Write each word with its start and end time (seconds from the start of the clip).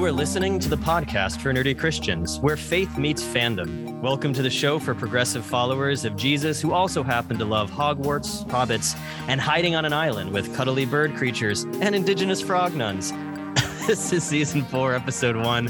You 0.00 0.06
are 0.06 0.12
listening 0.12 0.58
to 0.60 0.70
the 0.70 0.78
podcast 0.78 1.42
for 1.42 1.52
nerdy 1.52 1.78
Christians, 1.78 2.40
where 2.40 2.56
faith 2.56 2.96
meets 2.96 3.22
fandom. 3.22 4.00
Welcome 4.00 4.32
to 4.32 4.40
the 4.40 4.48
show 4.48 4.78
for 4.78 4.94
progressive 4.94 5.44
followers 5.44 6.06
of 6.06 6.16
Jesus 6.16 6.58
who 6.58 6.72
also 6.72 7.02
happen 7.02 7.36
to 7.36 7.44
love 7.44 7.70
Hogwarts, 7.70 8.46
hobbits, 8.46 8.98
and 9.28 9.38
hiding 9.38 9.74
on 9.74 9.84
an 9.84 9.92
island 9.92 10.32
with 10.32 10.56
cuddly 10.56 10.86
bird 10.86 11.14
creatures 11.16 11.64
and 11.82 11.94
indigenous 11.94 12.40
frog 12.40 12.74
nuns. 12.74 13.12
this 13.86 14.10
is 14.10 14.24
season 14.24 14.64
four, 14.64 14.94
episode 14.94 15.36
one 15.36 15.66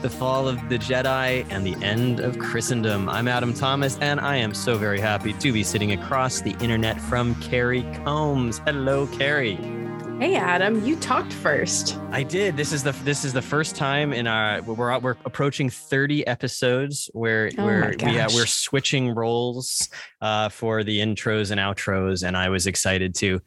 The 0.00 0.08
Fall 0.08 0.48
of 0.48 0.56
the 0.70 0.78
Jedi 0.78 1.46
and 1.50 1.66
the 1.66 1.76
End 1.84 2.18
of 2.18 2.38
Christendom. 2.38 3.10
I'm 3.10 3.28
Adam 3.28 3.52
Thomas, 3.52 3.98
and 3.98 4.20
I 4.20 4.36
am 4.36 4.54
so 4.54 4.78
very 4.78 5.00
happy 5.00 5.34
to 5.34 5.52
be 5.52 5.62
sitting 5.62 5.92
across 5.92 6.40
the 6.40 6.56
internet 6.62 6.98
from 6.98 7.34
Carrie 7.42 7.86
Combs. 8.06 8.56
Hello, 8.60 9.06
Carrie. 9.08 9.75
Hey 10.18 10.34
Adam, 10.36 10.82
you 10.82 10.96
talked 10.96 11.30
first. 11.30 11.98
I 12.10 12.22
did. 12.22 12.56
This 12.56 12.72
is 12.72 12.82
the 12.82 12.92
this 13.04 13.22
is 13.22 13.34
the 13.34 13.42
first 13.42 13.76
time 13.76 14.14
in 14.14 14.26
our 14.26 14.62
we're 14.62 14.98
we're 14.98 15.16
approaching 15.26 15.68
30 15.68 16.26
episodes 16.26 17.10
where 17.12 17.50
Oh 17.58 17.66
where 17.66 17.94
we, 18.02 18.18
uh, 18.18 18.26
we're 18.32 18.46
switching 18.46 19.14
roles 19.14 19.90
uh, 20.22 20.48
for 20.48 20.82
the 20.84 21.00
intros 21.00 21.50
and 21.50 21.60
outros, 21.60 22.26
and 22.26 22.34
I 22.34 22.48
was 22.48 22.66
excited 22.66 23.14
to 23.16 23.42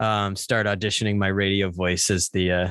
um, 0.00 0.34
start 0.34 0.66
auditioning 0.66 1.16
my 1.16 1.28
radio 1.28 1.70
voice 1.70 2.10
as 2.10 2.28
the 2.30 2.50
uh, 2.50 2.68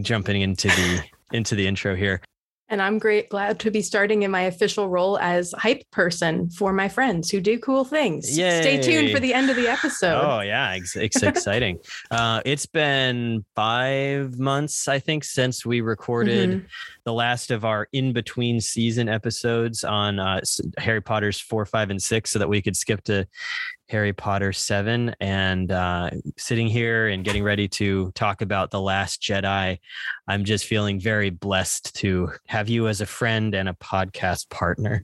jumping 0.00 0.40
into 0.40 0.68
the 0.68 1.02
into 1.32 1.56
the 1.56 1.66
intro 1.66 1.94
here. 1.94 2.22
And 2.70 2.82
I'm 2.82 2.98
great 2.98 3.30
glad 3.30 3.60
to 3.60 3.70
be 3.70 3.80
starting 3.80 4.24
in 4.24 4.30
my 4.30 4.42
official 4.42 4.88
role 4.90 5.18
as 5.18 5.54
hype 5.56 5.82
person 5.90 6.50
for 6.50 6.72
my 6.72 6.88
friends 6.88 7.30
who 7.30 7.40
do 7.40 7.58
cool 7.58 7.84
things. 7.84 8.36
Stay 8.60 8.80
tuned 8.82 9.10
for 9.10 9.20
the 9.20 9.32
end 9.32 9.48
of 9.48 9.56
the 9.56 9.68
episode. 9.68 10.20
Oh 10.22 10.40
yeah, 10.40 10.74
it's, 10.74 10.94
it's 10.94 11.22
exciting. 11.22 11.78
uh, 12.10 12.42
it's 12.44 12.66
been 12.66 13.44
five 13.56 14.38
months, 14.38 14.86
I 14.86 14.98
think, 14.98 15.24
since 15.24 15.64
we 15.64 15.80
recorded 15.80 16.50
Mhm. 16.50 16.66
The 17.08 17.12
last 17.14 17.50
of 17.50 17.64
our 17.64 17.88
in 17.94 18.12
between 18.12 18.60
season 18.60 19.08
episodes 19.08 19.82
on 19.82 20.18
uh, 20.18 20.42
Harry 20.76 21.00
Potter's 21.00 21.40
four, 21.40 21.64
five, 21.64 21.88
and 21.88 22.02
six, 22.02 22.30
so 22.30 22.38
that 22.38 22.50
we 22.50 22.60
could 22.60 22.76
skip 22.76 23.02
to 23.04 23.26
Harry 23.88 24.12
Potter 24.12 24.52
seven. 24.52 25.14
And 25.18 25.72
uh, 25.72 26.10
sitting 26.36 26.66
here 26.66 27.08
and 27.08 27.24
getting 27.24 27.42
ready 27.42 27.66
to 27.68 28.10
talk 28.10 28.42
about 28.42 28.70
the 28.70 28.80
Last 28.82 29.22
Jedi, 29.22 29.78
I'm 30.28 30.44
just 30.44 30.66
feeling 30.66 31.00
very 31.00 31.30
blessed 31.30 31.96
to 31.96 32.30
have 32.46 32.68
you 32.68 32.88
as 32.88 33.00
a 33.00 33.06
friend 33.06 33.54
and 33.54 33.70
a 33.70 33.72
podcast 33.72 34.50
partner. 34.50 35.02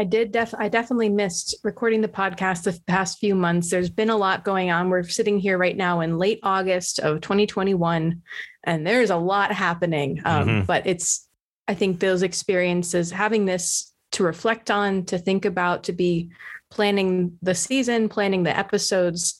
I 0.00 0.04
did 0.04 0.32
def 0.32 0.54
I 0.56 0.70
definitely 0.70 1.10
missed 1.10 1.54
recording 1.62 2.00
the 2.00 2.08
podcast 2.08 2.62
the 2.62 2.80
past 2.86 3.18
few 3.18 3.34
months. 3.34 3.68
There's 3.68 3.90
been 3.90 4.08
a 4.08 4.16
lot 4.16 4.44
going 4.44 4.70
on. 4.70 4.88
We're 4.88 5.02
sitting 5.02 5.38
here 5.38 5.58
right 5.58 5.76
now 5.76 6.00
in 6.00 6.16
late 6.16 6.40
August 6.42 7.00
of 7.00 7.20
2021, 7.20 8.22
and 8.64 8.86
there's 8.86 9.10
a 9.10 9.18
lot 9.18 9.52
happening. 9.52 10.22
Um, 10.24 10.48
Mhm. 10.48 10.66
But 10.66 10.86
it's 10.86 11.28
I 11.68 11.74
think 11.74 12.00
those 12.00 12.22
experiences, 12.22 13.10
having 13.10 13.44
this 13.44 13.92
to 14.12 14.24
reflect 14.24 14.70
on, 14.70 15.04
to 15.04 15.18
think 15.18 15.44
about, 15.44 15.84
to 15.84 15.92
be 15.92 16.30
planning 16.70 17.36
the 17.42 17.54
season, 17.54 18.08
planning 18.08 18.44
the 18.44 18.56
episodes, 18.56 19.38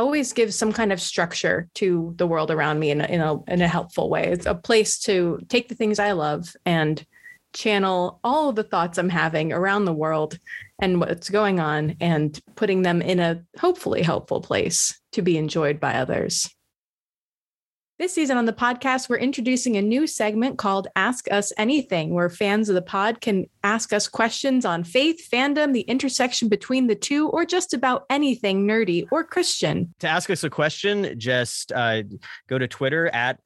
always 0.00 0.32
gives 0.32 0.56
some 0.56 0.72
kind 0.72 0.92
of 0.92 1.00
structure 1.00 1.68
to 1.74 2.12
the 2.16 2.26
world 2.26 2.50
around 2.50 2.80
me 2.80 2.90
in 2.90 3.00
a, 3.00 3.04
in 3.04 3.20
a 3.20 3.40
in 3.44 3.62
a 3.62 3.68
helpful 3.68 4.10
way. 4.10 4.32
It's 4.32 4.46
a 4.46 4.54
place 4.56 4.98
to 5.02 5.38
take 5.48 5.68
the 5.68 5.76
things 5.76 6.00
I 6.00 6.10
love 6.10 6.56
and 6.66 7.06
channel 7.52 8.20
all 8.24 8.48
of 8.48 8.56
the 8.56 8.62
thoughts 8.62 8.98
I'm 8.98 9.08
having 9.08 9.52
around 9.52 9.84
the 9.84 9.92
world 9.92 10.38
and 10.80 11.00
what's 11.00 11.30
going 11.30 11.60
on 11.60 11.96
and 12.00 12.38
putting 12.56 12.82
them 12.82 13.02
in 13.02 13.20
a 13.20 13.42
hopefully 13.58 14.02
helpful 14.02 14.40
place 14.40 15.00
to 15.12 15.22
be 15.22 15.36
enjoyed 15.36 15.78
by 15.78 15.94
others. 15.94 16.48
This 17.98 18.14
season 18.14 18.36
on 18.36 18.46
the 18.46 18.52
podcast, 18.52 19.08
we're 19.08 19.18
introducing 19.18 19.76
a 19.76 19.82
new 19.82 20.08
segment 20.08 20.58
called 20.58 20.88
Ask 20.96 21.30
Us 21.30 21.52
Anything, 21.56 22.12
where 22.12 22.28
fans 22.28 22.68
of 22.68 22.74
the 22.74 22.82
pod 22.82 23.20
can 23.20 23.44
ask 23.62 23.92
us 23.92 24.08
questions 24.08 24.64
on 24.64 24.82
faith, 24.82 25.28
fandom, 25.30 25.72
the 25.72 25.82
intersection 25.82 26.48
between 26.48 26.88
the 26.88 26.96
two, 26.96 27.28
or 27.28 27.44
just 27.44 27.72
about 27.72 28.04
anything 28.10 28.66
nerdy 28.66 29.06
or 29.12 29.22
Christian. 29.22 29.94
To 30.00 30.08
ask 30.08 30.30
us 30.30 30.42
a 30.42 30.50
question, 30.50 31.14
just 31.16 31.70
uh, 31.70 32.02
go 32.48 32.58
to 32.58 32.66
Twitter 32.66 33.06
at 33.08 33.38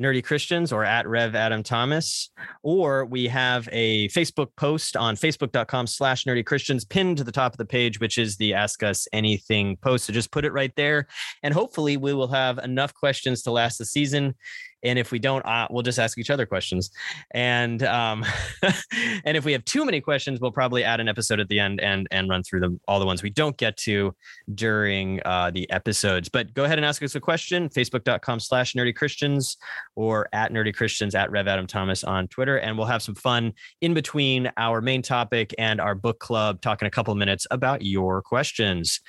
Nerdy 0.00 0.22
Christians 0.22 0.72
or 0.72 0.84
at 0.84 1.08
Rev 1.08 1.34
Adam 1.34 1.62
Thomas, 1.62 2.30
or 2.62 3.04
we 3.04 3.26
have 3.26 3.68
a 3.72 4.08
Facebook 4.08 4.48
post 4.56 4.96
on 4.96 5.16
facebook.com 5.16 5.86
slash 5.86 6.24
nerdy 6.24 6.46
Christians 6.46 6.84
pinned 6.84 7.18
to 7.18 7.24
the 7.24 7.32
top 7.32 7.52
of 7.52 7.58
the 7.58 7.64
page, 7.64 7.98
which 7.98 8.16
is 8.16 8.36
the 8.36 8.54
Ask 8.54 8.82
Us 8.82 9.08
Anything 9.12 9.76
post. 9.76 10.04
So 10.04 10.12
just 10.12 10.30
put 10.30 10.44
it 10.44 10.52
right 10.52 10.72
there. 10.76 11.08
And 11.42 11.52
hopefully 11.52 11.96
we 11.96 12.14
will 12.14 12.28
have 12.28 12.58
enough 12.58 12.94
questions 12.94 13.42
to 13.42 13.50
last 13.50 13.78
the 13.78 13.84
season. 13.84 14.34
And 14.82 14.98
if 14.98 15.10
we 15.10 15.18
don't, 15.18 15.44
uh, 15.44 15.66
we'll 15.70 15.82
just 15.82 15.98
ask 15.98 16.18
each 16.18 16.30
other 16.30 16.46
questions. 16.46 16.90
And 17.32 17.82
um, 17.82 18.24
and 19.24 19.36
if 19.36 19.44
we 19.44 19.52
have 19.52 19.64
too 19.64 19.84
many 19.84 20.00
questions, 20.00 20.40
we'll 20.40 20.52
probably 20.52 20.84
add 20.84 21.00
an 21.00 21.08
episode 21.08 21.40
at 21.40 21.48
the 21.48 21.58
end 21.58 21.80
and 21.80 22.06
and 22.10 22.28
run 22.28 22.42
through 22.42 22.60
them 22.60 22.80
all 22.86 23.00
the 23.00 23.06
ones 23.06 23.22
we 23.22 23.30
don't 23.30 23.56
get 23.56 23.76
to 23.78 24.14
during 24.54 25.20
uh, 25.24 25.50
the 25.50 25.70
episodes. 25.70 26.28
But 26.28 26.54
go 26.54 26.64
ahead 26.64 26.78
and 26.78 26.84
ask 26.84 27.02
us 27.02 27.14
a 27.14 27.20
question. 27.20 27.68
Facebook.com 27.68 28.40
slash 28.40 28.74
nerdy 28.74 28.94
Christians 28.94 29.56
or 29.96 30.28
at 30.32 30.52
nerdy 30.52 30.74
Christians 30.74 31.14
at 31.14 31.30
Rev 31.30 31.48
Adam 31.48 31.66
Thomas 31.66 32.04
on 32.04 32.28
Twitter. 32.28 32.58
And 32.58 32.76
we'll 32.76 32.86
have 32.86 33.02
some 33.02 33.14
fun 33.14 33.52
in 33.80 33.94
between 33.94 34.50
our 34.56 34.80
main 34.80 35.02
topic 35.02 35.54
and 35.58 35.80
our 35.80 35.94
book 35.94 36.18
club, 36.20 36.60
talking 36.60 36.86
a 36.86 36.90
couple 36.90 37.14
minutes 37.14 37.46
about 37.50 37.82
your 37.82 38.22
questions. 38.22 39.00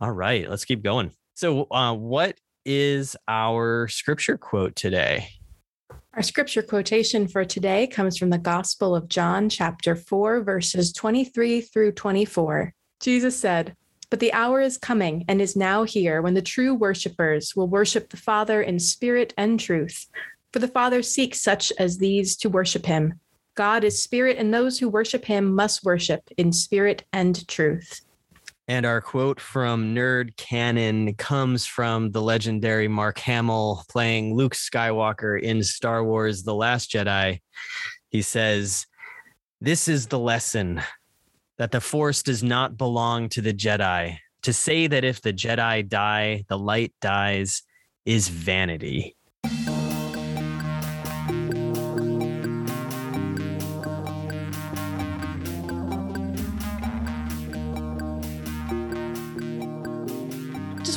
All 0.00 0.12
right, 0.12 0.48
let's 0.48 0.64
keep 0.64 0.82
going. 0.82 1.12
So, 1.34 1.66
uh, 1.70 1.94
what 1.94 2.38
is 2.64 3.16
our 3.28 3.88
scripture 3.88 4.36
quote 4.36 4.76
today? 4.76 5.28
Our 6.14 6.22
scripture 6.22 6.62
quotation 6.62 7.26
for 7.26 7.44
today 7.44 7.86
comes 7.88 8.16
from 8.16 8.30
the 8.30 8.38
Gospel 8.38 8.94
of 8.94 9.08
John, 9.08 9.48
chapter 9.48 9.96
4, 9.96 10.42
verses 10.42 10.92
23 10.92 11.60
through 11.60 11.92
24. 11.92 12.72
Jesus 13.00 13.36
said, 13.36 13.74
But 14.10 14.20
the 14.20 14.32
hour 14.32 14.60
is 14.60 14.78
coming 14.78 15.24
and 15.26 15.40
is 15.40 15.56
now 15.56 15.82
here 15.82 16.22
when 16.22 16.34
the 16.34 16.42
true 16.42 16.72
worshipers 16.74 17.56
will 17.56 17.66
worship 17.66 18.10
the 18.10 18.16
Father 18.16 18.62
in 18.62 18.78
spirit 18.78 19.34
and 19.36 19.58
truth. 19.58 20.06
For 20.52 20.60
the 20.60 20.68
Father 20.68 21.02
seeks 21.02 21.40
such 21.40 21.72
as 21.80 21.98
these 21.98 22.36
to 22.36 22.48
worship 22.48 22.86
him. 22.86 23.18
God 23.56 23.82
is 23.82 24.02
spirit, 24.02 24.38
and 24.38 24.54
those 24.54 24.78
who 24.78 24.88
worship 24.88 25.24
him 25.24 25.52
must 25.52 25.84
worship 25.84 26.22
in 26.36 26.52
spirit 26.52 27.04
and 27.12 27.46
truth. 27.48 28.02
And 28.66 28.86
our 28.86 29.02
quote 29.02 29.40
from 29.40 29.94
Nerd 29.94 30.36
Canon 30.38 31.14
comes 31.14 31.66
from 31.66 32.12
the 32.12 32.22
legendary 32.22 32.88
Mark 32.88 33.18
Hamill 33.18 33.84
playing 33.90 34.34
Luke 34.34 34.54
Skywalker 34.54 35.40
in 35.40 35.62
Star 35.62 36.02
Wars 36.02 36.44
The 36.44 36.54
Last 36.54 36.90
Jedi. 36.90 37.40
He 38.08 38.22
says, 38.22 38.86
This 39.60 39.86
is 39.86 40.06
the 40.06 40.18
lesson 40.18 40.80
that 41.58 41.72
the 41.72 41.80
Force 41.80 42.22
does 42.22 42.42
not 42.42 42.78
belong 42.78 43.28
to 43.30 43.42
the 43.42 43.52
Jedi. 43.52 44.18
To 44.42 44.52
say 44.52 44.86
that 44.86 45.04
if 45.04 45.20
the 45.20 45.32
Jedi 45.32 45.86
die, 45.86 46.44
the 46.48 46.58
light 46.58 46.94
dies 47.02 47.62
is 48.06 48.28
vanity. 48.28 49.14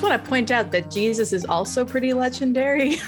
Want 0.09 0.23
to 0.23 0.29
point 0.29 0.51
out 0.51 0.71
that 0.71 0.89
Jesus 0.91 1.33
is 1.33 1.45
also 1.45 1.85
pretty 1.85 2.13
legendary, 2.13 2.97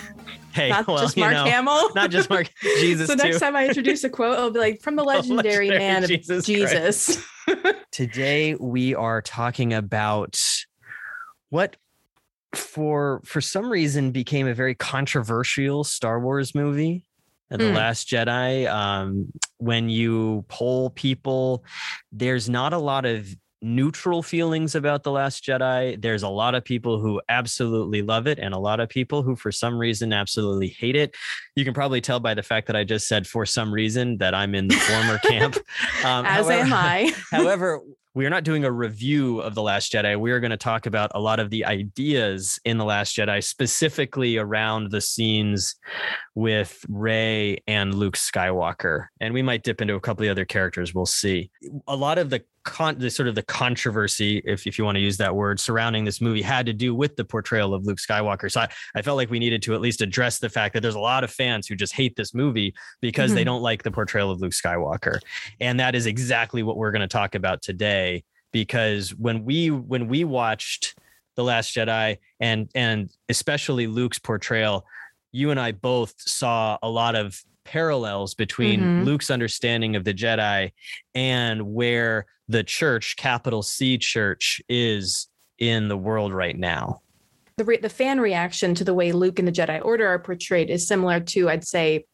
Hey, 0.51 0.69
not 0.69 0.87
well, 0.87 0.97
just 0.97 1.15
you 1.15 1.21
Mark 1.21 1.33
know, 1.33 1.45
Hamill. 1.45 1.93
not 1.93 2.09
just 2.09 2.27
Mark, 2.29 2.49
Jesus 2.61 3.07
so 3.07 3.15
too. 3.15 3.23
next 3.23 3.39
time 3.39 3.55
I 3.55 3.67
introduce 3.67 4.03
a 4.03 4.09
quote, 4.09 4.37
I'll 4.37 4.49
be 4.49 4.59
like, 4.59 4.81
from 4.81 4.95
the 4.95 5.03
legendary, 5.15 5.69
legendary 5.69 5.77
man 5.77 6.03
of 6.03 6.09
Jesus 6.09 6.45
Jesus. 6.45 7.23
today 7.91 8.55
we 8.55 8.95
are 8.95 9.21
talking 9.21 9.73
about 9.73 10.37
what 11.49 11.75
for 12.55 13.21
for 13.25 13.41
some 13.41 13.69
reason 13.69 14.11
became 14.11 14.47
a 14.47 14.53
very 14.55 14.73
controversial 14.73 15.83
Star 15.83 16.19
Wars 16.19 16.55
movie. 16.55 17.05
uh, 17.51 17.57
The 17.57 17.69
Hmm. 17.69 17.75
Last 17.75 18.07
Jedi. 18.09 18.67
Um, 18.67 19.31
when 19.59 19.87
you 19.89 20.45
poll 20.47 20.89
people, 20.89 21.63
there's 22.11 22.49
not 22.49 22.73
a 22.73 22.77
lot 22.79 23.05
of 23.05 23.27
neutral 23.61 24.23
feelings 24.23 24.75
about 24.75 25.03
The 25.03 25.11
Last 25.11 25.43
Jedi. 25.43 26.01
There's 26.01 26.23
a 26.23 26.29
lot 26.29 26.55
of 26.55 26.63
people 26.63 26.99
who 26.99 27.21
absolutely 27.29 28.01
love 28.01 28.27
it, 28.27 28.39
and 28.39 28.53
a 28.53 28.59
lot 28.59 28.79
of 28.79 28.89
people 28.89 29.23
who, 29.23 29.35
for 29.35 29.51
some 29.51 29.77
reason, 29.77 30.13
absolutely 30.13 30.69
hate 30.69 30.95
it. 30.95 31.15
You 31.55 31.65
can 31.65 31.73
probably 31.73 32.01
tell 32.01 32.19
by 32.19 32.33
the 32.33 32.43
fact 32.43 32.67
that 32.67 32.75
I 32.75 32.83
just 32.83 33.07
said, 33.07 33.27
for 33.27 33.45
some 33.45 33.73
reason, 33.73 34.17
that 34.17 34.33
I'm 34.33 34.55
in 34.55 34.67
the 34.67 34.75
former 34.75 35.17
camp. 35.19 35.57
Um, 36.03 36.25
As 36.25 36.45
however- 36.45 36.61
am 36.63 36.73
I. 36.73 37.13
However, 37.31 37.81
we 38.15 38.25
are 38.25 38.29
not 38.29 38.43
doing 38.43 38.63
a 38.63 38.71
review 38.71 39.39
of 39.39 39.53
The 39.53 39.61
Last 39.61 39.91
Jedi. 39.91 40.19
We 40.19 40.31
are 40.31 40.39
going 40.39 40.51
to 40.51 40.57
talk 40.57 40.85
about 40.85 41.11
a 41.13 41.19
lot 41.19 41.39
of 41.39 41.49
the 41.49 41.65
ideas 41.65 42.59
in 42.65 42.77
The 42.77 42.85
Last 42.85 43.15
Jedi, 43.15 43.43
specifically 43.43 44.37
around 44.37 44.91
the 44.91 45.01
scenes 45.01 45.75
with 46.35 46.83
Rey 46.89 47.61
and 47.67 47.93
Luke 47.93 48.15
Skywalker. 48.15 49.07
And 49.19 49.33
we 49.33 49.41
might 49.41 49.63
dip 49.63 49.81
into 49.81 49.95
a 49.95 49.99
couple 49.99 50.23
of 50.23 50.25
the 50.25 50.31
other 50.31 50.45
characters. 50.45 50.93
We'll 50.93 51.05
see. 51.05 51.51
A 51.87 51.95
lot 51.95 52.17
of 52.17 52.29
the 52.29 52.43
con 52.69 52.97
the 52.99 53.09
sort 53.09 53.27
of 53.27 53.35
the 53.35 53.43
controversy, 53.43 54.41
if 54.45 54.65
if 54.67 54.77
you 54.77 54.85
want 54.85 54.95
to 54.95 55.01
use 55.01 55.17
that 55.17 55.35
word, 55.35 55.59
surrounding 55.59 56.05
this 56.05 56.21
movie 56.21 56.41
had 56.41 56.65
to 56.67 56.73
do 56.73 56.93
with 56.93 57.15
the 57.15 57.25
portrayal 57.25 57.73
of 57.73 57.85
Luke 57.85 57.97
Skywalker. 57.97 58.51
So 58.51 58.61
I, 58.61 58.69
I 58.95 59.01
felt 59.01 59.17
like 59.17 59.29
we 59.29 59.39
needed 59.39 59.61
to 59.63 59.73
at 59.73 59.81
least 59.81 60.01
address 60.01 60.39
the 60.39 60.49
fact 60.49 60.73
that 60.73 60.81
there's 60.81 60.95
a 60.95 60.99
lot 60.99 61.23
of 61.23 61.31
fans 61.31 61.67
who 61.67 61.75
just 61.75 61.93
hate 61.93 62.15
this 62.15 62.33
movie 62.33 62.73
because 63.01 63.31
mm-hmm. 63.31 63.35
they 63.35 63.43
don't 63.43 63.61
like 63.61 63.83
the 63.83 63.91
portrayal 63.91 64.31
of 64.31 64.39
Luke 64.39 64.53
Skywalker. 64.53 65.19
And 65.59 65.79
that 65.79 65.95
is 65.95 66.05
exactly 66.05 66.63
what 66.63 66.77
we're 66.77 66.91
going 66.91 67.01
to 67.01 67.07
talk 67.07 67.35
about 67.35 67.61
today. 67.61 68.23
Because 68.51 69.13
when 69.15 69.43
we 69.45 69.69
when 69.69 70.07
we 70.07 70.23
watched 70.23 70.95
The 71.35 71.43
Last 71.43 71.75
Jedi 71.75 72.17
and 72.39 72.69
and 72.73 73.11
especially 73.27 73.87
Luke's 73.87 74.19
portrayal, 74.19 74.85
you 75.31 75.51
and 75.51 75.59
I 75.59 75.71
both 75.71 76.13
saw 76.17 76.77
a 76.81 76.89
lot 76.89 77.15
of 77.15 77.43
parallels 77.69 78.33
between 78.33 78.79
mm-hmm. 78.79 79.03
Luke's 79.03 79.29
understanding 79.29 79.95
of 79.95 80.03
the 80.03 80.13
Jedi 80.13 80.71
and 81.13 81.61
where 81.61 82.25
the 82.49 82.63
church, 82.63 83.15
capital 83.15 83.61
C 83.63 83.97
church, 83.97 84.61
is 84.67 85.27
in 85.59 85.87
the 85.87 85.97
world 85.97 86.33
right 86.33 86.57
now. 86.57 87.01
The, 87.57 87.65
re- 87.65 87.77
the 87.77 87.89
fan 87.89 88.19
reaction 88.19 88.73
to 88.75 88.83
the 88.83 88.93
way 88.93 89.11
Luke 89.11 89.37
and 89.37 89.47
the 89.47 89.51
Jedi 89.51 89.83
Order 89.83 90.07
are 90.07 90.19
portrayed 90.19 90.69
is 90.69 90.87
similar 90.87 91.19
to, 91.19 91.49
I'd 91.49 91.65
say, 91.65 92.05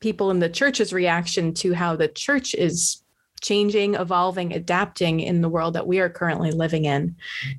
people 0.00 0.30
in 0.30 0.40
the 0.40 0.48
church's 0.48 0.92
reaction 0.92 1.54
to 1.54 1.72
how 1.74 1.94
the 1.96 2.08
church 2.08 2.54
is 2.54 3.02
changing, 3.40 3.94
evolving, 3.94 4.52
adapting 4.52 5.20
in 5.20 5.42
the 5.42 5.48
world 5.48 5.74
that 5.74 5.86
we 5.86 6.00
are 6.00 6.08
currently 6.08 6.50
living 6.50 6.86
in. 6.86 7.14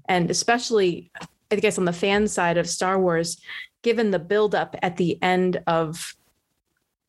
And 0.09 0.29
especially, 0.29 1.11
I 1.51 1.55
guess, 1.55 1.77
on 1.77 1.85
the 1.85 1.93
fan 1.93 2.27
side 2.27 2.57
of 2.57 2.67
Star 2.67 2.99
Wars, 2.99 3.37
given 3.81 4.11
the 4.11 4.19
buildup 4.19 4.75
at 4.81 4.97
the 4.97 5.21
end 5.21 5.61
of 5.67 6.15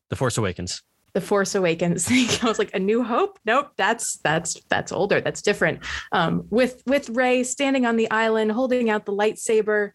The 0.09 0.15
Force 0.15 0.37
Awakens. 0.37 0.83
The 1.13 1.21
Force 1.21 1.55
Awakens. 1.55 2.07
I 2.11 2.45
was 2.45 2.59
like, 2.59 2.73
A 2.73 2.79
New 2.79 3.03
Hope? 3.03 3.39
Nope, 3.45 3.71
that's 3.77 4.17
that's 4.17 4.59
that's 4.69 4.91
older. 4.91 5.21
That's 5.21 5.41
different. 5.41 5.79
Um, 6.11 6.45
with 6.49 6.83
with 6.85 7.09
Rey 7.09 7.43
standing 7.43 7.85
on 7.85 7.95
the 7.95 8.09
island, 8.11 8.51
holding 8.51 8.89
out 8.89 9.05
the 9.05 9.13
lightsaber, 9.13 9.91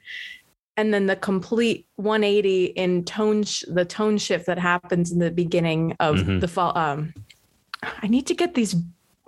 and 0.77 0.93
then 0.93 1.07
the 1.07 1.17
complete 1.17 1.87
180 1.97 2.65
in 2.65 3.05
tone, 3.05 3.45
sh- 3.45 3.65
the 3.69 3.85
tone 3.85 4.19
shift 4.19 4.47
that 4.47 4.59
happens 4.59 5.13
in 5.13 5.19
the 5.19 5.31
beginning 5.31 5.95
of 6.01 6.17
mm-hmm. 6.17 6.39
the 6.41 6.49
fall. 6.49 6.77
Um, 6.77 7.15
I 7.83 8.07
need 8.07 8.27
to 8.29 8.35
get 8.35 8.55
these 8.55 8.75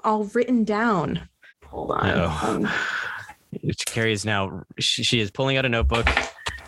all 0.02 0.24
written 0.24 0.64
down. 0.64 1.28
Hold 1.66 1.92
on. 1.92 2.64
Um, 2.66 2.70
Carrie 3.86 4.12
is 4.12 4.24
now 4.24 4.64
she, 4.78 5.02
she 5.02 5.20
is 5.20 5.30
pulling 5.30 5.56
out 5.56 5.64
a 5.64 5.68
notebook 5.68 6.08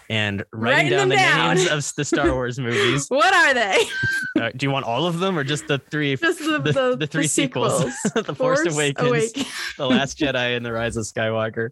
and 0.08 0.44
writing, 0.52 0.90
down 0.90 1.08
the 1.08 1.16
down. 1.16 1.56
names 1.56 1.68
of 1.68 1.94
the 1.96 2.04
Star 2.04 2.30
Wars 2.32 2.58
movies. 2.58 3.08
what 3.08 3.34
are 3.34 3.54
they? 3.54 3.82
Uh, 4.38 4.50
do 4.56 4.66
you 4.66 4.70
want 4.70 4.86
all 4.86 5.06
of 5.06 5.18
them 5.18 5.38
or 5.38 5.44
just 5.44 5.66
the 5.66 5.78
three? 5.78 6.16
Just 6.26 6.38
the, 6.38 6.58
the, 6.58 6.72
the, 6.72 6.96
the 6.96 7.06
three 7.06 7.22
the 7.22 7.28
sequels: 7.28 7.84
The 8.14 8.34
Force, 8.34 8.62
Force 8.62 8.74
Awakens, 8.74 9.08
Awakens, 9.08 9.46
The 9.76 9.86
Last 9.86 10.18
Jedi, 10.18 10.56
and 10.56 10.64
The 10.64 10.72
Rise 10.72 10.96
of 10.96 11.04
Skywalker. 11.04 11.70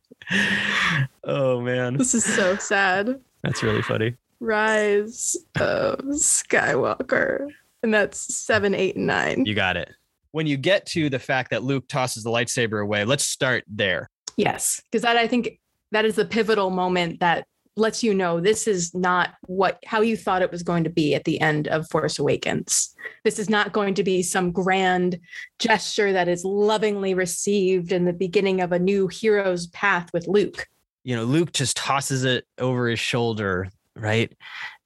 Oh 1.23 1.61
man, 1.61 1.97
this 1.97 2.15
is 2.15 2.25
so 2.25 2.57
sad. 2.57 3.21
That's 3.43 3.63
really 3.63 3.83
funny. 3.83 4.17
Rise 4.41 5.37
of 5.61 5.99
Skywalker, 6.01 7.49
and 7.83 7.93
that's 7.93 8.35
seven, 8.35 8.75
eight, 8.75 8.97
and 8.97 9.07
nine. 9.07 9.45
You 9.47 9.55
got 9.55 9.77
it. 9.77 9.91
When 10.33 10.47
you 10.47 10.57
get 10.57 10.87
to 10.87 11.09
the 11.09 11.19
fact 11.19 11.51
that 11.51 11.63
Luke 11.63 11.87
tosses 11.89 12.25
the 12.25 12.31
lightsaber 12.31 12.83
away, 12.83 13.05
let's 13.05 13.25
start 13.27 13.65
there. 13.69 14.11
Yes, 14.37 14.83
because 14.91 15.03
that 15.03 15.17
I 15.17 15.29
think 15.29 15.61
that 15.93 16.05
is 16.05 16.17
the 16.17 16.25
pivotal 16.25 16.71
moment 16.71 17.21
that 17.21 17.47
lets 17.77 18.03
you 18.03 18.15
know 18.15 18.41
this 18.41 18.69
is 18.69 18.95
not 18.95 19.35
what 19.47 19.83
how 19.85 20.01
you 20.01 20.17
thought 20.17 20.43
it 20.43 20.51
was 20.51 20.63
going 20.63 20.85
to 20.85 20.91
be 20.91 21.15
at 21.15 21.25
the 21.25 21.41
end 21.41 21.67
of 21.69 21.89
Force 21.91 22.19
Awakens. 22.19 22.95
This 23.25 23.39
is 23.39 23.51
not 23.51 23.73
going 23.73 23.95
to 23.95 24.05
be 24.05 24.23
some 24.23 24.53
grand 24.53 25.19
gesture 25.59 26.13
that 26.13 26.29
is 26.29 26.45
lovingly 26.45 27.15
received 27.15 27.93
in 27.93 28.05
the 28.05 28.13
beginning 28.13 28.61
of 28.61 28.73
a 28.73 28.79
new 28.79 29.09
hero's 29.09 29.67
path 29.69 30.13
with 30.13 30.29
Luke. 30.29 30.69
You 31.03 31.17
know, 31.17 31.25
Luke 31.25 31.53
just 31.53 31.77
tosses 31.77 32.25
it 32.25 32.47
over 32.59 32.89
his 32.89 33.01
shoulder, 33.01 33.69
right? 33.97 34.33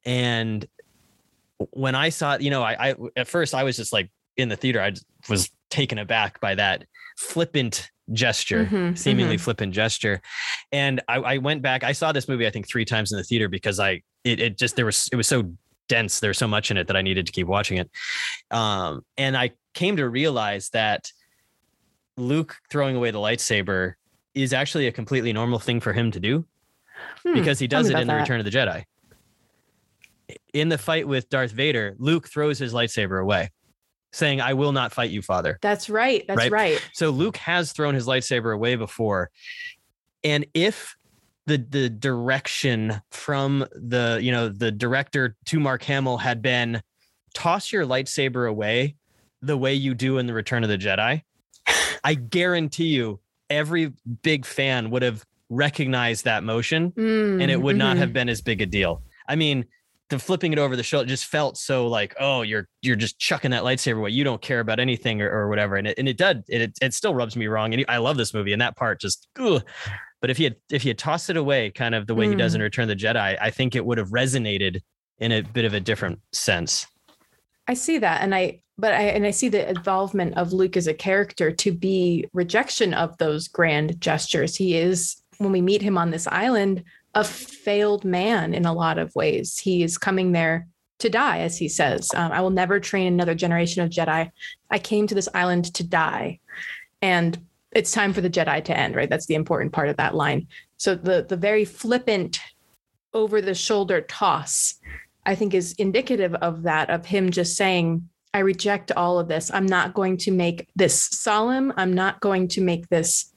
And 0.04 0.66
when 1.70 1.94
I 1.94 2.08
saw 2.08 2.38
you 2.38 2.50
know, 2.50 2.62
I, 2.62 2.90
I 2.90 2.94
at 3.16 3.28
first 3.28 3.54
I 3.54 3.64
was 3.64 3.76
just 3.76 3.92
like 3.92 4.10
in 4.36 4.48
the 4.48 4.56
theater, 4.56 4.80
I 4.80 4.92
was 5.28 5.50
taken 5.68 5.98
aback 5.98 6.40
by 6.40 6.54
that 6.54 6.84
flippant 7.18 7.90
gesture, 8.12 8.64
mm-hmm, 8.64 8.94
seemingly 8.94 9.34
mm-hmm. 9.34 9.42
flippant 9.42 9.74
gesture. 9.74 10.22
And 10.70 11.02
I, 11.08 11.16
I, 11.16 11.38
went 11.38 11.62
back. 11.62 11.82
I 11.82 11.90
saw 11.90 12.12
this 12.12 12.28
movie 12.28 12.46
I 12.46 12.50
think 12.50 12.68
three 12.68 12.84
times 12.84 13.10
in 13.10 13.18
the 13.18 13.24
theater 13.24 13.48
because 13.48 13.80
I 13.80 14.02
it, 14.22 14.40
it 14.40 14.56
just 14.56 14.76
there 14.76 14.86
was 14.86 15.08
it 15.12 15.16
was 15.16 15.26
so 15.26 15.52
dense. 15.88 16.20
There's 16.20 16.38
so 16.38 16.46
much 16.46 16.70
in 16.70 16.76
it 16.76 16.86
that 16.86 16.96
I 16.96 17.02
needed 17.02 17.26
to 17.26 17.32
keep 17.32 17.48
watching 17.48 17.78
it. 17.78 17.90
Um, 18.52 19.04
and 19.16 19.36
I 19.36 19.50
came 19.74 19.96
to 19.96 20.08
realize 20.08 20.70
that 20.70 21.10
Luke 22.16 22.56
throwing 22.70 22.94
away 22.94 23.10
the 23.10 23.18
lightsaber 23.18 23.94
is 24.34 24.52
actually 24.52 24.86
a 24.86 24.92
completely 24.92 25.32
normal 25.32 25.58
thing 25.58 25.80
for 25.80 25.92
him 25.92 26.12
to 26.12 26.20
do 26.20 26.46
hmm, 27.24 27.34
because 27.34 27.58
he 27.58 27.66
does 27.66 27.90
it 27.90 27.98
in 27.98 28.06
the 28.06 28.14
Return 28.14 28.38
of 28.38 28.44
the 28.44 28.52
Jedi. 28.52 28.84
In 30.54 30.68
the 30.68 30.78
fight 30.78 31.08
with 31.08 31.28
Darth 31.30 31.50
Vader, 31.50 31.96
Luke 31.98 32.28
throws 32.28 32.58
his 32.58 32.72
lightsaber 32.72 33.20
away 33.20 33.50
saying, 34.12 34.40
I 34.40 34.54
will 34.54 34.72
not 34.72 34.92
fight 34.92 35.10
you, 35.10 35.22
father. 35.22 35.58
That's 35.60 35.90
right. 35.90 36.24
That's 36.26 36.38
right. 36.38 36.52
right. 36.52 36.90
So 36.92 37.10
Luke 37.10 37.36
has 37.38 37.72
thrown 37.72 37.94
his 37.94 38.06
lightsaber 38.06 38.54
away 38.54 38.76
before. 38.76 39.30
And 40.24 40.46
if 40.54 40.96
the 41.46 41.58
the 41.58 41.88
direction 41.88 43.00
from 43.10 43.66
the, 43.74 44.18
you 44.20 44.32
know, 44.32 44.48
the 44.48 44.70
director 44.70 45.36
to 45.46 45.60
Mark 45.60 45.82
Hamill 45.84 46.18
had 46.18 46.42
been 46.42 46.82
toss 47.34 47.72
your 47.72 47.84
lightsaber 47.86 48.48
away 48.48 48.96
the 49.40 49.56
way 49.56 49.74
you 49.74 49.94
do 49.94 50.18
in 50.18 50.26
the 50.26 50.34
Return 50.34 50.64
of 50.64 50.68
the 50.68 50.78
Jedi, 50.78 51.22
I 52.04 52.14
guarantee 52.14 52.88
you 52.88 53.20
every 53.50 53.92
big 54.22 54.44
fan 54.44 54.90
would 54.90 55.02
have 55.02 55.24
recognized 55.50 56.24
that 56.24 56.44
motion 56.44 56.92
mm, 56.92 57.42
and 57.42 57.50
it 57.50 57.60
would 57.60 57.72
mm-hmm. 57.72 57.78
not 57.78 57.96
have 57.96 58.12
been 58.12 58.28
as 58.28 58.42
big 58.42 58.60
a 58.60 58.66
deal. 58.66 59.02
I 59.26 59.36
mean, 59.36 59.66
the 60.10 60.18
flipping 60.18 60.52
it 60.52 60.58
over 60.58 60.74
the 60.76 60.82
shoulder 60.82 61.06
just 61.06 61.26
felt 61.26 61.56
so 61.56 61.86
like 61.86 62.14
oh 62.18 62.42
you're 62.42 62.66
you're 62.82 62.96
just 62.96 63.18
chucking 63.18 63.50
that 63.50 63.62
lightsaber 63.62 63.98
away 63.98 64.10
you 64.10 64.24
don't 64.24 64.40
care 64.40 64.60
about 64.60 64.80
anything 64.80 65.20
or, 65.20 65.30
or 65.30 65.48
whatever 65.48 65.76
and 65.76 65.86
it 65.86 65.98
and 65.98 66.08
it 66.08 66.16
did 66.16 66.42
it, 66.48 66.72
it 66.80 66.94
still 66.94 67.14
rubs 67.14 67.36
me 67.36 67.46
wrong 67.46 67.74
and 67.74 67.84
I 67.88 67.98
love 67.98 68.16
this 68.16 68.32
movie 68.32 68.52
and 68.52 68.62
that 68.62 68.76
part 68.76 69.00
just 69.00 69.28
ugh. 69.38 69.62
but 70.20 70.30
if 70.30 70.36
he 70.36 70.44
had 70.44 70.56
if 70.70 70.82
he 70.82 70.88
had 70.88 70.98
tossed 70.98 71.30
it 71.30 71.36
away 71.36 71.70
kind 71.70 71.94
of 71.94 72.06
the 72.06 72.14
way 72.14 72.26
mm. 72.26 72.30
he 72.30 72.36
does 72.36 72.54
in 72.54 72.60
hmm. 72.60 72.64
Return 72.64 72.90
of 72.90 72.98
the 72.98 73.04
Jedi 73.04 73.36
I 73.40 73.50
think 73.50 73.74
it 73.74 73.84
would 73.84 73.98
have 73.98 74.10
resonated 74.10 74.80
in 75.18 75.32
a 75.32 75.42
bit 75.42 75.64
of 75.64 75.74
a 75.74 75.80
different 75.80 76.20
sense 76.32 76.86
I 77.66 77.74
see 77.74 77.98
that 77.98 78.22
and 78.22 78.34
I 78.34 78.62
but 78.78 78.94
I 78.94 79.02
and 79.02 79.26
I 79.26 79.30
see 79.30 79.48
the 79.48 79.68
involvement 79.68 80.36
of 80.36 80.52
Luke 80.52 80.76
as 80.76 80.86
a 80.86 80.94
character 80.94 81.52
to 81.52 81.72
be 81.72 82.26
rejection 82.32 82.94
of 82.94 83.16
those 83.18 83.48
grand 83.48 84.00
gestures 84.00 84.56
he 84.56 84.76
is 84.76 85.20
when 85.38 85.52
we 85.52 85.60
meet 85.60 85.82
him 85.82 85.98
on 85.98 86.10
this 86.10 86.26
island 86.28 86.82
a 87.14 87.24
failed 87.24 88.04
man 88.04 88.54
in 88.54 88.66
a 88.66 88.72
lot 88.72 88.98
of 88.98 89.14
ways. 89.14 89.58
He 89.58 89.82
is 89.82 89.98
coming 89.98 90.32
there 90.32 90.68
to 90.98 91.08
die, 91.08 91.38
as 91.40 91.56
he 91.56 91.68
says. 91.68 92.10
Um, 92.14 92.32
I 92.32 92.40
will 92.40 92.50
never 92.50 92.80
train 92.80 93.06
another 93.06 93.34
generation 93.34 93.82
of 93.82 93.90
Jedi. 93.90 94.30
I 94.70 94.78
came 94.78 95.06
to 95.06 95.14
this 95.14 95.28
island 95.34 95.72
to 95.74 95.84
die. 95.84 96.40
And 97.00 97.38
it's 97.72 97.92
time 97.92 98.12
for 98.12 98.20
the 98.20 98.30
Jedi 98.30 98.64
to 98.64 98.76
end, 98.76 98.96
right? 98.96 99.08
That's 99.08 99.26
the 99.26 99.34
important 99.34 99.72
part 99.72 99.88
of 99.88 99.96
that 99.96 100.14
line. 100.14 100.48
So 100.76 100.94
the 100.94 101.24
the 101.28 101.36
very 101.36 101.64
flippant 101.64 102.40
over 103.14 103.40
the 103.40 103.54
shoulder 103.54 104.00
toss, 104.02 104.74
I 105.26 105.34
think 105.34 105.54
is 105.54 105.72
indicative 105.74 106.34
of 106.34 106.62
that, 106.62 106.90
of 106.90 107.06
him 107.06 107.30
just 107.30 107.56
saying, 107.56 108.08
I 108.34 108.40
reject 108.40 108.92
all 108.92 109.18
of 109.18 109.28
this. 109.28 109.50
I'm 109.52 109.66
not 109.66 109.94
going 109.94 110.16
to 110.18 110.30
make 110.30 110.68
this 110.76 111.00
solemn. 111.00 111.72
I'm 111.76 111.92
not 111.92 112.20
going 112.20 112.48
to 112.48 112.60
make 112.60 112.88
this 112.88 113.32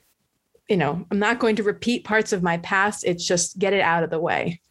you 0.71 0.77
know, 0.77 1.05
I'm 1.11 1.19
not 1.19 1.39
going 1.39 1.57
to 1.57 1.63
repeat 1.63 2.05
parts 2.05 2.31
of 2.31 2.41
my 2.41 2.55
past. 2.59 3.03
It's 3.03 3.27
just 3.27 3.59
get 3.59 3.73
it 3.73 3.81
out 3.81 4.03
of 4.03 4.09
the 4.09 4.19
way. 4.21 4.61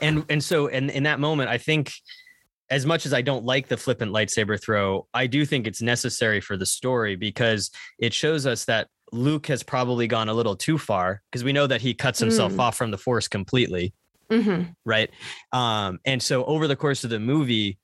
And 0.00 0.24
and 0.30 0.42
so 0.42 0.68
and 0.68 0.90
in 0.90 1.02
that 1.02 1.20
moment, 1.20 1.50
I 1.50 1.58
think 1.58 1.92
as 2.70 2.86
much 2.86 3.04
as 3.04 3.12
I 3.12 3.20
don't 3.20 3.44
like 3.44 3.68
the 3.68 3.76
flippant 3.76 4.10
lightsaber 4.10 4.60
throw, 4.60 5.06
I 5.12 5.26
do 5.26 5.44
think 5.44 5.66
it's 5.66 5.82
necessary 5.82 6.40
for 6.40 6.56
the 6.56 6.64
story 6.64 7.14
because 7.14 7.70
it 7.98 8.14
shows 8.14 8.46
us 8.46 8.64
that 8.64 8.88
Luke 9.12 9.48
has 9.48 9.62
probably 9.62 10.06
gone 10.06 10.30
a 10.30 10.34
little 10.34 10.56
too 10.56 10.78
far 10.78 11.20
because 11.30 11.44
we 11.44 11.52
know 11.52 11.66
that 11.66 11.82
he 11.82 11.92
cuts 11.92 12.18
himself 12.18 12.54
mm. 12.54 12.60
off 12.60 12.74
from 12.74 12.90
the 12.90 12.98
Force 12.98 13.28
completely. 13.28 13.92
Mm-hmm. 14.30 14.70
Right. 14.86 15.10
Um, 15.52 15.98
and 16.06 16.22
so 16.22 16.42
over 16.46 16.66
the 16.66 16.74
course 16.74 17.04
of 17.04 17.10
the 17.10 17.20
movie, 17.20 17.78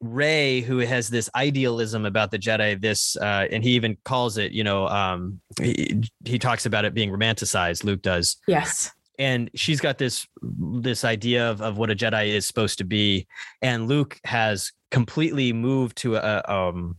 Rey, 0.00 0.60
who 0.60 0.78
has 0.78 1.08
this 1.08 1.28
idealism 1.34 2.06
about 2.06 2.30
the 2.30 2.38
Jedi, 2.38 2.80
this, 2.80 3.16
uh, 3.16 3.46
and 3.50 3.64
he 3.64 3.70
even 3.70 3.96
calls 4.04 4.38
it, 4.38 4.52
you 4.52 4.62
know, 4.62 4.86
um, 4.88 5.40
he, 5.60 6.02
he 6.24 6.38
talks 6.38 6.66
about 6.66 6.84
it 6.84 6.94
being 6.94 7.10
romanticized. 7.10 7.82
Luke 7.82 8.02
does. 8.02 8.36
Yes. 8.46 8.92
And 9.18 9.50
she's 9.54 9.80
got 9.80 9.98
this 9.98 10.28
this 10.40 11.02
idea 11.02 11.50
of, 11.50 11.60
of 11.60 11.76
what 11.76 11.90
a 11.90 11.96
Jedi 11.96 12.28
is 12.28 12.46
supposed 12.46 12.78
to 12.78 12.84
be, 12.84 13.26
and 13.60 13.88
Luke 13.88 14.20
has 14.22 14.70
completely 14.92 15.52
moved 15.52 15.96
to 15.98 16.14
a 16.14 16.44
um, 16.46 16.96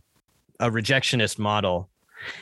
a 0.58 0.70
rejectionist 0.70 1.38
model. 1.38 1.88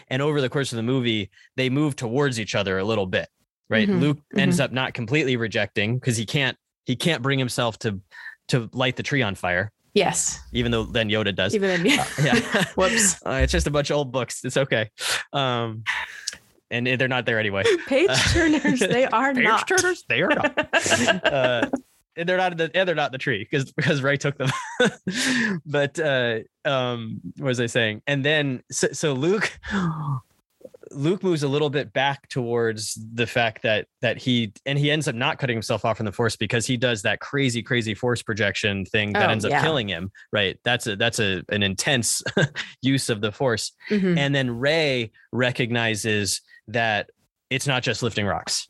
And 0.09 0.21
over 0.21 0.41
the 0.41 0.49
course 0.49 0.73
of 0.73 0.77
the 0.79 0.83
movie, 0.83 1.31
they 1.55 1.71
move 1.71 1.95
towards 1.95 2.41
each 2.41 2.57
other 2.57 2.79
a 2.79 2.85
little 2.85 3.07
bit, 3.07 3.29
right? 3.69 3.89
Mm-hmm. 3.89 4.01
Luke 4.01 4.19
ends 4.37 4.57
mm-hmm. 4.57 4.65
up 4.65 4.73
not 4.73 4.95
completely 4.95 5.37
rejecting 5.37 5.97
because 5.97 6.17
he 6.17 6.27
can't 6.27 6.57
he 6.85 6.97
can't 6.97 7.23
bring 7.23 7.39
himself 7.39 7.79
to 7.79 8.01
to 8.49 8.69
light 8.73 8.97
the 8.97 9.05
tree 9.05 9.23
on 9.23 9.37
fire 9.37 9.71
Yes. 9.99 10.41
even 10.53 10.73
though 10.73 10.85
then 10.85 11.09
Yoda 11.09 11.35
does. 11.35 11.55
Even 11.55 11.69
then, 11.69 11.87
yeah. 11.87 12.07
yeah. 12.23 12.65
Whoops. 12.77 13.21
Uh, 13.25 13.41
it's 13.43 13.53
just 13.53 13.67
a 13.67 13.71
bunch 13.71 13.91
of 13.91 13.97
old 13.97 14.13
books. 14.13 14.45
It's 14.45 14.57
okay. 14.57 14.91
Um, 15.33 15.85
and 16.71 16.87
they're 16.87 17.09
not 17.09 17.27
there 17.27 17.39
anyway. 17.39 17.65
Page 17.87 18.11
turners, 18.33 18.81
they 18.81 19.07
are 19.13 19.35
Page 19.35 19.45
not. 19.45 19.67
Page 19.69 19.79
turners, 19.81 20.05
they 20.09 20.23
are 20.23 20.29
not. 20.29 21.27
uh, 21.33 21.71
and 22.17 22.29
they're 22.29 22.37
not 22.37 22.53
in 22.53 22.59
the 22.59 22.71
and 22.75 22.89
they're 22.89 22.97
not 22.97 23.07
in 23.07 23.13
the 23.13 23.19
tree 23.19 23.47
because 23.49 23.73
because 23.73 24.03
Rey 24.03 24.17
took 24.17 24.37
them. 24.39 24.51
but 25.65 25.99
uh, 25.99 26.41
um, 26.65 27.21
what 27.37 27.47
was 27.47 27.61
I 27.61 27.67
saying? 27.67 28.03
And 28.07 28.25
then 28.25 28.63
so, 28.71 28.89
so 28.93 29.13
Luke. 29.13 29.59
Luke 30.91 31.23
moves 31.23 31.43
a 31.43 31.49
little 31.49 31.71
bit 31.71 31.93
back 31.93 32.29
towards 32.29 32.99
the 33.15 33.27
fact 33.27 33.63
that 33.63 33.87
that 34.01 34.17
he 34.19 34.53
and 34.67 34.79
he 34.79 34.91
ends 34.91 35.09
up 35.09 35.15
not 35.15 35.39
cutting 35.39 35.57
himself 35.57 35.85
off 35.85 35.97
from 35.99 36.07
the 36.07 36.13
force 36.13 36.37
because 36.37 36.67
he 36.67 36.77
does 36.77 37.03
that 37.03 37.21
crazy 37.21 37.63
crazy 37.63 37.95
force 37.95 38.23
projection 38.23 38.85
thing 38.85 39.13
that 39.13 39.29
Oh, 39.29 39.33
ends 39.33 39.45
up 39.45 39.51
yeah. 39.51 39.63
killing 39.63 39.89
him 39.89 40.11
right 40.33 40.59
that's 40.65 40.87
a 40.87 40.97
that's 40.97 41.19
a 41.21 41.43
an 41.51 41.63
intense 41.63 42.23
use 42.83 43.09
of 43.11 43.21
the 43.21 43.33
force 43.33 43.73
Mhm. 43.91 44.17
and 44.19 44.35
then 44.35 44.51
Rey 44.51 45.11
recognizes 45.33 46.41
that 46.69 47.11
it's 47.51 47.67
not 47.67 47.83
just 47.83 48.03
lifting 48.03 48.27
rocks. 48.27 48.69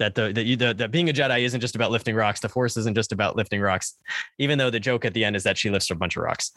That 0.00 0.16
the 0.16 0.32
that 0.32 0.44
you 0.44 0.56
the, 0.56 0.74
that 0.74 0.90
being 0.90 1.08
a 1.08 1.12
Jedi 1.12 1.42
isn't 1.44 1.60
just 1.60 1.76
about 1.76 1.92
lifting 1.92 2.16
rocks. 2.16 2.40
The 2.40 2.48
Force 2.48 2.76
isn't 2.78 2.94
just 2.96 3.12
about 3.12 3.36
lifting 3.36 3.60
rocks. 3.60 3.96
Even 4.38 4.58
though 4.58 4.70
the 4.70 4.80
joke 4.80 5.04
at 5.04 5.14
the 5.14 5.24
end 5.24 5.36
is 5.36 5.44
that 5.44 5.56
she 5.56 5.70
lifts 5.70 5.90
a 5.90 5.94
bunch 5.94 6.16
of 6.16 6.22
rocks, 6.24 6.50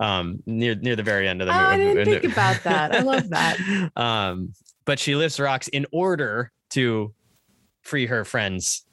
um, 0.00 0.42
near 0.46 0.74
near 0.76 0.96
the 0.96 1.02
very 1.02 1.28
end 1.28 1.42
of 1.42 1.48
the 1.48 1.52
Oh, 1.52 1.56
I 1.56 1.76
movie. 1.76 1.94
didn't 2.04 2.20
think 2.22 2.32
about 2.32 2.62
that. 2.62 2.94
I 2.94 3.00
love 3.00 3.28
that. 3.30 3.90
Um, 3.96 4.54
but 4.86 4.98
she 4.98 5.14
lifts 5.16 5.38
rocks 5.40 5.68
in 5.68 5.86
order 5.92 6.50
to 6.70 7.12
free 7.82 8.06
her 8.06 8.24
friends. 8.24 8.86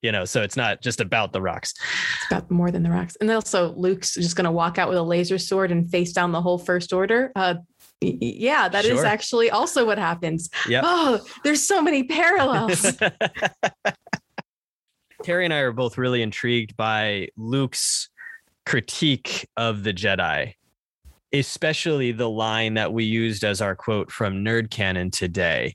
You 0.00 0.12
know, 0.12 0.24
so 0.24 0.42
it's 0.42 0.56
not 0.56 0.80
just 0.80 1.00
about 1.00 1.32
the 1.32 1.42
rocks. 1.42 1.74
It's 2.18 2.26
about 2.30 2.48
more 2.52 2.70
than 2.70 2.84
the 2.84 2.90
rocks. 2.90 3.16
And 3.20 3.28
also, 3.32 3.72
Luke's 3.74 4.14
just 4.14 4.36
going 4.36 4.44
to 4.44 4.52
walk 4.52 4.78
out 4.78 4.88
with 4.88 4.96
a 4.96 5.02
laser 5.02 5.38
sword 5.38 5.72
and 5.72 5.90
face 5.90 6.12
down 6.12 6.30
the 6.30 6.40
whole 6.40 6.56
First 6.58 6.92
Order. 6.92 7.32
Uh, 7.34 7.56
yeah, 8.00 8.68
that 8.68 8.84
is 8.84 8.98
Sure. 8.98 9.06
actually 9.06 9.50
also 9.50 9.84
what 9.84 9.98
happens. 9.98 10.50
Yep. 10.68 10.84
Oh, 10.86 11.20
there's 11.44 11.66
so 11.66 11.82
many 11.82 12.04
parallels. 12.04 12.96
Terry 15.24 15.44
and 15.44 15.52
I 15.52 15.58
are 15.58 15.72
both 15.72 15.98
really 15.98 16.22
intrigued 16.22 16.76
by 16.76 17.28
Luke's 17.36 18.08
critique 18.66 19.48
of 19.56 19.82
the 19.82 19.92
Jedi, 19.92 20.54
especially 21.32 22.12
the 22.12 22.30
line 22.30 22.74
that 22.74 22.92
we 22.92 23.04
used 23.04 23.42
as 23.42 23.60
our 23.60 23.74
quote 23.74 24.12
from 24.12 24.44
Nerd 24.44 24.70
Canon 24.70 25.10
today. 25.10 25.74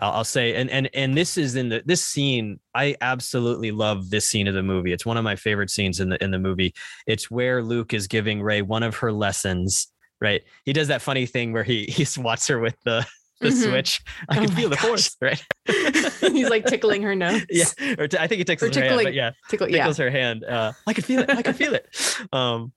I'll 0.00 0.12
I'll 0.12 0.24
say, 0.24 0.54
and 0.54 0.70
and 0.70 0.88
and 0.94 1.16
this 1.16 1.36
is 1.36 1.56
in 1.56 1.68
the 1.68 1.82
this 1.84 2.04
scene. 2.04 2.60
I 2.74 2.96
absolutely 3.00 3.72
love 3.72 4.10
this 4.10 4.28
scene 4.28 4.46
of 4.46 4.54
the 4.54 4.62
movie. 4.62 4.92
It's 4.92 5.06
one 5.06 5.16
of 5.16 5.24
my 5.24 5.34
favorite 5.34 5.70
scenes 5.70 5.98
in 5.98 6.10
the 6.10 6.22
in 6.22 6.30
the 6.30 6.38
movie. 6.38 6.72
It's 7.06 7.30
where 7.30 7.62
Luke 7.62 7.92
is 7.92 8.06
giving 8.06 8.40
Rey 8.42 8.62
one 8.62 8.82
of 8.84 8.96
her 8.96 9.10
lessons. 9.12 9.88
Right, 10.20 10.42
he 10.64 10.72
does 10.72 10.88
that 10.88 11.02
funny 11.02 11.26
thing 11.26 11.52
where 11.52 11.64
he 11.64 11.84
he 11.88 12.04
swats 12.04 12.46
her 12.48 12.58
with 12.58 12.76
the 12.84 13.06
the 13.40 13.48
Mhm. 13.50 13.64
switch. 13.68 14.00
I 14.30 14.38
Oh 14.38 14.46
can 14.46 14.50
feel 14.56 14.68
the 14.70 14.76
gosh. 14.76 14.84
force. 14.86 15.16
Right. 15.20 15.44
He's 16.32 16.48
like 16.48 16.64
tickling 16.64 17.02
her 17.02 17.14
nose. 17.14 17.44
yeah, 17.50 17.66
or 17.98 18.08
t- 18.08 18.16
I 18.18 18.26
think 18.26 18.38
he 18.38 18.44
tickles 18.44 18.74
her 18.74 18.82
hand, 18.82 19.00
but 19.04 19.12
yeah, 19.14 19.32
Tickle, 19.50 19.68
yeah. 19.68 19.78
tickles 19.78 19.98
her 19.98 20.10
hand. 20.10 20.42
Uh, 20.44 20.72
I 20.86 20.92
can 20.94 21.04
feel 21.04 21.20
it. 21.20 21.28
I 21.30 21.42
can 21.42 21.52
feel 21.52 21.74
it. 21.74 21.86
Um, 22.32 22.72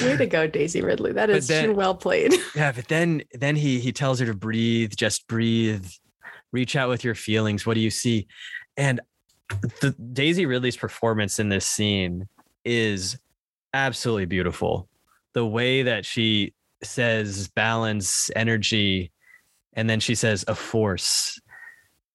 Way 0.00 0.16
to 0.16 0.26
go, 0.26 0.46
Daisy 0.46 0.80
Ridley. 0.80 1.12
That 1.12 1.28
is 1.28 1.48
then- 1.48 1.74
well 1.74 1.94
played. 1.94 2.32
yeah, 2.54 2.70
but 2.70 2.86
then 2.86 3.22
then 3.32 3.56
he 3.56 3.80
he 3.80 3.90
tells 3.92 4.20
her 4.20 4.26
to 4.26 4.34
breathe, 4.34 4.92
just 4.96 5.26
breathe, 5.26 5.86
reach 6.52 6.76
out 6.76 6.88
with 6.88 7.02
your 7.02 7.16
feelings. 7.16 7.66
What 7.66 7.74
do 7.74 7.80
you 7.80 7.90
see? 7.90 8.28
And 8.76 9.00
the 9.80 9.90
Daisy 10.12 10.46
Ridley's 10.46 10.76
performance 10.76 11.40
in 11.40 11.48
this 11.48 11.66
scene 11.66 12.28
is 12.64 13.18
absolutely 13.74 14.26
beautiful. 14.26 14.88
The 15.34 15.44
way 15.44 15.82
that 15.82 16.04
she 16.06 16.54
says 16.82 17.48
balance, 17.48 18.30
energy, 18.36 19.10
and 19.74 19.88
then 19.88 20.00
she 20.00 20.14
says 20.14 20.44
a 20.48 20.54
force. 20.54 21.38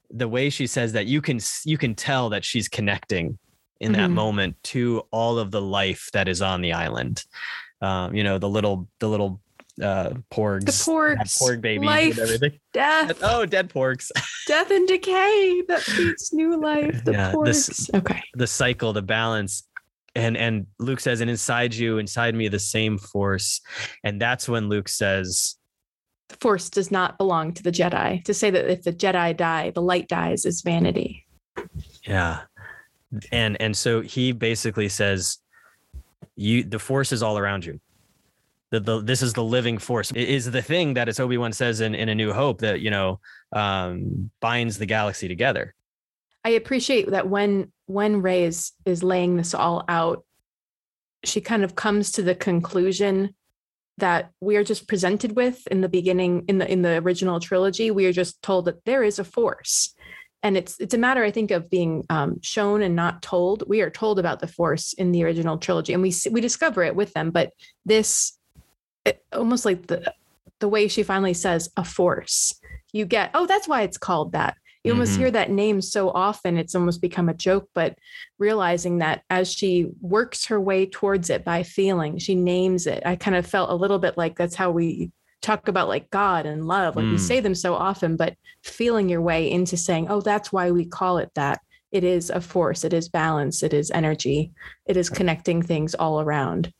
The 0.10 0.27
way 0.27 0.50
she 0.50 0.68
says 0.68 0.94
that 0.94 1.06
you 1.06 1.22
can 1.22 1.39
you 1.65 1.77
can 1.77 1.96
tell 1.96 2.30
that 2.30 2.44
she's 2.44 2.68
connecting 2.68 3.38
in 3.80 3.94
that 3.94 4.10
Mhm. 4.10 4.13
moment 4.13 4.56
to 4.63 5.03
all 5.12 5.39
of 5.39 5.51
the 5.51 5.62
life 5.62 6.10
that 6.13 6.27
is 6.27 6.41
on 6.41 6.62
the 6.62 6.74
island. 6.74 7.24
Um, 7.82 8.13
you 8.13 8.24
know, 8.24 8.38
the 8.38 8.50
little 8.50 8.88
the 9.00 9.08
little 9.10 9.41
uh 9.82 10.12
porgs, 10.30 10.65
The 10.65 10.72
porgs, 10.91 11.38
porg 11.41 11.62
babies 11.62 11.86
life, 11.88 12.18
and 12.18 12.20
everything. 12.30 12.60
Death, 12.74 13.18
Oh, 13.24 13.46
dead 13.46 13.70
porgs. 13.70 14.12
death 14.48 14.70
and 14.70 14.88
decay 14.88 15.63
that 15.70 15.82
feeds 15.82 16.34
new 16.34 16.60
life. 16.60 17.03
The 17.06 17.13
Yeah, 17.13 17.32
porgs. 17.32 17.46
this- 17.46 17.89
okay. 17.96 18.22
the 18.36 18.48
cycle, 18.48 18.91
the 18.94 19.01
balance. 19.01 19.63
And 20.15 20.36
and 20.36 20.68
Luke 20.80 21.00
says, 21.00 21.22
and 21.22 21.30
inside 21.30 21.74
you, 21.74 21.98
inside 21.98 22.36
me, 22.36 22.48
the 22.48 22.60
same 22.60 22.98
force. 22.98 23.62
And 24.03 24.22
that's 24.22 24.50
when 24.50 24.68
Luke 24.68 24.89
says, 24.89 25.56
The 26.30 26.38
force 26.38 26.70
does 26.70 26.91
not 26.91 27.18
belong 27.18 27.53
to 27.53 27.63
the 27.63 27.72
Jedi. 27.72 28.24
To 28.25 28.34
say 28.34 28.50
that 28.50 28.70
if 28.70 28.84
the 28.84 28.94
Jedi 28.94 29.36
die, 29.36 29.72
the 29.72 29.82
light 29.82 30.08
dies 30.08 30.46
is 30.46 30.62
vanity. 30.62 31.25
Yeah. 32.03 32.41
And 33.32 33.62
and 33.62 33.75
so 33.75 34.01
he 34.01 34.32
basically 34.32 34.89
says, 34.89 35.38
you 36.36 36.63
the 36.63 36.80
force 36.80 37.12
is 37.12 37.24
all 37.24 37.38
around 37.38 37.65
you. 37.65 37.80
The, 38.72 38.80
the, 38.80 39.01
this 39.01 39.22
is 39.22 39.34
the 39.34 39.44
living 39.44 39.77
force. 39.77 40.12
It 40.12 40.30
is 40.30 40.50
the 40.50 40.62
thing 40.62 40.94
that 40.94 41.10
as 41.10 41.20
Obi-Wan 41.20 41.51
says 41.51 41.82
in, 41.82 41.94
in 41.94 42.08
A 42.08 42.15
New 42.15 42.32
Hope 42.32 42.60
that, 42.62 42.80
you 42.80 42.89
know, 42.89 43.20
um, 43.51 44.32
binds 44.39 44.77
the 44.77 44.86
galaxy 44.86 45.27
together. 45.27 45.75
I 46.46 46.51
appreciate 46.51 47.12
that 47.12 47.27
when 47.27 47.72
when 47.91 48.21
Rey 48.21 48.43
is 48.43 48.71
is 48.86 49.03
laying 49.03 49.38
this 49.38 49.53
all 49.53 49.83
out, 49.88 50.24
she 51.24 51.41
kind 51.41 51.63
of 51.63 51.75
comes 51.75 52.12
to 52.13 52.21
the 52.21 52.36
conclusion 52.36 53.36
that 53.98 54.31
we 54.39 54.55
are 54.55 54.63
just 54.63 54.88
presented 54.88 55.36
with 55.36 55.67
in 55.67 55.81
the 55.81 55.89
beginning 55.89 56.45
in 56.48 56.57
the 56.57 56.71
in 56.71 56.81
the 56.81 56.98
original 56.98 57.39
trilogy. 57.39 57.91
We 57.91 58.05
are 58.05 58.13
just 58.13 58.41
told 58.41 58.65
that 58.65 58.83
there 58.86 59.03
is 59.03 59.19
a 59.19 59.24
force, 59.24 59.93
and 60.41 60.57
it's 60.57 60.79
it's 60.79 60.93
a 60.93 60.98
matter, 60.98 61.24
I 61.24 61.31
think, 61.31 61.51
of 61.51 61.69
being 61.69 62.05
um, 62.10 62.41
shown 62.41 62.81
and 62.81 62.95
not 62.95 63.21
told. 63.21 63.63
We 63.67 63.81
are 63.81 63.89
told 63.89 64.19
about 64.19 64.39
the 64.39 64.48
force 64.48 64.93
in 64.93 65.12
the 65.12 65.24
original 65.24 65.57
trilogy, 65.57 65.93
and 65.93 66.01
we 66.01 66.13
we 66.31 66.41
discover 66.41 66.83
it 66.83 66.95
with 66.95 67.13
them. 67.13 67.31
But 67.31 67.51
this, 67.86 68.38
it, 69.05 69.24
almost 69.33 69.65
like 69.65 69.88
the 69.88 70.13
the 70.60 70.69
way 70.69 70.88
she 70.88 71.03
finally 71.03 71.33
says 71.33 71.69
a 71.75 71.83
force, 71.83 72.53
you 72.93 73.05
get 73.05 73.31
oh 73.33 73.45
that's 73.45 73.67
why 73.67 73.81
it's 73.81 73.98
called 73.98 74.31
that 74.31 74.55
you 74.83 74.91
almost 74.91 75.13
Mhm. 75.13 75.17
hear 75.17 75.31
that 75.31 75.51
name 75.51 75.81
so 75.81 76.09
often 76.09 76.57
it's 76.57 76.75
almost 76.75 77.01
become 77.01 77.29
a 77.29 77.33
joke 77.33 77.69
but 77.73 77.97
realizing 78.39 78.97
that 79.00 79.23
as 79.29 79.51
she 79.51 79.88
works 80.01 80.45
her 80.45 80.59
way 80.59 80.85
towards 80.85 81.29
it 81.29 81.43
by 81.45 81.63
feeling 81.63 82.17
she 82.17 82.35
names 82.35 82.88
it 82.88 83.01
i 83.05 83.15
kind 83.15 83.35
of 83.35 83.45
felt 83.45 83.69
a 83.69 83.75
little 83.75 84.00
bit 84.00 84.17
like 84.17 84.38
that's 84.38 84.55
how 84.55 84.71
we 84.71 85.11
talk 85.41 85.67
about 85.67 85.88
like 85.88 86.09
god 86.09 86.45
and 86.45 86.67
love 86.67 86.95
like 86.95 87.05
we 87.05 87.13
Mm. 87.15 87.19
say 87.19 87.39
them 87.39 87.55
so 87.55 87.73
often 87.73 88.15
but 88.15 88.35
feeling 88.63 89.09
your 89.09 89.21
way 89.21 89.50
into 89.50 89.77
saying 89.77 90.07
oh 90.09 90.21
that's 90.21 90.51
why 90.51 90.71
we 90.71 90.85
call 90.85 91.17
it 91.17 91.31
that 91.35 91.61
it 91.91 92.03
is 92.03 92.29
a 92.29 92.39
force 92.41 92.83
it 92.83 92.93
is 92.93 93.09
balance 93.09 93.63
it 93.63 93.73
is 93.73 93.91
energy 93.91 94.51
it 94.85 94.97
is 94.97 95.09
connecting 95.09 95.61
things 95.61 95.93
all 95.95 96.21
around 96.21 96.71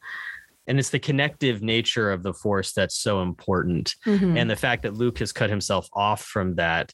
And 0.68 0.78
it's 0.80 0.92
the 0.92 1.00
connective 1.00 1.62
nature 1.64 2.12
of 2.12 2.22
the 2.22 2.34
force 2.36 2.72
that's 2.72 2.96
so 2.96 3.24
important. 3.24 3.96
Mhm. 4.06 4.38
and 4.38 4.48
the 4.50 4.56
fact 4.56 4.84
that 4.84 4.94
Luke 4.94 5.18
has 5.18 5.32
cut 5.34 5.50
himself 5.50 5.90
off 5.92 6.24
from 6.24 6.56
that 6.56 6.94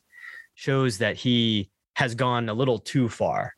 shows 0.57 0.97
that 0.97 1.15
he 1.15 1.69
has 1.93 2.15
gone 2.15 2.49
a 2.49 2.53
little 2.53 2.79
too 2.79 3.07
far 3.07 3.53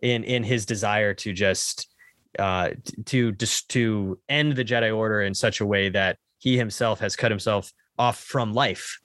in 0.00 0.22
in 0.22 0.44
his 0.44 0.64
desire 0.64 1.12
to 1.12 1.32
just 1.32 1.92
uh 2.38 2.70
to 3.04 3.32
just 3.32 3.68
to 3.68 4.16
end 4.28 4.54
the 4.54 4.64
Jedi 4.64 4.96
Order 4.96 5.22
in 5.22 5.34
such 5.34 5.60
a 5.60 5.66
way 5.66 5.88
that 5.88 6.18
he 6.38 6.56
himself 6.56 7.00
has 7.00 7.16
cut 7.16 7.32
himself 7.32 7.72
off 7.98 8.18
from 8.18 8.54
life. 8.54 9.00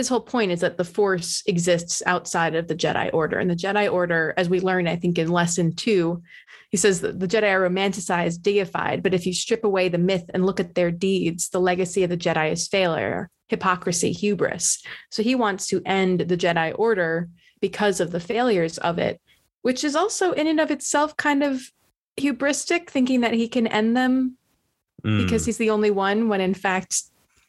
His 0.00 0.08
whole 0.08 0.20
point 0.20 0.50
is 0.50 0.60
that 0.60 0.78
the 0.78 0.84
force 0.84 1.42
exists 1.46 2.02
outside 2.06 2.54
of 2.54 2.68
the 2.68 2.74
Jedi 2.74 3.10
Order. 3.12 3.38
And 3.38 3.50
the 3.50 3.54
Jedi 3.54 3.92
Order, 3.92 4.32
as 4.38 4.48
we 4.48 4.58
learn, 4.60 4.88
I 4.88 4.96
think 4.96 5.18
in 5.18 5.28
lesson 5.28 5.74
two, 5.74 6.22
he 6.70 6.78
says 6.78 7.02
that 7.02 7.20
the 7.20 7.28
Jedi 7.28 7.52
are 7.52 7.68
romanticized, 7.68 8.40
deified, 8.40 9.02
but 9.02 9.12
if 9.12 9.26
you 9.26 9.34
strip 9.34 9.62
away 9.62 9.90
the 9.90 9.98
myth 9.98 10.24
and 10.32 10.46
look 10.46 10.58
at 10.58 10.74
their 10.74 10.90
deeds, 10.90 11.50
the 11.50 11.60
legacy 11.60 12.02
of 12.02 12.08
the 12.08 12.16
Jedi 12.16 12.50
is 12.50 12.66
failure, 12.66 13.28
hypocrisy, 13.48 14.12
hubris. 14.12 14.82
So 15.10 15.22
he 15.22 15.34
wants 15.34 15.66
to 15.66 15.82
end 15.84 16.20
the 16.20 16.36
Jedi 16.36 16.72
Order 16.78 17.28
because 17.60 18.00
of 18.00 18.10
the 18.10 18.20
failures 18.20 18.78
of 18.78 18.98
it, 18.98 19.20
which 19.60 19.84
is 19.84 19.94
also 19.94 20.32
in 20.32 20.46
and 20.46 20.60
of 20.60 20.70
itself 20.70 21.14
kind 21.18 21.42
of 21.42 21.60
hubristic, 22.16 22.88
thinking 22.88 23.20
that 23.20 23.34
he 23.34 23.48
can 23.48 23.66
end 23.66 23.94
them 23.94 24.38
because 25.02 25.42
Mm, 25.42 25.46
he's 25.46 25.58
the 25.58 25.70
only 25.70 25.90
one 25.90 26.28
when 26.28 26.40
in 26.40 26.54
fact 26.54 27.04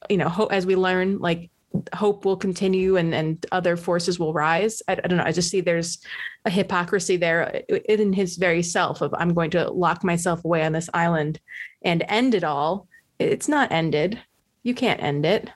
you 0.09 0.17
know 0.17 0.47
as 0.51 0.65
we 0.65 0.75
learn 0.75 1.19
like 1.19 1.50
hope 1.93 2.25
will 2.25 2.37
continue 2.37 2.97
and 2.97 3.13
and 3.13 3.45
other 3.51 3.77
forces 3.77 4.19
will 4.19 4.33
rise. 4.33 4.81
I, 4.87 4.93
I 4.93 5.07
don't 5.07 5.17
know. 5.17 5.23
I 5.23 5.31
just 5.31 5.49
see 5.49 5.61
there's 5.61 5.99
a 6.45 6.49
hypocrisy 6.49 7.17
there 7.17 7.63
uh, 7.71 7.75
in 7.87 8.13
his 8.13 8.35
very 8.37 8.63
self 8.63 9.01
of 9.01 9.13
i'm 9.13 9.31
going 9.33 9.51
to 9.51 9.69
lock 9.69 10.03
myself 10.03 10.43
away 10.43 10.63
on 10.63 10.71
this 10.71 10.89
island 10.93 11.39
and 11.83 12.03
end 12.07 12.33
it 12.33 12.43
all. 12.43 12.87
It's 13.19 13.47
not 13.47 13.71
ended. 13.71 14.19
You 14.63 14.73
can't 14.73 15.01
end 15.01 15.25
it. 15.25 15.49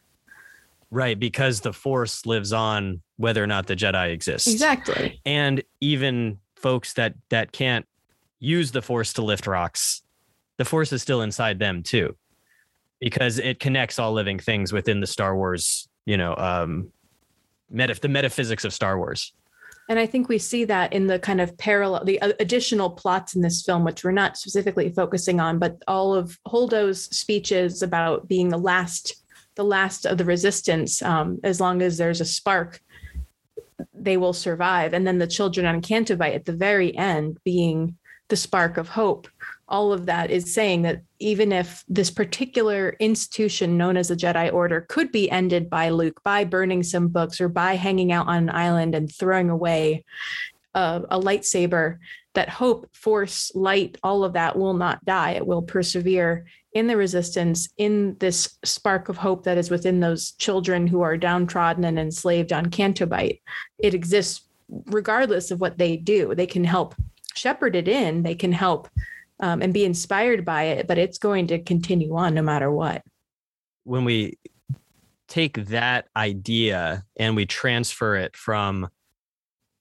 Right, 0.91 1.19
because 1.19 1.62
the 1.62 1.74
force 1.74 2.25
lives 2.25 2.53
on 2.53 3.01
whether 3.17 3.43
or 3.43 3.48
not 3.48 3.65
the 3.67 3.75
Jedi 3.75 4.12
exists. 4.12 4.48
exactly. 4.48 5.19
And 5.25 5.63
even 5.81 6.39
folks 6.55 6.93
that 6.93 7.15
that 7.29 7.51
can't 7.51 7.86
use 8.39 8.72
the 8.72 8.81
force 8.81 9.13
to 9.13 9.22
lift 9.22 9.48
rocks 9.48 10.01
the 10.57 10.65
force 10.65 10.91
is 10.93 11.01
still 11.01 11.22
inside 11.22 11.60
them 11.60 11.84
too 11.84 12.15
because 13.00 13.39
it 13.39 13.60
connects 13.60 14.00
all 14.00 14.13
living 14.13 14.39
things 14.39 14.72
within 14.72 15.00
the 15.00 15.07
star 15.07 15.36
wars 15.36 15.88
you 16.05 16.17
know 16.17 16.35
um 16.38 16.91
meta- 17.69 18.00
the 18.00 18.07
metaphysics 18.07 18.65
of 18.65 18.74
star 18.74 18.97
wars 18.97 19.33
And 19.88 20.00
I 20.00 20.07
think 20.07 20.29
we 20.29 20.39
see 20.39 20.65
that 20.65 20.93
in 20.93 21.05
the 21.05 21.19
kind 21.19 21.39
of 21.39 21.55
parallel, 21.57 22.05
the 22.05 22.19
uh, 22.21 22.33
additional 22.39 22.89
plots 22.89 23.35
in 23.35 23.41
this 23.41 23.62
film, 23.63 23.83
which 23.83 24.03
we're 24.03 24.12
not 24.12 24.35
specifically 24.35 24.89
focusing 24.89 25.39
on, 25.39 25.59
but 25.59 25.77
all 25.88 26.15
of 26.15 26.39
Holdo's 26.47 27.03
speeches 27.15 27.83
about 27.83 28.27
being 28.27 28.50
the 28.50 28.57
last, 28.57 29.13
the 29.53 29.63
last 29.63 30.07
of 30.07 30.17
the 30.17 30.25
resistance. 30.25 31.03
Um, 31.03 31.39
as 31.43 31.59
long 31.59 31.83
as 31.83 31.97
there's 31.97 32.19
a 32.19 32.25
spark, 32.25 32.81
they 33.93 34.17
will 34.17 34.33
survive. 34.33 34.95
And 34.95 35.05
then 35.05 35.19
the 35.19 35.27
children 35.27 35.67
on 35.67 35.81
Canto 35.81 36.15
Bight 36.15 36.33
at 36.33 36.45
the 36.45 36.53
very 36.53 36.95
end 36.97 37.38
being 37.43 37.95
the 38.29 38.38
spark 38.38 38.77
of 38.77 38.89
hope. 38.89 39.27
All 39.67 39.91
of 39.91 40.05
that 40.05 40.29
is 40.29 40.53
saying 40.53 40.84
that 40.84 41.01
even 41.19 41.51
if 41.51 41.84
this 41.88 42.12
particular 42.12 42.95
institution 43.00 43.77
known 43.77 43.98
as 43.98 44.10
the 44.10 44.15
Jedi 44.15 44.53
Order 44.53 44.81
could 44.81 45.12
be 45.12 45.29
ended 45.31 45.69
by 45.69 45.89
Luke 45.89 46.22
by 46.24 46.43
burning 46.43 46.84
some 46.84 47.07
books 47.07 47.41
or 47.41 47.50
by 47.50 47.75
hanging 47.75 48.12
out 48.12 48.27
on 48.27 48.38
an 48.38 48.50
island 48.50 48.93
and 48.93 49.12
throwing 49.12 49.50
away 49.50 50.05
a, 50.75 51.01
a 51.10 51.19
lightsaber, 51.19 51.98
that 52.36 52.50
hope, 52.50 52.88
force, 52.93 53.51
light, 53.55 53.98
all 54.03 54.24
of 54.24 54.34
that 54.34 54.57
will 54.57 54.74
not 54.74 55.03
die. 55.05 55.31
It 55.31 55.48
will 55.48 55.62
persevere 55.62 56.45
in 56.74 56.88
the 56.88 56.98
resistance, 56.98 57.69
in 57.77 58.17
this 58.19 58.57
spark 58.63 59.07
of 59.07 59.17
hope 59.17 59.45
that 59.45 59.57
is 59.57 59.72
within 59.72 60.01
those 60.01 60.34
children 60.34 60.86
who 60.86 61.01
are 61.01 61.15
downtrodden 61.15 61.86
and 61.86 61.98
enslaved 61.98 62.51
on 62.51 62.69
Canto 62.69 63.05
Bight. 63.05 63.41
It 63.79 63.93
exists 63.93 64.41
regardless 64.88 65.51
of 65.51 65.62
what 65.62 65.77
they 65.77 65.95
do. 65.95 66.36
They 66.36 66.48
can 66.48 66.65
help 66.65 66.93
shepherd 67.34 67.75
it 67.75 67.88
in, 67.88 68.24
they 68.24 68.36
can 68.36 68.51
help 68.51 68.89
um, 69.39 69.62
and 69.62 69.74
be 69.74 69.86
inspired 69.86 70.46
by 70.46 70.63
it, 70.63 70.88
but 70.88 70.98
it's 70.98 71.18
going 71.18 71.48
to 71.48 71.60
continue 71.60 72.15
on 72.15 72.34
no 72.34 72.42
matter 72.42 72.72
what. 72.72 73.04
when 73.86 74.04
we 74.04 74.38
take 75.27 75.65
that 75.65 76.08
idea 76.15 77.04
and 77.18 77.36
we 77.36 77.46
transfer 77.46 78.15
it 78.15 78.36
from 78.36 78.89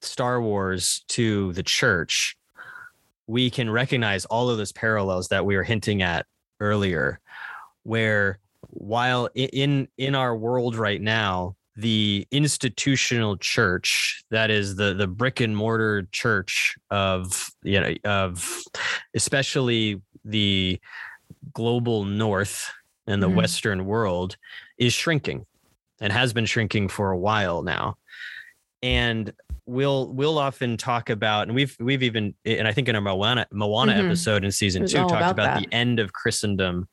Star 0.00 0.40
Wars 0.40 1.04
to 1.08 1.52
the 1.54 1.62
church, 1.62 2.36
we 3.26 3.50
can 3.50 3.70
recognize 3.70 4.24
all 4.26 4.50
of 4.50 4.58
those 4.58 4.72
parallels 4.72 5.28
that 5.28 5.44
we 5.44 5.56
were 5.56 5.62
hinting 5.62 6.02
at 6.02 6.26
earlier, 6.60 7.20
where 7.82 8.38
while 8.68 9.28
in 9.34 9.88
in 9.96 10.14
our 10.14 10.36
world 10.36 10.76
right 10.76 11.00
now, 11.00 11.56
the 11.76 12.26
institutional 12.30 13.36
church, 13.36 14.22
that 14.30 14.50
is 14.50 14.76
the 14.76 14.94
the 14.94 15.06
brick 15.06 15.40
and 15.40 15.56
mortar 15.56 16.06
church 16.12 16.76
of 16.90 17.50
you 17.62 17.80
know 17.80 17.94
of 18.04 18.62
especially 19.14 20.00
the 20.24 20.80
global 21.52 22.04
north 22.04 22.70
and 23.06 23.22
the 23.22 23.28
Mhm. 23.28 23.34
western 23.36 23.84
world 23.84 24.36
is 24.78 24.92
shrinking 24.92 25.46
and 26.00 26.12
has 26.12 26.32
been 26.32 26.46
shrinking 26.46 26.88
for 26.88 27.10
a 27.10 27.18
while 27.18 27.62
now 27.62 27.96
and 28.82 29.32
we'll 29.66 30.12
we'll 30.12 30.38
often 30.38 30.76
talk 30.76 31.10
about 31.10 31.46
and 31.48 31.54
we've 31.54 31.76
we've 31.80 32.02
even 32.02 32.34
and 32.44 32.66
i 32.66 32.72
think 32.72 32.88
in 32.88 32.94
our 32.96 33.02
moana 33.02 33.46
moana 33.52 33.92
Mhm. 33.92 34.04
episode 34.06 34.44
in 34.44 34.50
season 34.52 34.86
two 34.86 34.96
talked 34.98 35.12
about 35.12 35.30
about, 35.32 35.60
the 35.60 35.68
end 35.72 35.98
of 36.00 36.12
christendom 36.12 36.88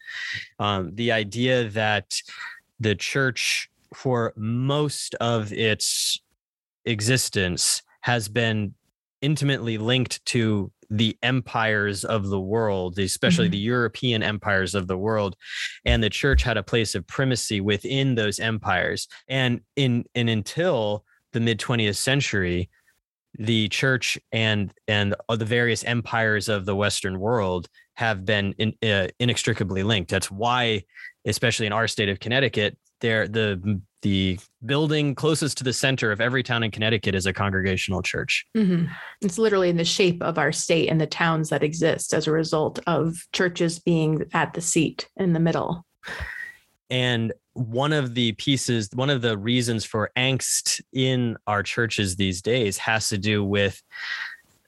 um, 0.60 0.94
the 0.96 1.12
idea 1.12 1.70
that 1.70 2.20
the 2.80 2.96
church 2.96 3.70
for 3.94 4.34
most 4.36 5.16
of 5.16 5.52
its 5.54 6.20
existence 6.86 7.82
has 8.02 8.28
been 8.28 8.74
intimately 9.22 9.78
linked 9.78 10.24
to 10.26 10.72
the 10.90 11.18
empires 11.24 12.04
of 12.04 12.28
the 12.28 12.40
world, 12.40 13.00
especially 13.00 13.48
Mhm. 13.48 13.52
the 13.52 13.58
European 13.60 14.24
empires 14.24 14.76
of 14.76 14.88
the 14.88 14.98
world, 14.98 15.38
and 15.86 16.04
the 16.04 16.10
church 16.10 16.44
had 16.44 16.58
a 16.58 16.64
place 16.64 16.96
of 16.96 17.08
primacy 17.08 17.62
within 17.62 18.16
those 18.16 18.40
empires. 18.40 19.08
And 19.28 19.62
in 19.76 20.06
and 20.16 20.30
until 20.30 21.06
the 21.32 21.40
mid 21.40 21.60
20th 21.60 21.96
century, 21.96 22.70
the 23.40 23.70
church 23.70 24.18
and 24.34 24.74
and 24.88 25.16
the 25.30 25.46
various 25.46 25.84
empires 25.86 26.50
of 26.50 26.66
the 26.66 26.76
Western 26.76 27.20
world 27.20 27.70
have 27.96 28.26
been 28.26 28.54
in, 28.58 28.74
uh, 28.84 29.08
inextricably 29.20 29.84
linked. 29.84 30.12
That's 30.12 30.30
why, 30.32 30.84
especially 31.26 31.68
in 31.68 31.74
our 31.74 31.88
state 31.88 32.10
of 32.10 32.20
Connecticut, 32.20 32.78
there 33.02 33.28
the 33.28 33.82
the 34.02 34.40
building 34.66 35.14
closest 35.14 35.60
to 35.60 35.64
the 35.64 35.74
center 35.74 36.12
of 36.12 36.20
every 36.20 36.42
town 36.42 36.64
in 36.64 36.72
Connecticut 36.72 37.14
is 37.14 37.28
a 37.28 37.34
congregational 37.34 38.02
church. 38.02 38.46
Mhm. 38.58 38.90
It's 39.22 39.38
literally 39.38 39.70
in 39.70 39.78
the 39.78 39.86
shape 39.86 40.24
of 40.24 40.40
our 40.40 40.52
state 40.52 40.90
and 40.90 41.00
the 41.00 41.06
towns 41.06 41.50
that 41.50 41.62
exist 41.62 42.14
as 42.14 42.26
a 42.26 42.32
result 42.32 42.80
of 42.88 43.28
churches 43.32 43.78
being 43.78 44.26
at 44.34 44.54
the 44.54 44.62
seat 44.62 45.08
in 45.18 45.34
the 45.34 45.40
middle. 45.40 45.86
And 46.90 47.32
one 47.54 47.94
of 47.94 48.16
the 48.16 48.32
pieces, 48.34 48.90
one 48.94 49.10
of 49.10 49.22
the 49.22 49.38
reasons 49.38 49.86
for 49.86 50.12
angst 50.18 50.82
in 50.94 51.38
our 51.46 51.64
churches 51.64 52.16
these 52.16 52.42
days 52.42 52.78
has 52.80 53.10
to 53.10 53.18
do 53.18 53.44
with 53.44 53.82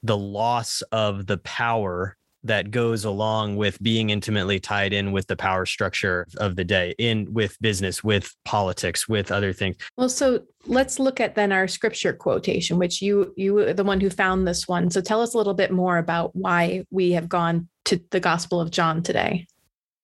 the 0.03 0.17
loss 0.17 0.83
of 0.91 1.25
the 1.25 1.37
power 1.39 2.17
that 2.45 2.71
goes 2.71 3.05
along 3.05 3.55
with 3.55 3.81
being 3.81 4.09
intimately 4.09 4.59
tied 4.59 4.91
in 4.93 5.11
with 5.11 5.27
the 5.27 5.35
power 5.35 5.65
structure 5.65 6.27
of 6.37 6.55
the 6.55 6.63
day 6.63 6.93
in 6.97 7.33
with 7.33 7.57
business 7.61 8.03
with 8.03 8.35
politics 8.45 9.07
with 9.07 9.31
other 9.31 9.53
things 9.53 9.77
Well, 9.97 10.09
so 10.09 10.41
let's 10.65 10.99
look 10.99 11.19
at 11.19 11.35
then 11.35 11.51
our 11.51 11.67
scripture 11.67 12.13
quotation, 12.13 12.77
which 12.77 13.01
you 13.01 13.33
you 13.37 13.53
were 13.53 13.73
the 13.73 13.83
one 13.83 13.99
who 14.01 14.09
found 14.09 14.47
this 14.47 14.67
one. 14.67 14.89
So 14.91 15.01
tell 15.01 15.21
us 15.21 15.33
a 15.33 15.37
little 15.37 15.53
bit 15.53 15.71
more 15.71 15.97
about 15.97 16.35
why 16.35 16.85
we 16.91 17.11
have 17.11 17.27
gone 17.29 17.67
to 17.85 17.99
the 18.11 18.19
Gospel 18.19 18.59
of 18.61 18.71
John 18.71 19.03
today. 19.03 19.45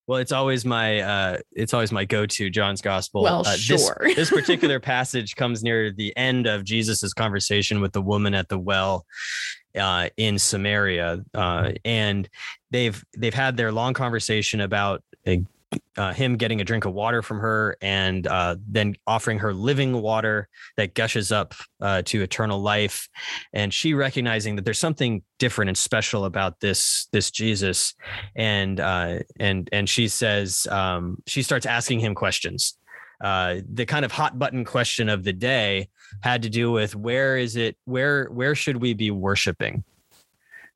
well 0.07 0.19
it's 0.19 0.31
always 0.31 0.65
my 0.65 0.99
uh 1.01 1.37
it's 1.51 1.73
always 1.73 1.91
my 1.91 2.03
go-to 2.03 2.49
john's 2.49 2.81
gospel 2.81 3.21
Well, 3.23 3.41
uh, 3.45 3.51
this- 3.51 3.85
sure. 3.85 4.01
this 4.15 4.29
particular 4.39 4.79
passage 4.79 5.35
comes 5.35 5.61
near 5.63 5.91
the 5.91 6.11
end 6.17 6.47
of 6.47 6.63
Jesus's 6.63 7.13
conversation 7.13 7.79
with 7.79 7.93
the 7.93 8.01
woman 8.01 8.33
at 8.33 8.47
the 8.49 8.57
well 8.57 9.05
uh, 9.77 10.09
in 10.17 10.39
Samaria, 10.39 11.23
uh, 11.33 11.71
and 11.85 12.29
they've 12.71 13.03
they've 13.17 13.33
had 13.33 13.57
their 13.57 13.71
long 13.71 13.93
conversation 13.93 14.61
about 14.61 15.03
uh, 15.27 15.35
uh, 15.97 16.13
him 16.13 16.37
getting 16.37 16.61
a 16.61 16.63
drink 16.63 16.85
of 16.85 16.93
water 16.93 17.21
from 17.21 17.39
her, 17.39 17.77
and 17.81 18.25
uh, 18.25 18.55
then 18.67 18.95
offering 19.05 19.39
her 19.39 19.53
living 19.53 20.01
water 20.01 20.47
that 20.77 20.93
gushes 20.93 21.31
up 21.31 21.53
uh, 21.81 22.01
to 22.03 22.21
eternal 22.21 22.59
life, 22.59 23.07
and 23.53 23.73
she 23.73 23.93
recognizing 23.93 24.55
that 24.55 24.65
there's 24.65 24.79
something 24.79 25.21
different 25.37 25.69
and 25.69 25.77
special 25.77 26.25
about 26.25 26.59
this 26.59 27.07
this 27.11 27.31
Jesus, 27.31 27.93
and 28.35 28.79
uh, 28.79 29.19
and 29.39 29.69
and 29.71 29.89
she 29.89 30.07
says 30.07 30.67
um, 30.71 31.21
she 31.27 31.41
starts 31.41 31.65
asking 31.65 31.99
him 31.99 32.15
questions. 32.15 32.77
Uh, 33.21 33.57
the 33.73 33.85
kind 33.85 34.05
of 34.05 34.13
hot 34.13 34.39
button 34.39 34.63
question 34.63 35.09
of 35.09 35.25
the 35.25 35.33
day 35.33 35.89
had 36.21 36.41
to 36.43 36.49
do 36.49 36.71
with 36.71 36.95
where 36.95 37.37
is 37.37 37.55
it 37.55 37.77
where 37.85 38.25
where 38.25 38.55
should 38.55 38.77
we 38.77 38.93
be 38.93 39.11
worshiping? 39.11 39.83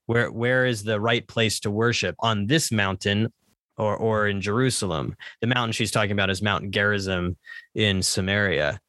Where 0.06 0.32
where 0.32 0.66
is 0.66 0.84
the 0.84 1.00
right 1.00 1.28
place 1.28 1.60
to 1.62 1.72
worship? 1.72 2.16
On 2.20 2.48
this 2.48 2.72
mountain 2.72 3.32
or 3.78 3.96
or 3.96 4.28
in 4.28 4.42
Jerusalem? 4.42 5.16
The 5.42 5.48
mountain 5.48 5.72
she's 5.72 5.92
talking 5.92 6.12
about 6.12 6.30
is 6.30 6.42
Mount 6.42 6.72
Gerizim 6.72 7.38
in 7.76 8.02
Samaria. 8.02 8.80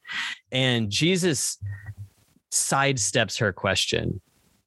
And 0.53 0.91
Jesus 0.91 1.59
sidesteps 2.53 3.39
her 3.39 3.53
question 3.53 4.21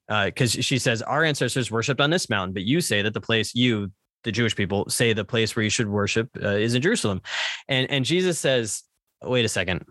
because 0.08 0.52
she 0.52 0.78
says 0.78 1.02
our 1.02 1.24
ancestors 1.24 1.70
worshipped 1.70 2.02
on 2.02 2.10
this 2.10 2.30
mountain 2.30 2.54
but 2.54 2.64
you 2.64 2.80
say 2.80 3.02
that 3.02 3.14
the 3.14 3.22
place 3.22 3.54
you 3.56 3.92
the 4.28 4.32
Jewish 4.32 4.56
people 4.56 4.90
say 4.90 5.14
the 5.14 5.24
place 5.24 5.56
where 5.56 5.64
you 5.64 5.70
should 5.70 5.88
worship 5.88 6.30
uh, 6.44 6.50
is 6.50 6.76
in 6.76 6.82
Jerusalem. 6.82 7.22
And 7.70 7.90
and 7.90 8.04
Jesus 8.04 8.38
says, 8.38 8.84
wait 9.24 9.46
a 9.46 9.50
second. 9.50 9.86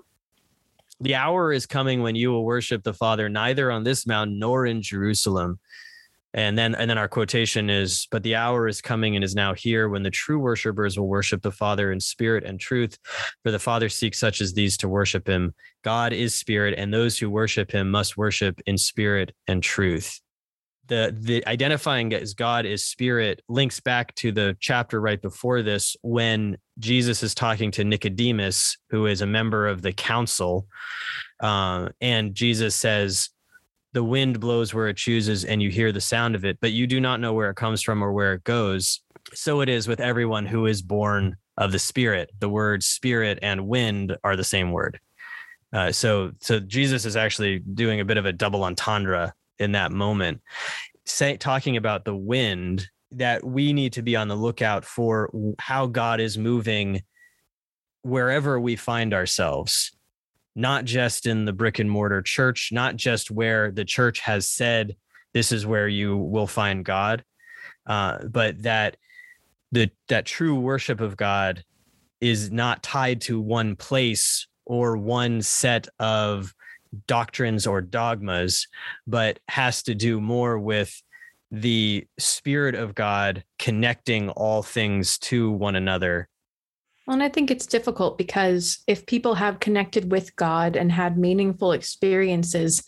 The 1.01 1.15
hour 1.15 1.53
is 1.53 1.67
coming 1.67 2.03
when 2.03 2.15
you 2.15 2.31
will 2.31 2.45
worship 2.45 2.83
the 2.83 2.95
Father 2.95 3.29
neither 3.29 3.71
on 3.71 3.85
this 3.85 4.07
mountain 4.07 4.39
nor 4.39 4.67
in 4.67 4.83
Jerusalem. 4.83 5.59
And 6.33 6.59
then 6.59 6.75
and 6.75 6.91
then 6.91 6.99
our 6.99 7.09
quotation 7.09 7.71
is, 7.71 8.09
but 8.11 8.23
the 8.23 8.35
hour 8.35 8.69
is 8.69 8.83
coming 8.83 9.17
and 9.17 9.25
is 9.25 9.35
now 9.35 9.55
here 9.55 9.89
when 9.89 10.03
the 10.03 10.11
true 10.11 10.39
worshipers 10.39 10.99
will 10.99 11.09
worship 11.09 11.41
the 11.41 11.51
Father 11.51 11.93
in 11.93 12.01
spirit 12.01 12.45
and 12.45 12.61
truth, 12.61 12.99
for 13.43 13.51
the 13.51 13.59
Father 13.59 13.89
seeks 13.89 14.21
such 14.21 14.43
as 14.43 14.53
these 14.53 14.77
to 14.79 14.89
worship 14.89 15.27
him. 15.27 15.55
God 15.83 16.13
is 16.13 16.35
spirit, 16.35 16.75
and 16.77 16.93
those 16.93 17.19
who 17.19 17.31
worship 17.31 17.71
him 17.71 17.91
must 17.91 18.19
worship 18.19 18.61
in 18.67 18.77
spirit 18.77 19.33
and 19.49 19.63
truth 19.63 20.21
the 20.89 21.15
the 21.19 21.47
identifying 21.47 22.13
as 22.13 22.35
God 22.35 22.67
is 22.67 22.85
spirit 22.85 23.43
links 23.49 23.81
back 23.81 24.15
to 24.17 24.33
the 24.33 24.57
chapter 24.61 25.01
right 25.01 25.21
before 25.21 25.63
this 25.63 25.97
when 26.03 26.57
Jesus 26.79 27.23
is 27.23 27.35
talking 27.35 27.71
to 27.73 27.85
Nicodemus, 27.85 28.77
who 28.91 29.07
is 29.07 29.21
a 29.21 29.27
member 29.27 29.67
of 29.67 29.83
the 29.83 29.93
council, 29.93 30.67
uh, 31.41 31.89
and 32.01 32.35
Jesus 32.35 32.75
says, 32.75 33.31
"The 33.93 34.05
wind 34.05 34.41
blows 34.41 34.75
where 34.75 34.89
it 34.89 34.97
chooses, 34.97 35.45
and 35.45 35.63
you 35.63 35.71
hear 35.71 35.93
the 35.93 36.01
sound 36.01 36.35
of 36.35 36.45
it, 36.45 36.59
but 36.61 36.73
you 36.73 36.87
do 36.87 37.01
not 37.01 37.21
know 37.21 37.33
where 37.33 37.51
it 37.51 37.57
comes 37.57 37.83
from 37.83 38.03
or 38.03 38.13
where 38.13 38.35
it 38.35 38.45
goes. 38.45 39.01
So 39.35 39.61
it 39.61 39.69
is 39.69 39.89
with 39.89 40.01
everyone 40.01 40.47
who 40.47 40.67
is 40.67 40.83
born 40.83 41.37
of 41.57 41.73
the 41.73 41.79
Spirit. 41.79 42.31
The 42.39 42.49
words 42.49 42.87
spirit 42.87 43.39
and 43.43 43.67
wind 43.67 44.17
are 44.23 44.37
the 44.37 44.45
same 44.45 44.73
word." 44.73 45.01
Uh, 45.73 45.93
so, 45.93 46.31
so 46.41 46.61
Jesus 46.61 47.05
is 47.05 47.17
actually 47.17 47.59
doing 47.59 48.01
a 48.01 48.05
bit 48.05 48.17
of 48.17 48.25
a 48.25 48.33
double 48.33 48.65
entendre 48.65 49.35
in 49.59 49.73
that 49.73 49.93
moment 49.93 50.41
say 51.09 51.37
talking 51.37 51.77
about 51.77 52.05
the 52.05 52.17
wind 52.17 52.89
that 53.13 53.45
we 53.45 53.73
need 53.73 53.93
to 53.95 54.03
be 54.03 54.17
on 54.17 54.29
the 54.29 54.35
lookout 54.35 54.85
for 54.85 55.31
how 55.59 55.87
God 55.87 56.21
is 56.21 56.37
moving 56.37 57.03
wherever 58.03 58.61
we 58.61 58.77
find 58.77 59.15
ourselves, 59.15 59.93
not 60.55 60.85
just 60.85 61.27
in 61.27 61.45
the 61.45 61.53
brick 61.53 61.79
and 61.79 61.91
mortar 61.91 62.23
church, 62.23 62.71
not 62.73 62.97
just 62.97 63.31
where 63.31 63.71
the 63.71 63.85
church 63.85 64.21
has 64.21 64.49
said 64.49 64.97
this 65.33 65.53
is 65.53 65.67
where 65.67 65.89
you 65.89 66.17
will 66.17 66.47
find 66.47 66.85
God, 66.85 67.25
uh, 67.87 68.19
but 68.29 68.63
that 68.63 68.97
the 69.73 69.91
that 70.09 70.27
true 70.27 70.59
worship 70.59 71.01
of 71.01 71.17
God 71.17 71.65
is 72.21 72.51
not 72.51 72.83
tied 72.83 73.21
to 73.23 73.41
one 73.41 73.77
place 73.77 74.47
or 74.65 74.97
one 74.97 75.43
set 75.43 75.87
of 75.99 76.55
doctrines 77.07 77.67
or 77.67 77.81
dogmas, 77.81 78.69
but 79.07 79.39
has 79.49 79.83
to 79.85 79.95
do 79.95 80.21
more 80.21 80.59
with 80.59 81.03
the 81.51 82.07
spirit 82.19 82.75
of 82.75 82.95
God 82.95 83.45
connecting 83.59 84.31
all 84.31 84.63
things 84.63 85.19
to 85.19 85.51
one 85.51 85.77
another. 85.77 86.29
Well, 87.07 87.15
and 87.15 87.23
I 87.23 87.29
think 87.29 87.51
it's 87.51 87.67
difficult 87.67 88.19
because 88.19 88.81
if 88.87 89.07
people 89.07 89.35
have 89.37 89.61
connected 89.61 90.11
with 90.11 90.35
God 90.35 90.77
and 90.77 90.91
had 90.91 91.17
meaningful 91.17 91.73
experiences 91.73 92.83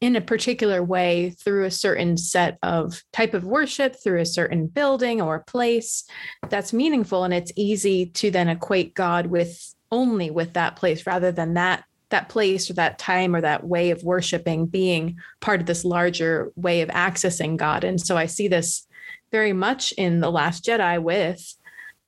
in 0.00 0.14
a 0.14 0.20
particular 0.20 0.80
way 0.80 1.30
through 1.30 1.64
a 1.64 1.70
certain 1.70 2.16
set 2.16 2.56
of 2.62 3.02
type 3.12 3.34
of 3.34 3.44
worship, 3.44 3.96
through 3.96 4.20
a 4.20 4.26
certain 4.26 4.68
building 4.68 5.20
or 5.20 5.40
place, 5.40 6.04
that's 6.48 6.72
meaningful. 6.72 7.24
And 7.24 7.34
it's 7.34 7.50
easy 7.56 8.06
to 8.06 8.30
then 8.30 8.48
equate 8.48 8.94
God 8.94 9.26
with 9.26 9.74
only 9.90 10.30
with 10.30 10.52
that 10.52 10.76
place 10.76 11.04
rather 11.06 11.32
than 11.32 11.54
that 11.54 11.84
that 12.10 12.28
place 12.28 12.70
or 12.70 12.74
that 12.74 12.98
time 12.98 13.34
or 13.34 13.40
that 13.40 13.64
way 13.64 13.90
of 13.90 14.02
worshiping 14.02 14.66
being 14.66 15.18
part 15.40 15.60
of 15.60 15.66
this 15.66 15.84
larger 15.84 16.50
way 16.56 16.80
of 16.80 16.88
accessing 16.88 17.56
God. 17.56 17.84
And 17.84 18.00
so 18.00 18.16
I 18.16 18.26
see 18.26 18.48
this 18.48 18.86
very 19.30 19.52
much 19.52 19.92
in 19.92 20.20
The 20.20 20.30
Last 20.30 20.64
Jedi 20.64 21.02
with 21.02 21.54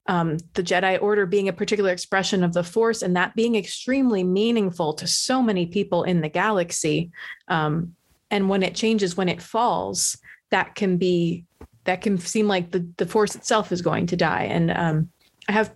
um, 0.07 0.39
the 0.55 0.63
Jedi 0.63 1.01
Order 1.01 1.27
being 1.27 1.49
a 1.49 1.53
particular 1.53 1.93
expression 1.93 2.43
of 2.43 2.53
the 2.53 2.65
Force 2.65 3.03
and 3.03 3.15
that 3.17 3.37
being 3.37 3.55
extremely 3.55 4.25
meaningful 4.25 4.95
to 4.95 5.07
so 5.07 5.43
many 5.43 5.67
people 5.67 6.03
in 6.05 6.21
the 6.21 6.29
galaxy. 6.29 7.11
Um, 7.49 7.95
and 8.31 8.49
when 8.49 8.63
it 8.63 8.75
changes, 8.75 9.17
when 9.17 9.29
it 9.29 9.43
falls, 9.43 10.19
that 10.51 10.75
can 10.75 10.97
be 10.97 11.45
that 11.85 12.03
can 12.03 12.19
seem 12.19 12.49
like 12.49 12.71
the 12.71 12.87
the 12.97 13.07
Force 13.07 13.35
itself 13.35 13.71
is 13.73 13.83
going 13.83 14.07
to 14.07 14.17
die. 14.17 14.45
And 14.45 14.71
um, 14.71 15.11
I 15.49 15.53
have 15.53 15.73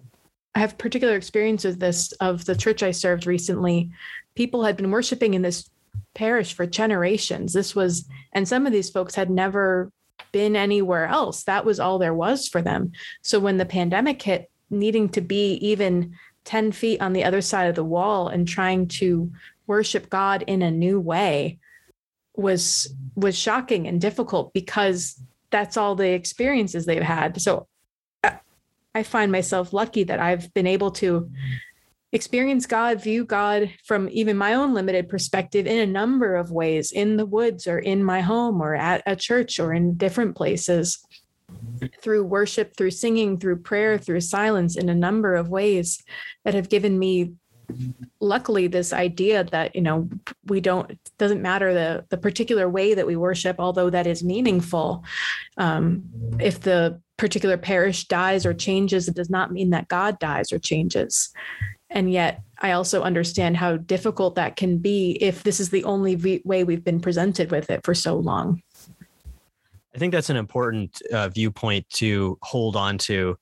I 0.54 0.60
have 0.60 0.78
particular 0.78 1.16
experience 1.16 1.64
with 1.64 1.80
this 1.80 2.12
of 2.12 2.44
the 2.44 2.56
church 2.56 2.82
I 2.82 2.92
served 2.92 3.26
recently. 3.26 3.90
People 4.34 4.64
had 4.64 4.76
been 4.76 4.90
worshiping 4.90 5.34
in 5.34 5.42
this 5.42 5.68
parish 6.14 6.54
for 6.54 6.66
generations. 6.66 7.52
This 7.52 7.74
was, 7.74 8.06
and 8.32 8.46
some 8.46 8.66
of 8.66 8.72
these 8.72 8.90
folks 8.90 9.14
had 9.14 9.30
never 9.30 9.90
been 10.32 10.56
anywhere 10.56 11.06
else. 11.06 11.44
That 11.44 11.64
was 11.64 11.80
all 11.80 11.98
there 11.98 12.14
was 12.14 12.48
for 12.48 12.62
them. 12.62 12.92
So 13.22 13.38
when 13.38 13.56
the 13.56 13.66
pandemic 13.66 14.22
hit, 14.22 14.50
needing 14.70 15.08
to 15.10 15.20
be 15.20 15.54
even 15.54 16.14
10 16.44 16.72
feet 16.72 17.00
on 17.00 17.12
the 17.12 17.24
other 17.24 17.40
side 17.40 17.68
of 17.68 17.74
the 17.74 17.84
wall 17.84 18.28
and 18.28 18.46
trying 18.46 18.88
to 18.88 19.30
worship 19.66 20.10
God 20.10 20.44
in 20.46 20.62
a 20.62 20.70
new 20.70 21.00
way 21.00 21.58
was 22.36 22.92
was 23.14 23.38
shocking 23.38 23.86
and 23.86 24.00
difficult 24.00 24.52
because 24.52 25.20
that's 25.50 25.76
all 25.76 25.94
the 25.94 26.10
experiences 26.10 26.84
they've 26.84 27.02
had. 27.02 27.40
So 27.40 27.68
I 28.94 29.02
find 29.02 29.32
myself 29.32 29.72
lucky 29.72 30.04
that 30.04 30.20
I've 30.20 30.52
been 30.54 30.66
able 30.66 30.92
to 30.92 31.30
experience 32.12 32.66
God, 32.66 33.02
view 33.02 33.24
God 33.24 33.72
from 33.84 34.08
even 34.12 34.36
my 34.36 34.54
own 34.54 34.72
limited 34.72 35.08
perspective 35.08 35.66
in 35.66 35.80
a 35.80 35.86
number 35.86 36.36
of 36.36 36.52
ways 36.52 36.92
in 36.92 37.16
the 37.16 37.26
woods 37.26 37.66
or 37.66 37.78
in 37.78 38.04
my 38.04 38.20
home 38.20 38.60
or 38.60 38.76
at 38.76 39.02
a 39.04 39.16
church 39.16 39.58
or 39.58 39.72
in 39.72 39.94
different 39.94 40.36
places 40.36 41.04
through 42.00 42.24
worship, 42.24 42.76
through 42.76 42.92
singing, 42.92 43.38
through 43.38 43.56
prayer, 43.56 43.98
through 43.98 44.20
silence 44.20 44.76
in 44.76 44.88
a 44.88 44.94
number 44.94 45.34
of 45.34 45.48
ways 45.48 46.02
that 46.44 46.54
have 46.54 46.68
given 46.68 46.98
me 46.98 47.32
luckily 48.20 48.66
this 48.66 48.92
idea 48.92 49.42
that 49.44 49.74
you 49.74 49.80
know 49.80 50.08
we 50.46 50.60
don't 50.60 50.98
doesn't 51.16 51.40
matter 51.40 51.72
the 51.72 52.04
the 52.10 52.16
particular 52.16 52.68
way 52.68 52.92
that 52.92 53.06
we 53.06 53.16
worship 53.16 53.56
although 53.58 53.88
that 53.88 54.06
is 54.06 54.22
meaningful 54.22 55.02
um, 55.56 56.04
if 56.38 56.60
the 56.60 57.00
particular 57.16 57.56
parish 57.56 58.06
dies 58.06 58.44
or 58.44 58.52
changes, 58.52 59.08
it 59.08 59.14
does 59.14 59.30
not 59.30 59.52
mean 59.52 59.70
that 59.70 59.88
God 59.88 60.18
dies 60.18 60.52
or 60.52 60.58
changes. 60.58 61.32
And 61.90 62.10
yet, 62.10 62.42
I 62.58 62.72
also 62.72 63.02
understand 63.02 63.56
how 63.56 63.76
difficult 63.76 64.34
that 64.34 64.56
can 64.56 64.78
be 64.78 65.18
if 65.20 65.42
this 65.42 65.60
is 65.60 65.70
the 65.70 65.84
only 65.84 66.42
way 66.44 66.64
we've 66.64 66.84
been 66.84 67.00
presented 67.00 67.50
with 67.50 67.70
it 67.70 67.84
for 67.84 67.94
so 67.94 68.16
long. 68.16 68.62
I 69.94 69.98
think 69.98 70.12
that's 70.12 70.30
an 70.30 70.36
important 70.36 71.00
uh, 71.12 71.28
viewpoint 71.28 71.88
to 71.90 72.36
hold 72.42 72.74
on 72.74 72.98
to 72.98 73.38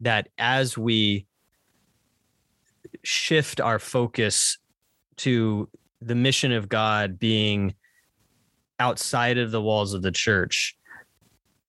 that 0.00 0.28
as 0.36 0.76
we 0.76 1.26
shift 3.02 3.60
our 3.60 3.78
focus 3.78 4.58
to 5.16 5.68
the 6.02 6.14
mission 6.14 6.52
of 6.52 6.68
God 6.68 7.18
being 7.18 7.74
outside 8.78 9.38
of 9.38 9.50
the 9.50 9.62
walls 9.62 9.94
of 9.94 10.02
the 10.02 10.12
church, 10.12 10.76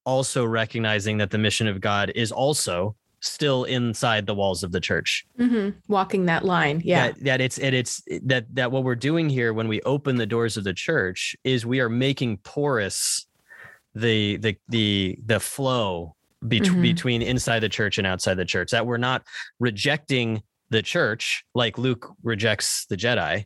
also 0.06 0.46
recognizing 0.46 1.18
that 1.18 1.32
the 1.32 1.38
mission 1.38 1.68
of 1.68 1.82
God 1.82 2.12
is 2.15 2.32
also 2.32 2.96
still 3.20 3.63
inside 3.63 4.26
the 4.26 4.36
walls 4.36 4.63
of 4.63 4.72
the 4.72 4.80
church. 4.80 5.26
Mm-hmm. 5.39 5.78
Walking 5.88 6.26
that 6.26 6.46
line, 6.46 6.82
yeah. 6.84 7.08
That, 7.08 7.24
that 7.24 7.41
it's 7.41 7.58
and 7.58 7.76
it's 7.76 8.04
that 8.24 8.54
that 8.56 8.72
what 8.72 8.84
we're 8.84 8.96
doing 8.96 9.30
here 9.30 9.54
when 9.54 9.68
we 9.68 9.82
open 9.82 10.15
the 10.15 10.26
doors 10.26 10.58
of 10.58 10.63
the 10.63 10.74
church 10.74 11.36
is 11.44 11.65
we 11.65 11.80
are 11.80 11.89
making 11.89 12.38
porous 12.38 13.28
the 13.94 14.38
the 14.38 14.58
the 14.70 15.18
the 15.26 15.39
flow 15.39 16.15
be- 16.48 16.60
mm-hmm. 16.60 16.82
between 16.82 17.22
inside 17.22 17.60
the 17.60 17.70
church 17.70 17.98
and 17.98 18.06
outside 18.06 18.36
the 18.36 18.46
church. 18.46 18.72
That 18.72 18.86
we're 18.86 18.98
not 18.98 19.24
rejecting 19.60 20.44
the 20.70 20.82
church 20.82 21.44
like 21.54 21.78
Luke 21.78 22.13
rejects 22.24 22.86
the 22.86 22.98
Jedi, 22.98 23.46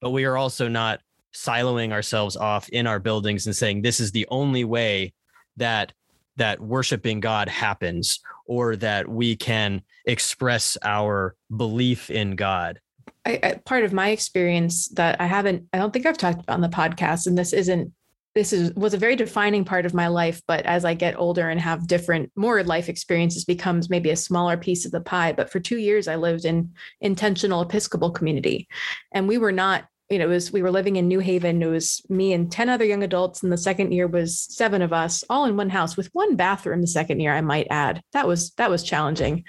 but 0.00 0.10
we 0.10 0.24
are 0.24 0.36
also 0.36 0.68
not 0.68 1.00
siloing 1.34 1.92
ourselves 1.92 2.36
off 2.36 2.68
in 2.68 2.86
our 2.86 2.98
buildings 2.98 3.46
and 3.46 3.56
saying 3.56 3.82
this 3.82 4.00
is 4.00 4.12
the 4.12 4.26
only 4.30 4.64
way 4.64 5.12
that 5.56 5.92
that 6.36 6.60
worshiping 6.60 7.20
God 7.20 7.48
happens 7.48 8.20
or 8.46 8.76
that 8.76 9.06
we 9.06 9.36
can 9.36 9.82
express 10.06 10.78
our 10.82 11.36
belief 11.54 12.10
in 12.10 12.36
God. 12.36 12.80
I, 13.24 13.38
I, 13.42 13.60
part 13.64 13.84
of 13.84 13.92
my 13.92 14.08
experience 14.08 14.88
that 14.88 15.20
I 15.20 15.26
haven't, 15.26 15.66
I 15.72 15.78
don't 15.78 15.92
think 15.92 16.06
I've 16.06 16.18
talked 16.18 16.42
about 16.42 16.54
on 16.54 16.60
the 16.60 16.68
podcast, 16.68 17.26
and 17.26 17.36
this 17.36 17.52
isn't, 17.52 17.92
this 18.34 18.54
is 18.54 18.72
was 18.72 18.94
a 18.94 18.98
very 18.98 19.14
defining 19.14 19.62
part 19.62 19.84
of 19.84 19.92
my 19.92 20.08
life. 20.08 20.40
But 20.48 20.64
as 20.64 20.86
I 20.86 20.94
get 20.94 21.18
older 21.18 21.50
and 21.50 21.60
have 21.60 21.86
different, 21.86 22.32
more 22.34 22.64
life 22.64 22.88
experiences, 22.88 23.44
becomes 23.44 23.90
maybe 23.90 24.08
a 24.08 24.16
smaller 24.16 24.56
piece 24.56 24.86
of 24.86 24.90
the 24.90 25.02
pie. 25.02 25.32
But 25.32 25.50
for 25.50 25.60
two 25.60 25.76
years, 25.76 26.08
I 26.08 26.16
lived 26.16 26.46
in 26.46 26.72
intentional 27.02 27.60
Episcopal 27.60 28.10
community, 28.10 28.68
and 29.12 29.28
we 29.28 29.36
were 29.36 29.52
not 29.52 29.84
you 30.08 30.18
know, 30.18 30.26
it 30.26 30.28
was 30.28 30.52
we 30.52 30.62
were 30.62 30.70
living 30.70 30.96
in 30.96 31.08
New 31.08 31.20
Haven. 31.20 31.62
It 31.62 31.66
was 31.66 32.02
me 32.08 32.32
and 32.32 32.50
10 32.50 32.68
other 32.68 32.84
young 32.84 33.02
adults. 33.02 33.42
And 33.42 33.50
the 33.50 33.56
second 33.56 33.92
year 33.92 34.06
was 34.06 34.40
seven 34.40 34.82
of 34.82 34.92
us 34.92 35.24
all 35.30 35.44
in 35.46 35.56
one 35.56 35.70
house 35.70 35.96
with 35.96 36.10
one 36.12 36.36
bathroom 36.36 36.82
the 36.82 36.86
second 36.86 37.20
year, 37.20 37.32
I 37.32 37.40
might 37.40 37.66
add. 37.70 38.02
That 38.12 38.26
was 38.26 38.50
that 38.52 38.70
was 38.70 38.82
challenging. 38.82 39.44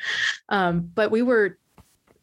Um, 0.49 0.89
but 0.93 1.11
we 1.11 1.21
were 1.21 1.57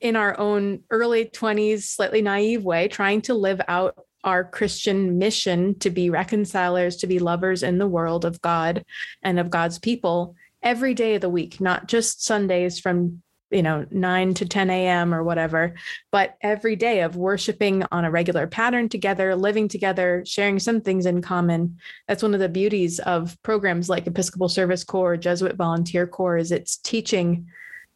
in 0.00 0.16
our 0.16 0.38
own 0.38 0.80
early 0.90 1.26
20s, 1.26 1.82
slightly 1.82 2.22
naive 2.22 2.64
way, 2.64 2.88
trying 2.88 3.20
to 3.22 3.34
live 3.34 3.60
out 3.68 3.98
our 4.24 4.44
Christian 4.44 5.18
mission 5.18 5.78
to 5.78 5.90
be 5.90 6.10
reconcilers, 6.10 6.96
to 6.96 7.06
be 7.06 7.18
lovers 7.18 7.62
in 7.62 7.78
the 7.78 7.86
world 7.86 8.24
of 8.24 8.40
God 8.40 8.84
and 9.22 9.38
of 9.38 9.50
God's 9.50 9.78
people 9.78 10.34
every 10.62 10.94
day 10.94 11.14
of 11.14 11.20
the 11.20 11.28
week, 11.28 11.60
not 11.60 11.88
just 11.88 12.24
Sundays 12.24 12.78
from 12.78 13.22
you 13.50 13.62
know 13.62 13.84
9 13.90 14.34
to 14.34 14.44
10 14.44 14.70
a.m 14.70 15.12
or 15.12 15.22
whatever 15.22 15.74
but 16.10 16.36
every 16.40 16.76
day 16.76 17.00
of 17.00 17.16
worshiping 17.16 17.84
on 17.90 18.04
a 18.04 18.10
regular 18.10 18.46
pattern 18.46 18.88
together 18.88 19.34
living 19.34 19.68
together 19.68 20.22
sharing 20.26 20.58
some 20.58 20.80
things 20.80 21.06
in 21.06 21.22
common. 21.22 21.78
That's 22.06 22.22
one 22.22 22.34
of 22.34 22.40
the 22.40 22.48
beauties 22.48 22.98
of 23.00 23.36
programs 23.42 23.88
like 23.88 24.06
episcopal 24.06 24.48
service 24.48 24.84
corps 24.84 25.16
jesuit 25.16 25.56
volunteer 25.56 26.06
corps 26.06 26.36
is 26.36 26.52
it's 26.52 26.76
teaching 26.76 27.46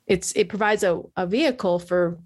it's 0.06 0.32
it 0.32 0.48
provides 0.48 0.82
a, 0.82 1.00
a 1.16 1.26
vehicle 1.26 1.78
for 1.78 2.18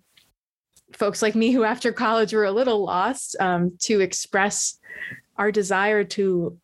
folks 0.92 1.22
like 1.22 1.34
me 1.34 1.52
who 1.52 1.64
after 1.64 1.92
college 1.92 2.32
were 2.32 2.44
a 2.44 2.52
little 2.52 2.84
lost 2.84 3.36
um, 3.40 3.76
to 3.78 4.00
express 4.00 4.78
our 5.36 5.52
desire 5.52 6.02
to 6.02 6.58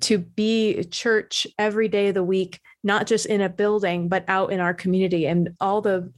to 0.00 0.18
be 0.18 0.82
church 0.84 1.46
every 1.58 1.88
day 1.88 2.08
of 2.08 2.14
the 2.14 2.24
week 2.24 2.60
not 2.86 3.06
just 3.06 3.26
in 3.26 3.40
a 3.40 3.48
building 3.48 4.08
but 4.08 4.24
out 4.28 4.52
in 4.52 4.60
our 4.60 4.72
community. 4.72 5.26
And 5.26 5.54
all 5.60 5.82
the 5.82 6.12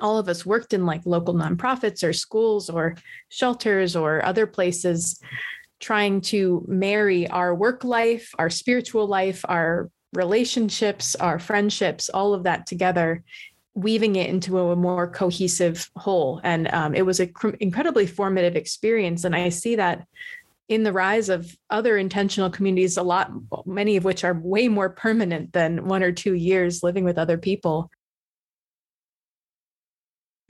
all 0.00 0.18
of 0.18 0.28
us 0.28 0.46
worked 0.46 0.72
in 0.72 0.86
like 0.86 1.02
local 1.04 1.34
nonprofits 1.34 2.02
or 2.02 2.12
schools 2.12 2.70
or 2.70 2.96
shelters 3.28 3.94
or 3.94 4.24
other 4.24 4.46
places 4.46 5.20
trying 5.78 6.20
to 6.20 6.64
marry 6.68 7.28
our 7.28 7.54
work 7.54 7.84
life 7.84 8.34
our 8.38 8.48
spiritual 8.48 9.06
life 9.06 9.44
our 9.48 9.90
relationships 10.12 11.16
our 11.16 11.38
friendships 11.38 12.08
all 12.08 12.32
of 12.32 12.44
that 12.44 12.66
together 12.66 13.22
weaving 13.74 14.16
it 14.16 14.28
into 14.28 14.58
a 14.58 14.76
more 14.76 15.08
cohesive 15.08 15.90
whole. 15.96 16.40
And 16.42 16.72
um, 16.74 16.94
it 16.94 17.02
was 17.02 17.20
an 17.20 17.32
cr- 17.32 17.50
incredibly 17.60 18.06
formative 18.06 18.56
experience. 18.56 19.24
And 19.24 19.34
i 19.34 19.48
see 19.48 19.76
that 19.76 20.06
in 20.70 20.84
the 20.84 20.92
rise 20.92 21.28
of 21.28 21.58
other 21.68 21.98
intentional 21.98 22.48
communities, 22.48 22.96
a 22.96 23.02
lot, 23.02 23.32
many 23.66 23.96
of 23.96 24.04
which 24.04 24.22
are 24.22 24.40
way 24.40 24.68
more 24.68 24.88
permanent 24.88 25.52
than 25.52 25.88
one 25.88 26.00
or 26.00 26.12
two 26.12 26.34
years 26.34 26.84
living 26.84 27.02
with 27.02 27.18
other 27.18 27.36
people. 27.36 27.90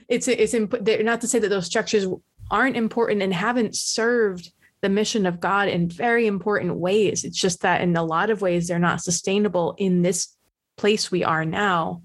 It's 0.07 0.27
it's 0.27 0.53
imp- 0.53 0.87
not 1.03 1.21
to 1.21 1.27
say 1.27 1.39
that 1.39 1.49
those 1.49 1.65
structures 1.65 2.05
aren't 2.51 2.77
important 2.77 3.23
and 3.23 3.33
haven't 3.33 3.75
served 3.75 4.53
the 4.81 4.89
mission 4.89 5.25
of 5.25 5.39
God 5.39 5.69
in 5.69 5.89
very 5.89 6.27
important 6.27 6.75
ways. 6.75 7.23
It's 7.23 7.39
just 7.39 7.61
that 7.61 7.81
in 7.81 7.97
a 7.97 8.03
lot 8.03 8.29
of 8.29 8.41
ways 8.41 8.67
they're 8.67 8.77
not 8.77 9.01
sustainable 9.01 9.73
in 9.79 10.03
this 10.03 10.35
place 10.77 11.09
we 11.09 11.23
are 11.23 11.45
now, 11.45 12.03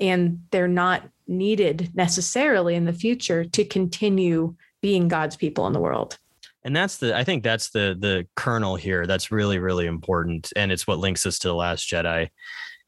and 0.00 0.42
they're 0.50 0.66
not 0.66 1.08
needed 1.28 1.92
necessarily 1.94 2.74
in 2.74 2.86
the 2.86 2.92
future 2.92 3.44
to 3.44 3.64
continue 3.64 4.56
being 4.80 5.06
God's 5.06 5.36
people 5.36 5.68
in 5.68 5.72
the 5.72 5.80
world 5.80 6.18
and 6.64 6.74
that's 6.74 6.98
the 6.98 7.16
i 7.16 7.24
think 7.24 7.42
that's 7.42 7.70
the 7.70 7.96
the 7.98 8.26
kernel 8.36 8.76
here 8.76 9.06
that's 9.06 9.30
really 9.30 9.58
really 9.58 9.86
important 9.86 10.52
and 10.56 10.70
it's 10.70 10.86
what 10.86 10.98
links 10.98 11.26
us 11.26 11.38
to 11.38 11.48
the 11.48 11.54
last 11.54 11.88
jedi 11.88 12.28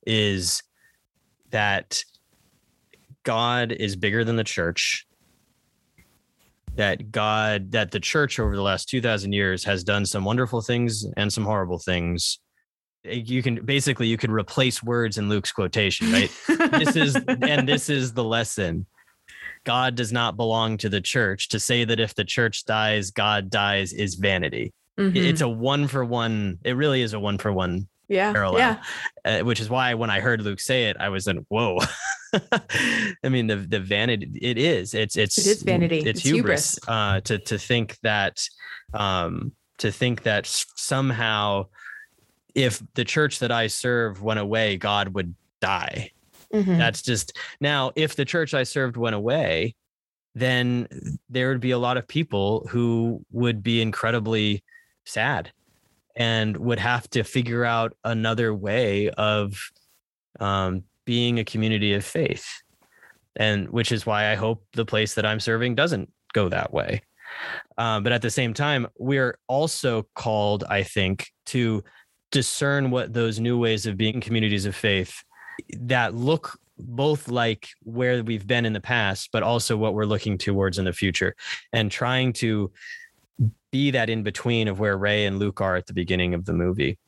is 0.06 0.62
that 1.50 2.02
god 3.22 3.72
is 3.72 3.96
bigger 3.96 4.24
than 4.24 4.37
the 4.37 4.44
church 4.44 5.06
that 6.76 7.10
god 7.10 7.70
that 7.72 7.90
the 7.90 8.00
church 8.00 8.38
over 8.38 8.56
the 8.56 8.62
last 8.62 8.88
2000 8.88 9.32
years 9.32 9.64
has 9.64 9.84
done 9.84 10.04
some 10.04 10.24
wonderful 10.24 10.60
things 10.60 11.06
and 11.16 11.32
some 11.32 11.44
horrible 11.44 11.78
things. 11.78 12.40
Eh, 13.04 13.22
you 13.24 13.42
can 13.42 13.64
basically 13.64 14.06
you 14.06 14.16
could 14.16 14.30
replace 14.30 14.82
words 14.82 15.18
in 15.18 15.28
luke's 15.28 15.52
quotation 15.52 16.10
right? 16.12 16.30
This 16.72 16.96
is 16.96 17.16
and 17.16 17.68
this 17.68 17.88
is 17.88 18.12
the 18.12 18.24
lesson 18.24 18.87
God 19.64 19.94
does 19.94 20.12
not 20.12 20.37
belong 20.37 20.77
to 20.79 20.88
the 20.88 21.00
church. 21.00 21.48
To 21.50 21.61
say 21.61 21.85
that 21.85 22.00
if 22.00 22.14
the 22.14 22.24
church 22.24 22.64
dies, 22.64 23.11
God 23.11 23.50
dies 23.50 23.92
is 23.92 24.14
vanity. 24.14 24.72
Mm-hmm. 24.98 25.16
It's 25.16 25.40
a 25.40 25.48
one 25.48 25.88
for 25.88 26.05
one. 26.05 26.59
It 26.64 26.72
really 26.72 27.03
is 27.03 27.14
a 27.14 27.20
one 27.20 27.38
for 27.38 27.53
one 27.53 27.88
yeah, 28.09 28.33
parallel. 28.33 28.59
Yeah. 28.59 28.83
Uh, 29.24 29.44
which 29.44 29.61
is 29.61 29.68
why 29.68 29.94
when 29.94 30.11
I 30.11 30.20
heard 30.20 30.42
Luke 30.42 30.61
say 30.61 30.85
it, 30.85 30.96
I 31.00 31.09
was 31.09 31.27
in 31.27 31.44
whoa. 31.48 31.79
I 32.53 33.29
mean 33.29 33.46
the 33.46 33.57
the 33.57 33.81
vanity 33.81 34.38
it 34.40 34.59
is. 34.59 34.94
It's 34.94 35.16
it's 35.16 35.38
it 35.38 35.46
is 35.46 35.62
vanity. 35.62 35.98
It's, 35.98 36.07
it's 36.07 36.22
hubris, 36.22 36.74
hubris. 36.74 36.88
Uh, 36.88 37.20
to 37.22 37.38
to 37.38 37.59
think 37.59 37.98
that 38.03 38.46
um, 38.92 39.53
to 39.79 39.90
think 39.90 40.22
that 40.22 40.46
somehow 40.46 41.66
if 42.55 42.83
the 42.94 43.05
church 43.05 43.40
that 43.40 43.50
I 43.50 43.66
serve 43.66 44.22
went 44.22 44.40
away, 44.40 44.77
God 44.77 45.09
would 45.14 45.35
die. 45.61 46.11
Mm-hmm. 46.55 46.79
That's 46.79 47.03
just 47.03 47.37
now, 47.61 47.90
if 47.97 48.14
the 48.14 48.25
church 48.25 48.55
I 48.55 48.62
served 48.62 48.97
went 48.97 49.17
away, 49.17 49.75
then 50.35 50.88
there 51.29 51.49
would 51.49 51.61
be 51.61 51.73
a 51.73 51.79
lot 51.79 51.97
of 51.97 52.09
people 52.09 52.67
who 52.71 53.25
would 53.33 53.62
be 53.62 53.83
incredibly 53.83 54.62
sad 55.05 55.53
and 56.17 56.57
would 56.57 56.79
have 56.79 57.11
to 57.11 57.25
figure 57.25 57.64
out 57.64 57.97
another 58.05 58.55
way 58.55 59.11
of 59.11 59.59
um, 60.40 60.85
being 61.05 61.38
a 61.38 61.45
community 61.45 61.93
of 61.95 62.05
faith. 62.05 62.47
And 63.37 63.69
which 63.71 63.90
is 63.90 64.07
why 64.07 64.31
I 64.31 64.37
hope 64.37 64.64
the 64.75 64.85
place 64.85 65.14
that 65.14 65.27
I'm 65.27 65.40
serving 65.40 65.75
doesn't 65.75 66.09
go 66.33 66.49
that 66.49 66.73
way. 66.73 67.03
Um, 67.79 68.05
but 68.05 68.12
at 68.12 68.23
the 68.23 68.31
same 68.31 68.55
time, 68.55 68.87
we're 68.97 69.37
also 69.49 70.07
called, 70.14 70.62
I 70.69 70.85
think, 70.85 71.31
to 71.47 71.83
discern 72.31 72.93
what 72.93 73.12
those 73.12 73.40
new 73.40 73.59
ways 73.59 73.87
of 73.87 73.97
being 73.97 74.21
communities 74.21 74.67
of 74.67 74.77
faith 74.77 75.23
that 75.79 76.14
look 76.14 76.59
both 76.79 77.29
like 77.29 77.69
where 77.85 78.23
we've 78.23 78.47
been 78.47 78.64
in 78.64 78.73
the 78.73 78.81
past, 78.81 79.31
but 79.33 79.43
also 79.43 79.77
what 79.77 79.95
we're 79.95 80.07
looking 80.07 80.38
towards 80.38 80.79
in 80.79 80.85
the 80.85 80.93
future 80.93 81.37
and 81.73 81.90
trying 81.90 82.33
to 82.33 82.71
be 83.71 83.90
that 83.90 84.11
in 84.11 84.23
between 84.23 84.69
of 84.69 84.79
where 84.79 84.97
Rey 84.97 85.27
and 85.27 85.38
Luke 85.38 85.61
are 85.61 85.77
at 85.77 85.87
the 85.87 85.93
beginning 85.93 86.35
of 86.35 86.45
the 86.45 86.53
movie. 86.53 86.99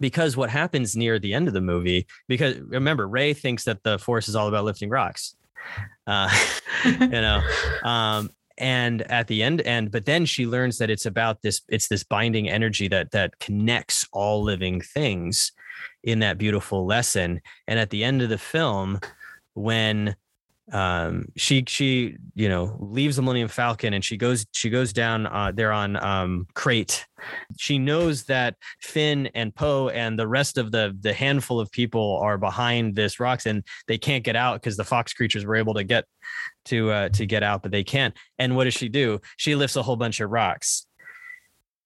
Because 0.00 0.36
what 0.36 0.50
happens 0.50 0.96
near 0.96 1.18
the 1.18 1.34
end 1.34 1.48
of 1.48 1.54
the 1.54 1.60
movie, 1.60 2.06
because 2.26 2.58
remember, 2.58 3.06
Rey 3.06 3.34
thinks 3.34 3.64
that 3.64 3.82
the 3.82 3.98
force 3.98 4.28
is 4.28 4.34
all 4.34 4.48
about 4.48 4.64
lifting 4.64 4.88
rocks. 4.88 5.36
Uh, 6.06 6.30
you 6.84 7.08
know, 7.08 7.42
um, 7.84 8.30
and 8.58 9.02
at 9.02 9.28
the 9.28 9.42
end 9.42 9.60
and 9.62 9.90
but 9.90 10.04
then 10.04 10.24
she 10.24 10.46
learns 10.46 10.78
that 10.78 10.90
it's 10.90 11.06
about 11.06 11.42
this 11.42 11.62
it's 11.68 11.88
this 11.88 12.04
binding 12.04 12.48
energy 12.48 12.88
that 12.88 13.10
that 13.10 13.38
connects 13.38 14.06
all 14.12 14.42
living 14.42 14.80
things 14.80 15.52
in 16.02 16.18
that 16.20 16.38
beautiful 16.38 16.86
lesson. 16.86 17.40
And 17.66 17.78
at 17.78 17.90
the 17.90 18.04
end 18.04 18.22
of 18.22 18.28
the 18.28 18.38
film, 18.38 19.00
when 19.54 20.16
um 20.70 21.24
she 21.36 21.64
she 21.66 22.16
you 22.34 22.48
know 22.48 22.76
leaves 22.78 23.16
the 23.16 23.22
millennium 23.22 23.48
falcon 23.48 23.94
and 23.94 24.04
she 24.04 24.16
goes 24.16 24.46
she 24.52 24.70
goes 24.70 24.92
down 24.92 25.26
uh 25.26 25.50
there 25.52 25.72
on 25.72 25.96
um 26.04 26.46
Crait 26.54 27.04
she 27.58 27.80
knows 27.80 28.22
that 28.24 28.54
finn 28.80 29.28
and 29.34 29.52
poe 29.52 29.88
and 29.88 30.16
the 30.16 30.28
rest 30.28 30.58
of 30.58 30.70
the 30.70 30.96
the 31.00 31.12
handful 31.12 31.58
of 31.58 31.70
people 31.72 32.20
are 32.22 32.38
behind 32.38 32.94
this 32.94 33.18
rocks 33.18 33.46
and 33.46 33.64
they 33.88 33.98
can't 33.98 34.22
get 34.22 34.36
out 34.36 34.62
because 34.62 34.76
the 34.76 34.84
fox 34.84 35.12
creatures 35.12 35.44
were 35.44 35.56
able 35.56 35.74
to 35.74 35.82
get 35.82 36.04
to 36.64 36.90
uh 36.92 37.08
to 37.08 37.26
get 37.26 37.42
out 37.42 37.62
but 37.62 37.72
they 37.72 37.84
can't. 37.84 38.14
And 38.38 38.56
what 38.56 38.64
does 38.64 38.74
she 38.74 38.88
do? 38.88 39.20
She 39.36 39.54
lifts 39.54 39.76
a 39.76 39.82
whole 39.82 39.96
bunch 39.96 40.20
of 40.20 40.30
rocks. 40.30 40.86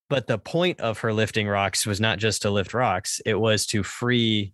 But 0.09 0.27
the 0.27 0.39
point 0.39 0.81
of 0.81 1.01
her 1.01 1.13
lifting 1.13 1.49
rocks 1.49 1.85
was 1.85 2.01
not 2.01 2.19
just 2.19 2.43
to 2.43 2.51
lift 2.51 2.75
rocks, 2.75 3.21
it 3.27 3.35
was 3.35 3.67
to 3.67 3.83
free 3.83 4.53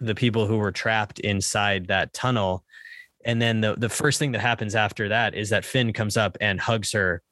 the 0.00 0.14
people 0.14 0.46
who 0.46 0.58
were 0.58 0.72
trapped 0.72 1.20
inside 1.20 1.88
that 1.88 2.12
tunnel. 2.12 2.64
And 3.24 3.42
then 3.42 3.60
the, 3.60 3.74
the 3.74 3.88
first 3.88 4.18
thing 4.18 4.32
that 4.32 4.40
happens 4.40 4.74
after 4.74 5.08
that 5.08 5.34
is 5.34 5.50
that 5.50 5.64
Finn 5.64 5.92
comes 5.92 6.16
up 6.16 6.36
and 6.40 6.60
hugs 6.60 6.92
her 6.92 7.22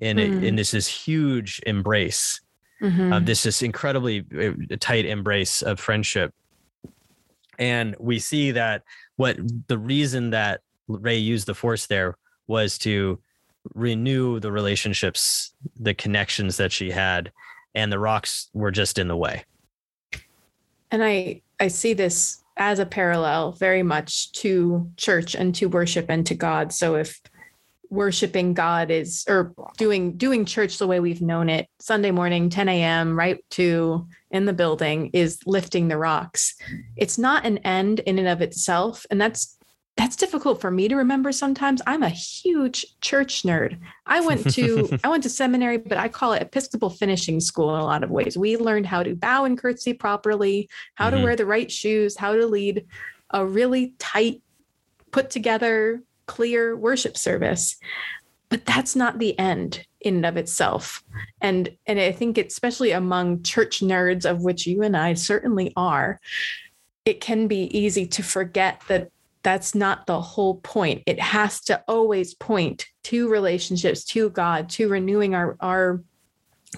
in 0.00 0.16
mm. 0.18 0.44
in 0.44 0.56
this 0.56 0.72
this 0.72 0.88
huge 0.88 1.60
embrace. 1.66 2.40
Mm-hmm. 2.82 3.12
Uh, 3.12 3.20
this 3.20 3.42
this 3.44 3.62
incredibly 3.62 4.24
uh, 4.38 4.76
tight 4.80 5.06
embrace 5.06 5.62
of 5.62 5.80
friendship. 5.80 6.34
And 7.58 7.96
we 7.98 8.18
see 8.18 8.50
that 8.50 8.82
what 9.16 9.38
the 9.68 9.78
reason 9.78 10.30
that 10.30 10.60
Rey 10.88 11.16
used 11.16 11.46
the 11.46 11.54
force 11.54 11.86
there 11.86 12.16
was 12.46 12.76
to 12.78 13.18
renew 13.74 14.38
the 14.40 14.52
relationships, 14.52 15.52
the 15.80 15.94
connections 15.94 16.58
that 16.58 16.70
she 16.70 16.90
had, 16.90 17.32
and 17.74 17.90
the 17.90 17.98
rocks 17.98 18.50
were 18.52 18.70
just 18.70 18.98
in 18.98 19.08
the 19.08 19.16
way. 19.16 19.44
And 20.90 21.02
I 21.02 21.42
I 21.58 21.68
see 21.68 21.94
this 21.94 22.42
as 22.56 22.78
a 22.78 22.86
parallel 22.86 23.52
very 23.52 23.82
much 23.82 24.32
to 24.32 24.90
church 24.96 25.34
and 25.34 25.54
to 25.56 25.66
worship 25.66 26.06
and 26.08 26.26
to 26.26 26.34
God. 26.34 26.72
So 26.72 26.96
if 26.96 27.20
worshiping 27.90 28.54
God 28.54 28.90
is 28.90 29.24
or 29.28 29.54
doing 29.76 30.16
doing 30.16 30.44
church 30.44 30.78
the 30.78 30.86
way 30.86 31.00
we've 31.00 31.22
known 31.22 31.48
it, 31.48 31.68
Sunday 31.78 32.10
morning, 32.10 32.50
10 32.50 32.68
a.m., 32.68 33.16
right 33.16 33.38
to 33.50 34.08
in 34.30 34.44
the 34.44 34.52
building 34.52 35.10
is 35.12 35.40
lifting 35.46 35.88
the 35.88 35.98
rocks. 35.98 36.54
It's 36.96 37.18
not 37.18 37.46
an 37.46 37.58
end 37.58 38.00
in 38.00 38.18
and 38.18 38.28
of 38.28 38.42
itself. 38.42 39.06
And 39.10 39.20
that's 39.20 39.55
that's 39.96 40.16
difficult 40.16 40.60
for 40.60 40.70
me 40.70 40.88
to 40.88 40.96
remember 40.96 41.32
sometimes. 41.32 41.80
I'm 41.86 42.02
a 42.02 42.10
huge 42.10 42.84
church 43.00 43.42
nerd. 43.42 43.78
I 44.04 44.20
went 44.20 44.48
to 44.52 44.98
i 45.04 45.08
went 45.08 45.22
to 45.22 45.30
seminary 45.30 45.78
but 45.78 45.98
i 45.98 46.08
call 46.08 46.32
it 46.32 46.42
episcopal 46.42 46.90
finishing 46.90 47.40
school 47.40 47.74
in 47.74 47.80
a 47.80 47.84
lot 47.84 48.04
of 48.04 48.10
ways. 48.10 48.36
We 48.36 48.56
learned 48.56 48.86
how 48.86 49.02
to 49.02 49.14
bow 49.14 49.44
and 49.44 49.58
curtsy 49.58 49.94
properly 49.94 50.68
how 50.94 51.08
mm-hmm. 51.08 51.18
to 51.18 51.22
wear 51.24 51.36
the 51.36 51.46
right 51.46 51.70
shoes 51.70 52.16
how 52.16 52.34
to 52.34 52.46
lead 52.46 52.86
a 53.30 53.44
really 53.44 53.94
tight 53.98 54.42
put 55.10 55.30
together 55.30 56.02
clear 56.26 56.76
worship 56.76 57.16
service. 57.16 57.76
But 58.48 58.64
that's 58.64 58.94
not 58.94 59.18
the 59.18 59.36
end 59.38 59.84
in 60.00 60.16
and 60.16 60.26
of 60.26 60.36
itself. 60.36 61.02
And 61.40 61.74
and 61.86 61.98
i 61.98 62.12
think 62.12 62.36
especially 62.36 62.92
among 62.92 63.42
church 63.42 63.80
nerds 63.80 64.28
of 64.28 64.42
which 64.42 64.66
you 64.66 64.82
and 64.82 64.96
i 64.96 65.14
certainly 65.14 65.72
are 65.74 66.20
it 67.06 67.20
can 67.20 67.46
be 67.46 67.76
easy 67.76 68.04
to 68.04 68.22
forget 68.22 68.82
that 68.88 69.10
that's 69.46 69.76
not 69.76 70.08
the 70.08 70.20
whole 70.20 70.56
point. 70.56 71.04
It 71.06 71.20
has 71.20 71.60
to 71.66 71.80
always 71.86 72.34
point 72.34 72.84
to 73.04 73.28
relationships, 73.28 74.02
to 74.06 74.28
God, 74.28 74.68
to 74.70 74.88
renewing 74.88 75.36
our 75.36 75.56
our 75.60 76.02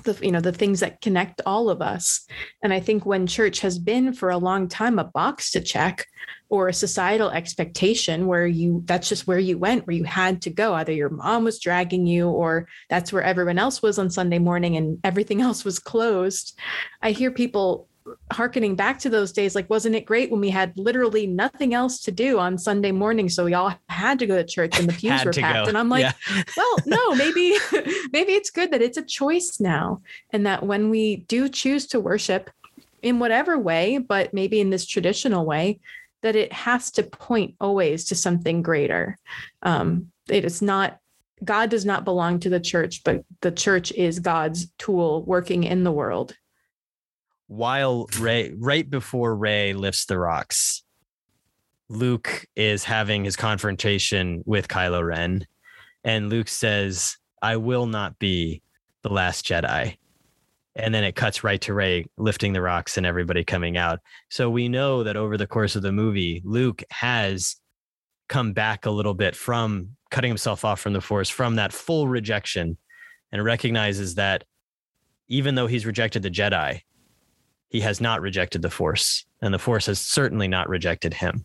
the 0.04 0.18
you 0.20 0.30
know 0.30 0.42
the 0.42 0.52
things 0.52 0.80
that 0.80 1.00
connect 1.00 1.40
all 1.46 1.70
of 1.70 1.80
us. 1.80 2.26
And 2.62 2.74
I 2.74 2.80
think 2.80 3.06
when 3.06 3.26
church 3.26 3.60
has 3.60 3.78
been 3.78 4.12
for 4.12 4.28
a 4.28 4.36
long 4.36 4.68
time 4.68 4.98
a 4.98 5.04
box 5.04 5.50
to 5.52 5.62
check 5.62 6.06
or 6.50 6.68
a 6.68 6.74
societal 6.74 7.30
expectation 7.30 8.26
where 8.26 8.46
you 8.46 8.82
that's 8.84 9.08
just 9.08 9.26
where 9.26 9.38
you 9.38 9.56
went 9.56 9.86
where 9.86 9.96
you 9.96 10.04
had 10.04 10.42
to 10.42 10.50
go 10.50 10.74
either 10.74 10.92
your 10.92 11.08
mom 11.08 11.44
was 11.44 11.58
dragging 11.58 12.06
you 12.06 12.28
or 12.28 12.68
that's 12.90 13.14
where 13.14 13.22
everyone 13.22 13.58
else 13.58 13.80
was 13.80 13.98
on 13.98 14.10
Sunday 14.10 14.38
morning 14.38 14.76
and 14.76 14.98
everything 15.04 15.40
else 15.48 15.64
was 15.64 15.78
closed. 15.78 16.58
I 17.00 17.12
hear 17.12 17.30
people 17.30 17.87
harkening 18.32 18.74
back 18.74 18.98
to 18.98 19.08
those 19.08 19.32
days 19.32 19.54
like 19.54 19.68
wasn't 19.70 19.94
it 19.94 20.04
great 20.04 20.30
when 20.30 20.40
we 20.40 20.50
had 20.50 20.76
literally 20.76 21.26
nothing 21.26 21.74
else 21.74 22.00
to 22.00 22.10
do 22.10 22.38
on 22.38 22.58
sunday 22.58 22.92
morning 22.92 23.28
so 23.28 23.44
we 23.44 23.54
all 23.54 23.74
had 23.88 24.18
to 24.18 24.26
go 24.26 24.36
to 24.36 24.44
church 24.44 24.78
and 24.78 24.88
the 24.88 24.92
pews 24.98 25.24
were 25.24 25.32
packed 25.32 25.64
go. 25.64 25.68
and 25.68 25.78
i'm 25.78 25.88
like 25.88 26.02
yeah. 26.02 26.42
well 26.56 26.76
no 26.86 27.14
maybe 27.14 27.56
maybe 28.12 28.32
it's 28.32 28.50
good 28.50 28.70
that 28.70 28.82
it's 28.82 28.98
a 28.98 29.02
choice 29.02 29.58
now 29.60 30.00
and 30.30 30.46
that 30.46 30.62
when 30.62 30.90
we 30.90 31.16
do 31.16 31.48
choose 31.48 31.86
to 31.86 32.00
worship 32.00 32.50
in 33.02 33.18
whatever 33.18 33.58
way 33.58 33.98
but 33.98 34.32
maybe 34.34 34.60
in 34.60 34.70
this 34.70 34.86
traditional 34.86 35.44
way 35.44 35.78
that 36.22 36.34
it 36.34 36.52
has 36.52 36.90
to 36.90 37.02
point 37.02 37.54
always 37.60 38.06
to 38.06 38.14
something 38.14 38.62
greater 38.62 39.16
um, 39.62 40.10
it 40.28 40.44
is 40.44 40.60
not 40.60 40.98
God 41.44 41.70
does 41.70 41.84
not 41.84 42.04
belong 42.04 42.40
to 42.40 42.48
the 42.48 42.60
church, 42.60 43.02
but 43.04 43.24
the 43.42 43.52
church 43.52 43.92
is 43.92 44.18
God's 44.18 44.72
tool 44.78 45.22
working 45.24 45.64
in 45.64 45.84
the 45.84 45.92
world. 45.92 46.34
While 47.48 48.06
Rey, 48.18 48.52
right 48.56 48.88
before 48.88 49.34
Rey 49.34 49.72
lifts 49.72 50.04
the 50.04 50.18
rocks, 50.18 50.84
Luke 51.88 52.46
is 52.54 52.84
having 52.84 53.24
his 53.24 53.36
confrontation 53.36 54.42
with 54.44 54.68
Kylo 54.68 55.04
Ren, 55.04 55.46
and 56.04 56.28
Luke 56.28 56.48
says, 56.48 57.16
"I 57.40 57.56
will 57.56 57.86
not 57.86 58.18
be 58.18 58.62
the 59.02 59.08
last 59.08 59.46
Jedi." 59.46 59.96
And 60.76 60.94
then 60.94 61.02
it 61.02 61.16
cuts 61.16 61.42
right 61.42 61.60
to 61.62 61.74
Rey 61.74 62.04
lifting 62.18 62.52
the 62.52 62.60
rocks 62.60 62.96
and 62.96 63.06
everybody 63.06 63.42
coming 63.44 63.76
out. 63.76 64.00
So 64.28 64.48
we 64.50 64.68
know 64.68 65.02
that 65.02 65.16
over 65.16 65.36
the 65.36 65.46
course 65.46 65.74
of 65.74 65.82
the 65.82 65.90
movie, 65.90 66.42
Luke 66.44 66.82
has 66.90 67.56
come 68.28 68.52
back 68.52 68.84
a 68.84 68.90
little 68.90 69.14
bit 69.14 69.34
from 69.34 69.96
cutting 70.10 70.30
himself 70.30 70.64
off 70.64 70.80
from 70.80 70.92
the 70.92 71.00
Force, 71.00 71.30
from 71.30 71.56
that 71.56 71.72
full 71.72 72.06
rejection, 72.08 72.76
and 73.32 73.42
recognizes 73.42 74.14
that 74.16 74.44
even 75.28 75.54
though 75.54 75.66
he's 75.66 75.86
rejected 75.86 76.22
the 76.22 76.30
Jedi, 76.30 76.82
he 77.68 77.80
has 77.80 78.00
not 78.00 78.20
rejected 78.20 78.62
the 78.62 78.70
Force, 78.70 79.26
and 79.42 79.52
the 79.52 79.58
Force 79.58 79.86
has 79.86 79.98
certainly 80.00 80.48
not 80.48 80.68
rejected 80.68 81.14
him. 81.14 81.44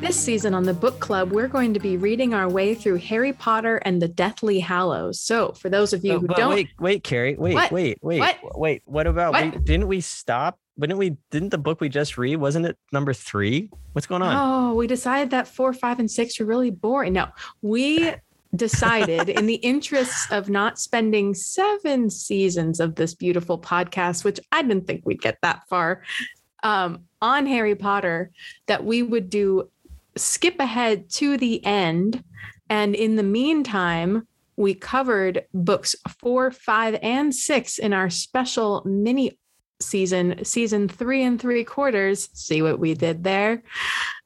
This 0.00 0.18
season 0.18 0.54
on 0.54 0.64
the 0.64 0.72
book 0.72 0.98
club, 0.98 1.30
we're 1.30 1.46
going 1.46 1.74
to 1.74 1.80
be 1.80 1.98
reading 1.98 2.32
our 2.32 2.48
way 2.48 2.74
through 2.74 2.96
Harry 2.96 3.34
Potter 3.34 3.76
and 3.84 4.00
the 4.00 4.08
Deathly 4.08 4.58
Hallows. 4.58 5.20
So, 5.20 5.52
for 5.52 5.68
those 5.68 5.92
of 5.92 6.04
you 6.04 6.14
Oh, 6.14 6.18
who 6.20 6.26
but 6.26 6.38
don't, 6.38 6.54
wait, 6.54 6.68
wait, 6.80 7.04
Carrie, 7.04 7.36
wait, 7.36 7.52
What? 7.52 7.70
wait, 7.70 7.98
wait, 8.00 8.18
What? 8.18 8.58
wait. 8.58 8.82
What 8.86 9.06
about? 9.06 9.34
What? 9.34 9.44
We, 9.54 9.60
didn't 9.60 9.88
we 9.88 10.00
stop? 10.00 10.58
Didn't 10.80 10.98
we? 10.98 11.16
Didn't 11.30 11.50
the 11.50 11.58
book 11.58 11.80
we 11.80 11.88
just 11.88 12.16
read? 12.16 12.36
Wasn't 12.36 12.66
it 12.66 12.76
number 12.92 13.12
three? 13.12 13.70
What's 13.92 14.06
going 14.06 14.22
on? 14.22 14.34
oh, 14.36 14.74
we 14.74 14.86
decided 14.86 15.30
that 15.30 15.46
four, 15.46 15.72
five, 15.72 15.98
and 15.98 16.10
six 16.10 16.40
are 16.40 16.46
really 16.46 16.70
boring. 16.70 17.12
No, 17.12 17.28
we 17.62 18.14
decided, 18.56 19.28
in 19.28 19.46
the 19.46 19.56
interests 19.56 20.26
of 20.30 20.48
not 20.48 20.78
spending 20.78 21.34
seven 21.34 22.10
seasons 22.10 22.80
of 22.80 22.96
this 22.96 23.14
beautiful 23.14 23.58
podcast, 23.58 24.24
which 24.24 24.40
I 24.50 24.62
didn't 24.62 24.86
think 24.86 25.02
we'd 25.04 25.22
get 25.22 25.38
that 25.42 25.68
far, 25.68 26.02
um, 26.62 27.04
on 27.22 27.46
Harry 27.46 27.74
Potter, 27.74 28.30
that 28.66 28.84
we 28.84 29.02
would 29.02 29.30
do 29.30 29.70
skip 30.16 30.58
ahead 30.58 31.08
to 31.10 31.36
the 31.36 31.64
end. 31.64 32.24
And 32.68 32.94
in 32.94 33.16
the 33.16 33.22
meantime, 33.22 34.26
we 34.56 34.74
covered 34.74 35.44
books 35.54 35.94
four, 36.20 36.50
five, 36.50 36.98
and 37.02 37.34
six 37.34 37.78
in 37.78 37.92
our 37.92 38.10
special 38.10 38.82
mini 38.84 39.38
season, 39.80 40.44
season 40.44 40.88
three 40.88 41.22
and 41.22 41.40
three 41.40 41.64
quarters. 41.64 42.28
See 42.32 42.62
what 42.62 42.78
we 42.78 42.94
did 42.94 43.24
there? 43.24 43.62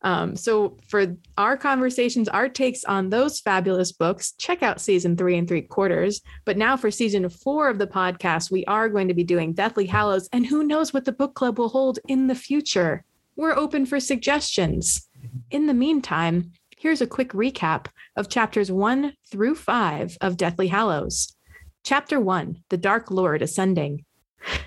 Um, 0.03 0.37
so, 0.37 0.77
for 0.87 1.17
our 1.39 1.57
conversations, 1.57 2.29
our 2.29 2.49
takes 2.49 2.85
on 2.85 3.09
those 3.09 3.41
fabulous 3.41 3.93
books, 3.93 4.33
check 4.33 4.63
out 4.63 4.81
season 4.81 5.17
three 5.17 5.39
and 5.39 5.49
three 5.49 5.63
quarters. 5.63 6.21
But 6.45 6.59
now, 6.59 6.77
for 6.77 6.91
season 6.91 7.29
four 7.29 7.69
of 7.69 7.79
the 7.79 7.87
podcast, 7.87 8.51
we 8.51 8.65
are 8.67 8.89
going 8.89 9.09
to 9.09 9.15
be 9.15 9.25
doing 9.25 9.55
Deathly 9.55 9.87
Hallows, 9.87 10.29
and 10.33 10.45
who 10.45 10.65
knows 10.65 10.93
what 10.93 11.05
the 11.05 11.13
book 11.13 11.35
club 11.35 11.59
will 11.59 11.71
hold 11.71 11.99
in 12.09 12.27
the 12.27 12.35
future. 12.35 13.05
We're 13.37 13.57
open 13.57 13.87
for 13.87 13.99
suggestions. 13.99 15.09
In 15.51 15.67
the 15.67 15.75
meantime, 15.75 16.53
here's 16.77 17.01
a 17.01 17.07
quick 17.07 17.31
recap 17.31 17.87
of 18.15 18.29
chapters 18.29 18.71
one 18.71 19.15
through 19.31 19.55
five 19.55 20.19
of 20.21 20.37
Deathly 20.37 20.69
Hallows. 20.69 21.35
Chapter 21.83 22.21
one 22.21 22.63
The 22.69 22.77
Dark 22.77 23.11
Lord 23.11 23.43
Ascending. 23.43 24.05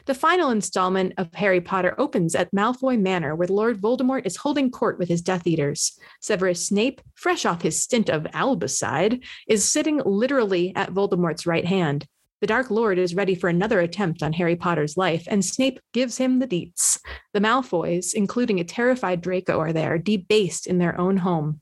The 0.05 0.13
final 0.13 0.51
installment 0.51 1.13
of 1.17 1.33
Harry 1.33 1.61
Potter 1.61 1.93
opens 1.97 2.33
at 2.33 2.51
Malfoy 2.53 2.99
Manor, 2.99 3.35
where 3.35 3.47
Lord 3.47 3.81
Voldemort 3.81 4.25
is 4.25 4.37
holding 4.37 4.71
court 4.71 4.97
with 4.97 5.09
his 5.09 5.21
Death 5.21 5.45
Eaters. 5.45 5.99
Severus 6.21 6.65
Snape, 6.65 7.01
fresh 7.15 7.45
off 7.45 7.61
his 7.61 7.83
stint 7.83 8.09
of 8.09 8.23
Albicide, 8.33 9.23
is 9.47 9.69
sitting 9.69 10.01
literally 10.05 10.73
at 10.75 10.93
Voldemort's 10.93 11.45
right 11.45 11.65
hand. 11.65 12.05
The 12.39 12.47
Dark 12.47 12.69
Lord 12.69 12.99
is 12.99 13.15
ready 13.15 13.33
for 13.33 13.49
another 13.49 13.79
attempt 13.79 14.21
on 14.21 14.31
Harry 14.33 14.55
Potter's 14.55 14.95
life, 14.95 15.25
and 15.27 15.43
Snape 15.43 15.79
gives 15.91 16.17
him 16.17 16.37
the 16.37 16.47
deets. 16.47 16.99
The 17.33 17.41
Malfoys, 17.41 18.13
including 18.13 18.59
a 18.59 18.63
terrified 18.63 19.21
Draco, 19.21 19.59
are 19.59 19.73
there, 19.73 19.97
debased 19.97 20.67
in 20.67 20.77
their 20.77 20.99
own 20.99 21.17
home. 21.17 21.61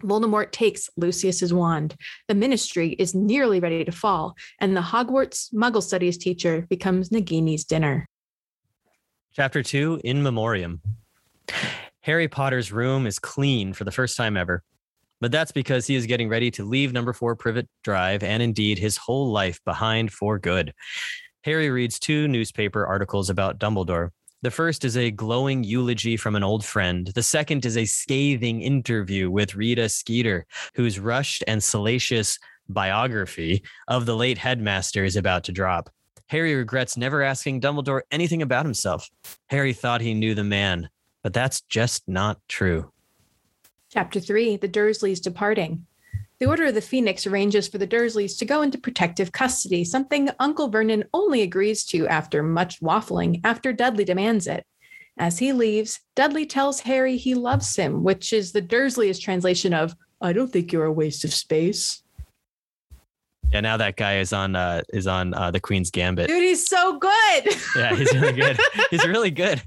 Voldemort 0.00 0.52
takes 0.52 0.88
Lucius's 0.96 1.52
wand. 1.52 1.96
The 2.28 2.34
ministry 2.34 2.90
is 2.90 3.14
nearly 3.14 3.60
ready 3.60 3.84
to 3.84 3.92
fall, 3.92 4.34
and 4.60 4.76
the 4.76 4.80
Hogwarts 4.80 5.52
Muggle 5.54 5.82
Studies 5.82 6.18
teacher 6.18 6.66
becomes 6.68 7.10
Nagini's 7.10 7.64
dinner. 7.64 8.06
Chapter 9.32 9.62
two, 9.62 10.00
In 10.04 10.22
Memoriam. 10.22 10.80
Harry 12.02 12.28
Potter's 12.28 12.72
room 12.72 13.06
is 13.06 13.18
clean 13.18 13.72
for 13.72 13.84
the 13.84 13.92
first 13.92 14.16
time 14.16 14.36
ever, 14.36 14.62
but 15.20 15.30
that's 15.30 15.52
because 15.52 15.86
he 15.86 15.94
is 15.94 16.06
getting 16.06 16.28
ready 16.28 16.50
to 16.52 16.64
leave 16.64 16.92
number 16.92 17.12
four 17.12 17.36
Privet 17.36 17.68
Drive 17.84 18.22
and 18.22 18.42
indeed 18.42 18.78
his 18.78 18.96
whole 18.96 19.30
life 19.30 19.60
behind 19.64 20.12
for 20.12 20.38
good. 20.38 20.72
Harry 21.42 21.70
reads 21.70 21.98
two 21.98 22.28
newspaper 22.28 22.86
articles 22.86 23.30
about 23.30 23.58
Dumbledore. 23.58 24.10
The 24.40 24.50
first 24.52 24.84
is 24.84 24.96
a 24.96 25.10
glowing 25.10 25.64
eulogy 25.64 26.16
from 26.16 26.36
an 26.36 26.44
old 26.44 26.64
friend. 26.64 27.08
The 27.08 27.24
second 27.24 27.66
is 27.66 27.76
a 27.76 27.84
scathing 27.84 28.62
interview 28.62 29.32
with 29.32 29.56
Rita 29.56 29.88
Skeeter, 29.88 30.46
whose 30.76 31.00
rushed 31.00 31.42
and 31.48 31.60
salacious 31.60 32.38
biography 32.68 33.64
of 33.88 34.06
the 34.06 34.14
late 34.14 34.38
headmaster 34.38 35.04
is 35.04 35.16
about 35.16 35.42
to 35.44 35.52
drop. 35.52 35.90
Harry 36.28 36.54
regrets 36.54 36.96
never 36.96 37.22
asking 37.22 37.60
Dumbledore 37.60 38.02
anything 38.12 38.42
about 38.42 38.64
himself. 38.64 39.10
Harry 39.48 39.72
thought 39.72 40.00
he 40.00 40.14
knew 40.14 40.36
the 40.36 40.44
man, 40.44 40.88
but 41.24 41.32
that's 41.32 41.62
just 41.62 42.06
not 42.06 42.38
true. 42.46 42.92
Chapter 43.90 44.20
3 44.20 44.58
The 44.58 44.68
Dursleys 44.68 45.20
Departing. 45.20 45.84
The 46.40 46.46
Order 46.46 46.66
of 46.66 46.74
the 46.74 46.80
Phoenix 46.80 47.26
arranges 47.26 47.66
for 47.66 47.78
the 47.78 47.86
Dursleys 47.86 48.38
to 48.38 48.44
go 48.44 48.62
into 48.62 48.78
protective 48.78 49.32
custody, 49.32 49.84
something 49.84 50.30
Uncle 50.38 50.68
Vernon 50.68 51.04
only 51.12 51.42
agrees 51.42 51.84
to 51.86 52.06
after 52.06 52.44
much 52.44 52.80
waffling, 52.80 53.40
after 53.42 53.72
Dudley 53.72 54.04
demands 54.04 54.46
it. 54.46 54.64
As 55.18 55.38
he 55.38 55.52
leaves, 55.52 55.98
Dudley 56.14 56.46
tells 56.46 56.80
Harry 56.80 57.16
he 57.16 57.34
loves 57.34 57.74
him, 57.74 58.04
which 58.04 58.32
is 58.32 58.52
the 58.52 58.62
Dursleys' 58.62 59.20
translation 59.20 59.74
of, 59.74 59.96
I 60.20 60.32
don't 60.32 60.52
think 60.52 60.72
you're 60.72 60.84
a 60.84 60.92
waste 60.92 61.24
of 61.24 61.34
space. 61.34 62.04
Yeah, 63.50 63.60
now 63.60 63.76
that 63.78 63.96
guy 63.96 64.18
is 64.18 64.32
on 64.32 64.54
uh, 64.54 64.82
is 64.92 65.06
on 65.06 65.32
uh, 65.32 65.50
the 65.50 65.58
Queen's 65.58 65.90
Gambit. 65.90 66.28
Dude, 66.28 66.42
he's 66.42 66.68
so 66.68 66.98
good. 66.98 67.56
Yeah, 67.74 67.94
he's 67.96 68.12
really 68.14 68.32
good. 68.32 68.60
he's 68.90 69.08
really 69.08 69.30
good. 69.30 69.62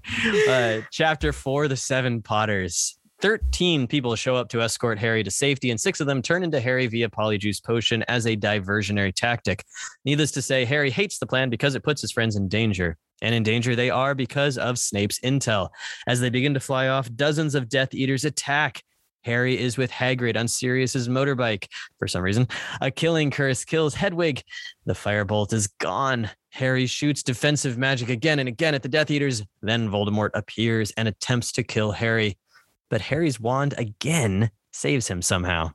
Uh, 0.48 0.82
chapter 0.92 1.34
four: 1.34 1.68
The 1.68 1.76
Seven 1.76 2.22
Potters. 2.22 3.00
Thirteen 3.22 3.86
people 3.86 4.16
show 4.16 4.36
up 4.36 4.50
to 4.50 4.62
escort 4.62 4.98
Harry 4.98 5.24
to 5.24 5.30
safety, 5.30 5.70
and 5.70 5.80
six 5.80 6.00
of 6.00 6.08
them 6.08 6.24
turn 6.24 6.44
into 6.44 6.60
Harry 6.60 6.88
via 6.88 7.08
Polyjuice 7.08 7.64
potion 7.64 8.04
as 8.08 8.26
a 8.26 8.36
diversionary 8.36 9.14
tactic. 9.14 9.64
Needless 10.06 10.32
to 10.32 10.42
say, 10.42 10.66
Harry 10.66 10.90
hates 10.90 11.20
the 11.20 11.28
plan 11.28 11.52
because 11.52 11.76
it 11.76 11.84
puts 11.84 12.02
his 12.02 12.12
friends 12.12 12.36
in 12.36 12.48
danger. 12.48 12.98
And 13.22 13.36
in 13.36 13.44
danger 13.44 13.76
they 13.76 13.92
are 13.92 14.16
because 14.16 14.58
of 14.58 14.80
Snape's 14.80 15.20
intel. 15.20 15.70
As 16.08 16.20
they 16.20 16.32
begin 16.32 16.56
to 16.56 16.60
fly 16.60 16.88
off, 16.88 17.14
dozens 17.14 17.54
of 17.54 17.70
Death 17.70 17.94
Eaters 17.94 18.26
attack. 18.26 18.82
Harry 19.24 19.56
is 19.56 19.78
with 19.78 19.92
Hagrid 19.92 20.36
on 20.36 20.48
Sirius's 20.48 21.08
motorbike. 21.08 21.68
For 22.00 22.08
some 22.08 22.24
reason, 22.24 22.48
a 22.82 22.90
killing 22.90 23.30
curse 23.30 23.64
kills 23.64 23.94
Hedwig. 23.94 24.42
The 24.86 24.94
firebolt 24.94 25.54
is 25.54 25.68
gone. 25.68 26.28
Harry 26.50 26.88
shoots 26.88 27.22
defensive 27.22 27.78
magic 27.78 28.10
again 28.10 28.40
and 28.40 28.50
again 28.50 28.74
at 28.74 28.82
the 28.82 28.90
Death 28.90 29.12
Eaters. 29.12 29.44
Then 29.62 29.90
Voldemort 29.90 30.32
appears 30.34 30.92
and 30.98 31.08
attempts 31.08 31.52
to 31.52 31.62
kill 31.62 31.92
Harry. 31.92 32.40
But 32.92 33.02
Harry's 33.02 33.40
wand 33.40 33.74
again 33.78 34.52
saves 34.74 35.08
him 35.08 35.24
somehow. 35.24 35.72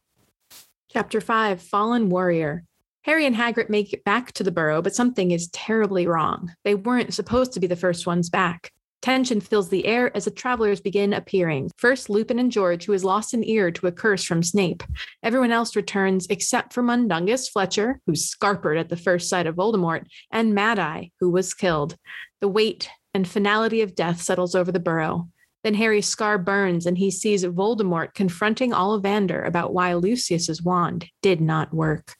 Chapter 0.93 1.21
5 1.21 1.61
Fallen 1.61 2.11
Warrior. 2.11 2.65
Harry 3.03 3.25
and 3.25 3.35
Hagrid 3.35 3.71
make 3.71 3.93
it 3.93 4.05
back 4.05 4.33
to 4.33 4.45
the 4.45 4.53
burrow, 4.53 4.83
but 4.83 4.95
something 4.95 5.31
is 5.31 5.49
terribly 5.49 6.07
wrong. 6.07 6.53
They 6.65 6.75
weren't 6.75 7.15
supposed 7.15 7.53
to 7.55 7.61
be 7.61 7.67
the 7.67 7.75
first 7.75 8.07
ones 8.07 8.29
back. 8.29 8.71
Tension 9.01 9.41
fills 9.41 9.69
the 9.69 9.87
air 9.87 10.15
as 10.17 10.25
the 10.27 10.31
travelers 10.31 10.81
begin 10.81 11.13
appearing. 11.13 11.71
First, 11.79 12.11
Lupin 12.11 12.39
and 12.39 12.53
George, 12.53 12.85
who 12.85 12.93
has 12.93 13.05
lost 13.05 13.33
an 13.33 13.45
ear 13.45 13.71
to 13.71 13.87
a 13.87 13.93
curse 13.93 14.25
from 14.25 14.43
Snape. 14.43 14.83
Everyone 15.23 15.53
else 15.53 15.77
returns 15.77 16.27
except 16.29 16.73
for 16.73 16.83
Mundungus 16.83 17.49
Fletcher, 17.49 18.01
who's 18.07 18.29
scarpered 18.29 18.79
at 18.79 18.89
the 18.89 18.97
first 18.97 19.31
sight 19.31 19.47
of 19.47 19.55
Voldemort, 19.55 20.07
and 20.31 20.55
Mad 20.55 20.79
Eye, 20.79 21.13
who 21.21 21.31
was 21.31 21.55
killed. 21.55 21.97
The 22.41 22.49
weight 22.49 22.91
and 23.15 23.27
finality 23.27 23.81
of 23.81 23.95
death 23.95 24.21
settles 24.21 24.55
over 24.55 24.73
the 24.73 24.81
burrow. 24.81 25.29
Then 25.67 25.75
Harry's 25.75 26.07
scar 26.07 26.39
burns 26.39 26.87
and 26.87 26.97
he 26.97 27.11
sees 27.11 27.43
Voldemort 27.45 28.15
confronting 28.15 28.71
Ollivander 28.71 29.45
about 29.45 29.75
why 29.75 29.95
Lucius's 29.95 30.63
wand 30.63 31.07
did 31.23 31.41
not 31.41 31.75
work. 31.75 32.15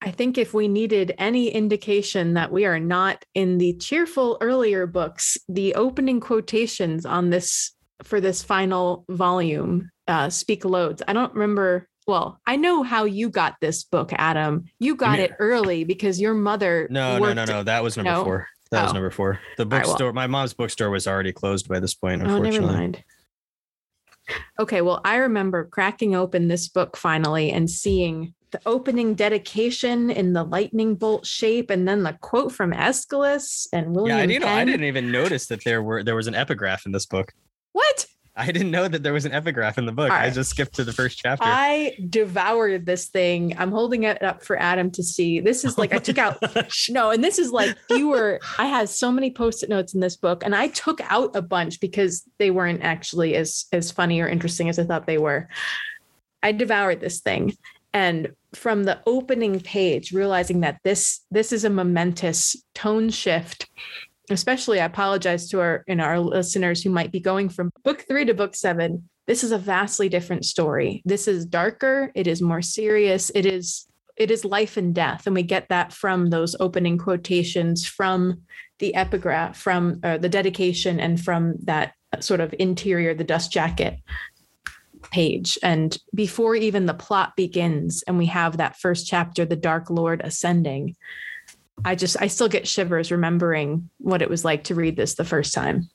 I 0.00 0.10
think 0.10 0.36
if 0.36 0.52
we 0.52 0.66
needed 0.66 1.14
any 1.16 1.48
indication 1.48 2.34
that 2.34 2.50
we 2.50 2.64
are 2.64 2.80
not 2.80 3.24
in 3.34 3.58
the 3.58 3.74
cheerful 3.74 4.36
earlier 4.40 4.84
books, 4.84 5.38
the 5.48 5.76
opening 5.76 6.18
quotations 6.18 7.06
on 7.06 7.30
this 7.30 7.72
for 8.02 8.20
this 8.20 8.42
final 8.42 9.04
volume 9.08 9.92
uh, 10.08 10.28
speak 10.28 10.64
loads. 10.64 11.04
I 11.06 11.12
don't 11.12 11.34
remember. 11.34 11.88
Well, 12.08 12.40
I 12.44 12.56
know 12.56 12.82
how 12.82 13.04
you 13.04 13.30
got 13.30 13.54
this 13.60 13.84
book, 13.84 14.10
Adam. 14.12 14.64
You 14.80 14.96
got 14.96 15.18
mean- 15.18 15.20
it 15.20 15.36
early 15.38 15.84
because 15.84 16.20
your 16.20 16.34
mother. 16.34 16.88
No, 16.90 17.14
no, 17.14 17.20
worked- 17.20 17.36
no, 17.36 17.44
no. 17.44 17.62
That 17.62 17.84
was 17.84 17.96
number 17.96 18.24
four. 18.24 18.48
That 18.72 18.82
was 18.82 18.90
Oh. 18.90 18.94
number 18.94 19.10
four. 19.10 19.38
The 19.58 19.66
right, 19.66 19.84
well- 19.84 19.92
bookstore, 19.92 20.12
my 20.12 20.26
mom's 20.26 20.54
bookstore 20.54 20.90
was 20.90 21.06
already 21.06 21.32
closed 21.32 21.68
by 21.68 21.78
this 21.78 21.94
point, 21.94 22.22
Oh, 22.22 22.24
never 22.24 22.36
unfortunately. 22.38 22.74
mind. 22.74 23.04
Okay, 24.58 24.80
well, 24.80 25.00
I 25.04 25.16
remember 25.16 25.64
cracking 25.64 26.14
open 26.14 26.48
this 26.48 26.68
book 26.68 26.96
finally 26.96 27.50
and 27.52 27.68
seeing 27.68 28.34
the 28.50 28.60
opening 28.66 29.14
dedication 29.14 30.10
in 30.10 30.32
the 30.32 30.44
lightning 30.44 30.94
bolt 30.94 31.26
shape, 31.26 31.70
and 31.70 31.86
then 31.88 32.02
the 32.02 32.12
quote 32.20 32.52
from 32.52 32.72
Aeschylus 32.72 33.66
and 33.72 33.94
William 33.94 34.16
yeah, 34.18 34.22
I 34.22 34.26
didn't. 34.26 34.48
I 34.48 34.64
didn't 34.64 34.84
even 34.84 35.10
notice 35.10 35.46
that 35.46 35.64
there 35.64 35.82
were 35.82 36.02
there 36.04 36.14
was 36.14 36.26
an 36.26 36.34
epigraph 36.34 36.86
in 36.86 36.92
this 36.92 37.06
book. 37.06 37.32
What? 37.72 38.06
I 38.34 38.46
didn't 38.46 38.70
know 38.70 38.88
that 38.88 39.02
there 39.02 39.12
was 39.12 39.26
an 39.26 39.32
epigraph 39.32 39.76
in 39.76 39.84
the 39.84 39.92
book. 39.92 40.10
All 40.10 40.16
I 40.16 40.30
just 40.30 40.50
skipped 40.50 40.74
to 40.76 40.84
the 40.84 40.92
first 40.92 41.18
chapter. 41.18 41.44
I 41.46 41.96
devoured 42.08 42.86
this 42.86 43.08
thing. 43.08 43.54
I'm 43.58 43.70
holding 43.70 44.04
it 44.04 44.22
up 44.22 44.42
for 44.42 44.58
Adam 44.58 44.90
to 44.92 45.02
see. 45.02 45.40
This 45.40 45.64
is 45.64 45.76
like 45.76 45.92
I 45.92 45.98
took 45.98 46.16
out 46.16 46.38
no, 46.88 47.10
and 47.10 47.22
this 47.22 47.38
is 47.38 47.50
like 47.50 47.76
fewer. 47.88 48.40
I 48.58 48.66
had 48.66 48.88
so 48.88 49.12
many 49.12 49.30
post-it 49.30 49.68
notes 49.68 49.92
in 49.92 50.00
this 50.00 50.16
book, 50.16 50.42
and 50.44 50.54
I 50.54 50.68
took 50.68 51.00
out 51.10 51.36
a 51.36 51.42
bunch 51.42 51.78
because 51.78 52.24
they 52.38 52.50
weren't 52.50 52.82
actually 52.82 53.34
as 53.36 53.66
as 53.72 53.90
funny 53.90 54.20
or 54.20 54.28
interesting 54.28 54.70
as 54.70 54.78
I 54.78 54.84
thought 54.84 55.06
they 55.06 55.18
were. 55.18 55.48
I 56.42 56.52
devoured 56.52 57.00
this 57.00 57.20
thing, 57.20 57.54
and 57.92 58.32
from 58.54 58.84
the 58.84 59.00
opening 59.06 59.60
page, 59.60 60.12
realizing 60.12 60.60
that 60.60 60.78
this 60.84 61.20
this 61.30 61.52
is 61.52 61.64
a 61.64 61.70
momentous 61.70 62.56
tone 62.74 63.10
shift. 63.10 63.68
Especially, 64.30 64.80
I 64.80 64.84
apologize 64.84 65.48
to 65.50 65.60
our 65.60 65.84
know 65.88 66.04
our 66.04 66.20
listeners 66.20 66.82
who 66.82 66.90
might 66.90 67.12
be 67.12 67.20
going 67.20 67.48
from 67.48 67.72
book 67.84 68.04
three 68.06 68.24
to 68.24 68.34
book 68.34 68.54
seven. 68.54 69.08
This 69.26 69.44
is 69.44 69.52
a 69.52 69.58
vastly 69.58 70.08
different 70.08 70.44
story. 70.44 71.02
This 71.04 71.28
is 71.28 71.46
darker. 71.46 72.12
It 72.14 72.26
is 72.26 72.42
more 72.42 72.62
serious. 72.62 73.30
It 73.34 73.46
is 73.46 73.86
it 74.16 74.30
is 74.30 74.44
life 74.44 74.76
and 74.76 74.94
death 74.94 75.26
and 75.26 75.34
we 75.34 75.42
get 75.42 75.68
that 75.68 75.92
from 75.92 76.30
those 76.30 76.54
opening 76.60 76.98
quotations 76.98 77.86
from 77.86 78.42
the 78.78 78.94
epigraph 78.94 79.56
from 79.56 79.98
uh, 80.02 80.18
the 80.18 80.28
dedication 80.28 81.00
and 81.00 81.20
from 81.20 81.54
that 81.64 81.94
sort 82.20 82.40
of 82.40 82.54
interior 82.58 83.14
the 83.14 83.24
dust 83.24 83.50
jacket 83.50 83.98
page 85.10 85.58
and 85.62 85.98
before 86.14 86.54
even 86.54 86.86
the 86.86 86.94
plot 86.94 87.32
begins 87.36 88.02
and 88.06 88.18
we 88.18 88.26
have 88.26 88.56
that 88.56 88.78
first 88.78 89.06
chapter 89.06 89.44
the 89.44 89.56
dark 89.56 89.90
lord 89.90 90.20
ascending 90.22 90.94
i 91.84 91.94
just 91.94 92.16
i 92.20 92.26
still 92.26 92.48
get 92.48 92.66
shivers 92.68 93.10
remembering 93.10 93.88
what 93.98 94.22
it 94.22 94.30
was 94.30 94.44
like 94.44 94.64
to 94.64 94.74
read 94.74 94.96
this 94.96 95.14
the 95.14 95.24
first 95.24 95.54
time 95.54 95.88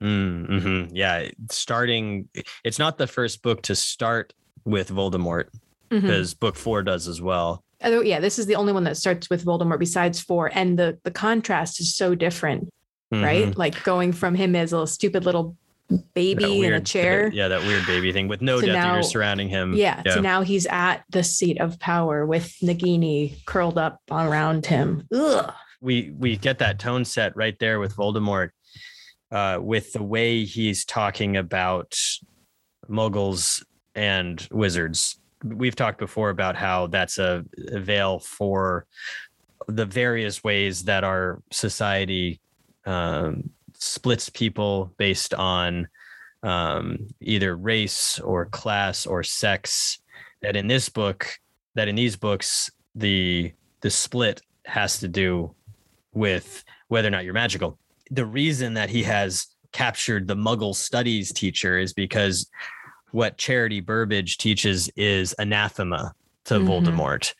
Mm, 0.00 0.48
mhm. 0.48 0.90
Yeah, 0.92 1.28
starting. 1.50 2.28
It's 2.62 2.78
not 2.78 2.98
the 2.98 3.08
first 3.08 3.42
book 3.42 3.62
to 3.62 3.74
start 3.74 4.32
with 4.64 4.90
Voldemort 4.90 5.46
because 5.90 6.34
book 6.34 6.54
four 6.54 6.84
does 6.84 7.08
as 7.08 7.20
well. 7.20 7.64
Although, 7.82 8.02
yeah 8.02 8.20
this 8.20 8.38
is 8.38 8.46
the 8.46 8.54
only 8.54 8.72
one 8.72 8.84
that 8.84 8.96
starts 8.96 9.28
with 9.28 9.44
voldemort 9.44 9.80
besides 9.80 10.20
four 10.20 10.52
and 10.54 10.78
the 10.78 10.98
the 11.02 11.10
contrast 11.10 11.80
is 11.80 11.96
so 11.96 12.14
different 12.14 12.68
right? 13.10 13.46
Mhm. 13.48 13.56
Like 13.56 13.82
going 13.82 14.12
from 14.12 14.36
him 14.36 14.54
as 14.54 14.72
a 14.72 14.86
stupid 14.86 15.24
little 15.24 15.56
Baby 16.14 16.44
in 16.44 16.50
a 16.50 16.58
weird- 16.58 16.86
chair. 16.86 17.30
Yeah, 17.32 17.48
that 17.48 17.62
weird 17.62 17.86
baby 17.86 18.12
thing 18.12 18.28
with 18.28 18.42
no 18.42 18.60
To 18.60 18.66
Death 18.66 18.84
Eaters 18.96 19.08
surrounding 19.10 19.48
him. 19.48 19.72
Yeah, 19.74 20.02
So 20.06 20.20
now 20.20 20.42
he's 20.42 20.66
at 20.66 21.04
the 21.10 21.22
seat 21.24 21.60
of 21.60 21.78
power 21.78 22.26
with 22.26 22.54
Nagini 22.62 23.44
curled 23.46 23.78
up 23.78 24.00
around 24.10 24.66
him. 24.66 25.06
Ugh. 25.14 25.52
we 25.80 26.10
we 26.18 26.36
get 26.36 26.58
that 26.58 26.78
tone 26.78 27.04
set 27.04 27.34
right 27.36 27.58
there 27.58 27.80
with 27.80 27.96
Voldemort, 27.96 28.50
uh, 29.30 29.58
with 29.62 29.92
the 29.94 30.02
way 30.02 30.44
he's 30.44 30.84
talking 30.84 31.36
about 31.36 31.96
muggles 32.88 33.64
and 33.94 34.46
wizards. 34.50 35.18
We've 35.44 35.76
talked 35.76 35.98
before 35.98 36.30
about 36.30 36.56
how 36.56 36.88
that's 36.88 37.18
a, 37.18 37.44
a 37.68 37.80
veil 37.80 38.18
for 38.18 38.86
the 39.68 39.86
various 39.86 40.42
ways 40.42 40.84
that 40.84 41.04
our 41.04 41.42
society 41.52 42.40
um, 42.84 43.50
splits 43.78 44.28
people 44.28 44.92
based 44.98 45.34
on 45.34 45.88
um, 46.42 47.08
either 47.20 47.56
race 47.56 48.18
or 48.20 48.46
class 48.46 49.06
or 49.06 49.22
sex. 49.22 49.98
That 50.42 50.56
in 50.56 50.68
this 50.68 50.88
book, 50.88 51.38
that 51.74 51.88
in 51.88 51.96
these 51.96 52.16
books, 52.16 52.70
the 52.94 53.52
the 53.80 53.90
split 53.90 54.40
has 54.66 54.98
to 55.00 55.08
do 55.08 55.54
with 56.12 56.64
whether 56.88 57.08
or 57.08 57.10
not 57.10 57.24
you're 57.24 57.34
magical. 57.34 57.78
The 58.10 58.26
reason 58.26 58.74
that 58.74 58.90
he 58.90 59.02
has 59.04 59.46
captured 59.72 60.26
the 60.26 60.34
Muggle 60.36 60.74
studies 60.74 61.32
teacher 61.32 61.78
is 61.78 61.92
because 61.92 62.48
what 63.10 63.36
Charity 63.38 63.80
Burbage 63.80 64.38
teaches 64.38 64.88
is 64.96 65.34
anathema 65.38 66.12
to 66.44 66.54
Mhm. 66.54 66.66
Voldemort. 66.66 67.34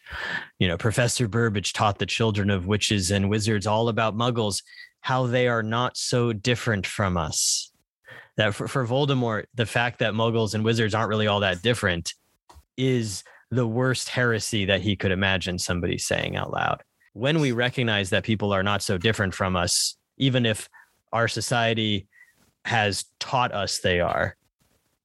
You 0.59 0.69
know, 0.69 0.77
Professor 0.77 1.27
Burbage 1.29 1.73
taught 1.73 1.99
the 1.99 2.07
children 2.07 2.51
of 2.51 2.67
witches 2.67 3.11
and 3.11 3.29
wizards 3.31 3.67
all 3.67 3.89
about 3.89 4.17
Muggles, 4.17 4.63
how 5.01 5.27
they 5.27 5.49
are 5.49 5.63
not 5.63 5.97
so 5.97 6.33
different 6.33 6.87
from 6.87 7.17
us. 7.17 7.71
That 8.37 8.55
for, 8.55 8.69
for 8.69 8.87
Voldemort, 8.87 9.45
the 9.55 9.67
fact 9.67 9.99
that 9.99 10.13
Muggles 10.13 10.55
and 10.55 10.65
wizards 10.65 10.95
aren't 10.95 11.09
really 11.09 11.27
all 11.27 11.41
that 11.41 11.63
different 11.63 12.15
is 12.77 13.25
the 13.51 13.67
worst 13.67 14.09
heresy 14.09 14.65
that 14.67 14.81
he 14.81 14.95
could 14.95 15.11
imagine 15.11 15.59
somebody 15.59 15.99
saying 15.99 16.37
out 16.37 16.53
loud. 16.53 16.83
When 17.15 17.41
we 17.41 17.53
recognize 17.53 18.11
that 18.11 18.23
people 18.23 18.53
are 18.53 18.63
not 18.63 18.83
so 18.83 18.99
different 18.99 19.35
from 19.35 19.57
us, 19.57 19.97
even 20.19 20.47
if 20.47 20.69
our 21.13 21.27
society 21.27 22.07
has 22.65 23.07
taught 23.19 23.53
us 23.53 23.79
they 23.81 24.01
are, 24.01 24.37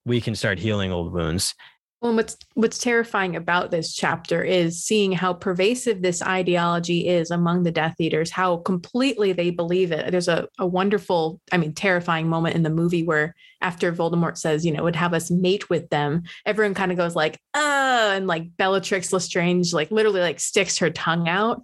we 0.05 0.19
can 0.19 0.35
start 0.35 0.59
healing 0.59 0.91
old 0.91 1.13
wounds. 1.13 1.55
Well, 2.03 2.09
and 2.09 2.17
what's 2.17 2.35
what's 2.55 2.79
terrifying 2.79 3.37
about 3.37 3.71
this 3.71 3.93
chapter 3.93 4.43
is 4.43 4.83
seeing 4.83 5.13
how 5.13 5.31
pervasive 5.31 6.01
this 6.01 6.21
ideology 6.21 7.07
is 7.07 7.31
among 7.31 7.63
the 7.63 7.71
Death 7.71 7.95
Eaters, 7.97 8.29
how 8.29 8.57
completely 8.57 9.31
they 9.31 9.51
believe 9.51 9.93
it. 9.93 10.11
There's 10.11 10.27
a, 10.27 10.49
a 10.59 10.67
wonderful, 10.67 11.39
I 11.53 11.57
mean, 11.57 11.73
terrifying 11.73 12.27
moment 12.27 12.57
in 12.57 12.63
the 12.63 12.69
movie 12.69 13.03
where 13.03 13.35
after 13.61 13.93
Voldemort 13.93 14.37
says, 14.37 14.65
you 14.65 14.73
know, 14.73 14.83
would 14.83 14.97
have 14.97 15.13
us 15.13 15.31
mate 15.31 15.69
with 15.69 15.87
them, 15.91 16.23
everyone 16.45 16.73
kind 16.73 16.91
of 16.91 16.97
goes 16.97 17.15
like, 17.15 17.39
uh, 17.53 18.11
and 18.15 18.27
like 18.27 18.57
Bellatrix 18.57 19.13
Lestrange, 19.13 19.71
like 19.71 19.89
literally 19.89 20.19
like 20.19 20.41
sticks 20.41 20.79
her 20.79 20.89
tongue 20.89 21.29
out. 21.29 21.63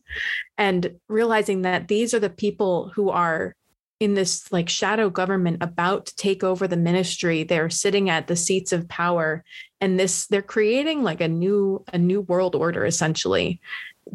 And 0.57 0.95
realizing 1.09 1.63
that 1.63 1.89
these 1.89 2.13
are 2.13 2.19
the 2.19 2.29
people 2.29 2.93
who 2.95 3.09
are 3.09 3.57
in 3.99 4.13
this 4.13 4.51
like 4.51 4.69
shadow 4.69 5.09
government 5.09 5.57
about 5.61 6.05
to 6.07 6.15
take 6.15 6.43
over 6.43 6.67
the 6.67 6.77
ministry. 6.77 7.43
They're 7.43 7.69
sitting 7.69 8.09
at 8.09 8.27
the 8.27 8.35
seats 8.35 8.71
of 8.71 8.87
power 8.87 9.43
and 9.81 9.99
this 9.99 10.27
they're 10.27 10.41
creating 10.41 11.03
like 11.03 11.21
a 11.21 11.27
new 11.27 11.83
a 11.93 11.97
new 11.97 12.21
world 12.21 12.55
order 12.55 12.85
essentially 12.85 13.59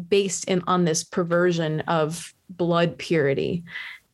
based 0.09 0.45
in 0.45 0.61
on 0.67 0.85
this 0.85 1.03
perversion 1.03 1.81
of 1.81 2.33
blood 2.49 2.97
purity 2.97 3.63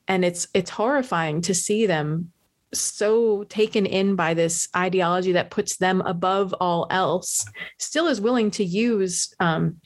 and 0.07 0.24
it's 0.24 0.47
it's 0.53 0.69
horrifying 0.69 1.41
to 1.41 1.53
see 1.53 1.86
them 1.86 2.32
so 2.74 3.43
taken 3.45 3.86
in 3.86 4.15
by 4.15 4.34
this 4.34 4.69
ideology 4.76 5.34
that 5.34 5.49
puts 5.49 5.78
them 5.78 6.01
above 6.01 6.53
all 6.61 6.88
else 6.89 7.45
still 7.78 8.07
is 8.07 8.22
willing 8.22 8.51
to 8.51 8.63
use 8.63 9.34
um 9.39 9.80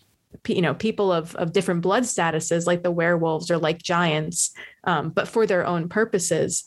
you 0.47 0.61
know 0.61 0.73
people 0.73 1.11
of 1.11 1.35
of 1.35 1.53
different 1.53 1.81
blood 1.81 2.03
statuses 2.03 2.65
like 2.65 2.83
the 2.83 2.91
werewolves 2.91 3.49
or 3.49 3.57
like 3.57 3.81
giants 3.81 4.51
um, 4.83 5.09
but 5.09 5.27
for 5.27 5.45
their 5.45 5.65
own 5.65 5.89
purposes 5.89 6.65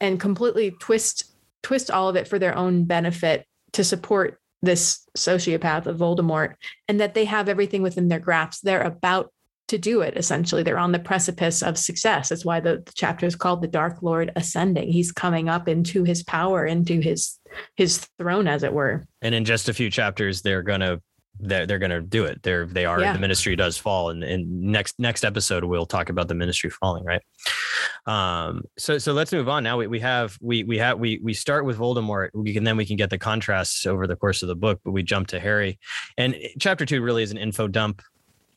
and 0.00 0.20
completely 0.20 0.70
twist 0.70 1.32
twist 1.62 1.90
all 1.90 2.08
of 2.08 2.16
it 2.16 2.28
for 2.28 2.38
their 2.38 2.56
own 2.56 2.84
benefit 2.84 3.46
to 3.72 3.84
support 3.84 4.38
this 4.62 5.06
sociopath 5.16 5.86
of 5.86 5.98
Voldemort 5.98 6.54
and 6.88 7.00
that 7.00 7.14
they 7.14 7.24
have 7.24 7.48
everything 7.48 7.82
within 7.82 8.08
their 8.08 8.20
grasp. 8.20 8.62
They're 8.62 8.82
about 8.82 9.32
to 9.68 9.78
do 9.78 10.02
it 10.02 10.16
essentially. 10.16 10.62
They're 10.62 10.78
on 10.78 10.92
the 10.92 10.98
precipice 10.98 11.62
of 11.62 11.78
success. 11.78 12.28
That's 12.28 12.44
why 12.44 12.60
the, 12.60 12.82
the 12.84 12.92
chapter 12.94 13.26
is 13.26 13.36
called 13.36 13.62
The 13.62 13.68
Dark 13.68 14.02
Lord 14.02 14.30
Ascending. 14.36 14.92
He's 14.92 15.12
coming 15.12 15.48
up 15.48 15.68
into 15.68 16.04
his 16.04 16.22
power, 16.22 16.64
into 16.66 17.00
his 17.00 17.38
his 17.76 18.06
throne, 18.18 18.48
as 18.48 18.62
it 18.62 18.72
were. 18.72 19.04
And 19.20 19.34
in 19.34 19.44
just 19.44 19.68
a 19.68 19.74
few 19.74 19.90
chapters, 19.90 20.42
they're 20.42 20.62
gonna 20.62 21.00
they're, 21.40 21.66
they're 21.66 21.78
gonna 21.78 22.00
do 22.00 22.24
it. 22.24 22.42
They're 22.42 22.66
they 22.66 22.84
are 22.84 23.00
Yeah. 23.00 23.12
the 23.14 23.18
ministry 23.18 23.56
does 23.56 23.76
fall. 23.78 24.10
And 24.10 24.22
in 24.22 24.70
next 24.70 24.98
next 24.98 25.24
episode, 25.24 25.64
we'll 25.64 25.86
talk 25.86 26.08
about 26.08 26.28
the 26.28 26.34
ministry 26.34 26.70
falling, 26.70 27.04
right? 27.04 27.22
Um, 28.06 28.62
so 28.78 28.98
so 28.98 29.12
let's 29.12 29.32
move 29.32 29.48
on 29.48 29.62
now. 29.64 29.78
We, 29.78 29.86
we 29.86 30.00
have 30.00 30.36
we 30.40 30.64
we 30.64 30.78
have 30.78 30.98
we 30.98 31.20
we 31.22 31.34
start 31.34 31.64
with 31.64 31.78
Voldemort. 31.78 32.30
We 32.34 32.52
can 32.52 32.64
then 32.64 32.76
we 32.76 32.86
can 32.86 32.96
get 32.96 33.10
the 33.10 33.18
contrasts 33.18 33.86
over 33.86 34.06
the 34.06 34.16
course 34.16 34.42
of 34.42 34.48
the 34.48 34.56
book, 34.56 34.80
but 34.84 34.92
we 34.92 35.02
jump 35.02 35.28
to 35.28 35.40
Harry. 35.40 35.78
And 36.18 36.36
chapter 36.58 36.84
two 36.84 37.02
really 37.02 37.22
is 37.22 37.30
an 37.30 37.38
info 37.38 37.68
dump, 37.68 38.02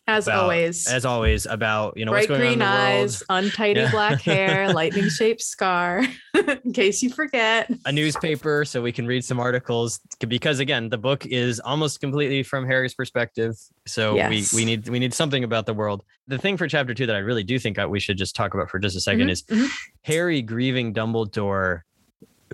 As 0.07 0.27
About- 0.27 0.43
always. 0.43 0.85
as 0.85 1.03
always, 1.03 1.47
about 1.47 1.97
you 1.97 2.05
know 2.05 2.11
what's 2.11 2.27
Bright 2.27 2.37
going 2.37 2.47
on 2.47 2.53
in 2.53 2.59
green 2.59 2.61
eyes, 2.67 3.23
untidy 3.27 3.79
Yeah. 3.79 3.91
black 3.91 4.21
hair, 4.21 4.71
lightning 4.73 5.09
shaped 5.09 5.41
scar, 5.41 6.03
in 6.63 6.73
case 6.73 7.01
you 7.01 7.09
forget. 7.09 7.71
a 7.85 7.91
newspaper 7.91 8.65
so 8.65 8.83
we 8.83 8.91
can 8.91 9.07
read 9.07 9.25
some 9.25 9.39
articles 9.39 9.99
because 10.27 10.59
again 10.59 10.89
the 10.89 10.97
book 10.97 11.25
is 11.25 11.59
almost 11.59 11.99
completely 12.01 12.43
from 12.43 12.65
harry's 12.67 12.93
perspective 12.93 13.55
so 13.87 14.15
Yes. 14.15 14.53
we 14.53 14.61
we 14.61 14.65
need 14.65 14.87
we 14.89 14.99
need 14.99 15.13
something 15.13 15.43
about 15.43 15.65
the 15.65 15.73
world 15.73 16.03
the 16.27 16.37
thing 16.37 16.55
for 16.57 16.67
chapter 16.67 16.93
two 16.93 17.05
that 17.07 17.15
i 17.15 17.19
really 17.19 17.43
do 17.43 17.57
think 17.57 17.75
that 17.75 17.89
we 17.89 17.99
should 17.99 18.17
just 18.17 18.35
talk 18.35 18.53
about 18.53 18.69
for 18.69 18.77
just 18.79 18.95
a 18.95 19.09
2nd 19.09 19.25
Mhm, 19.25 19.29
is 19.31 19.43
mhm. 19.43 19.67
harry 20.03 20.41
grieving 20.41 20.93
dumbledore 20.93 21.81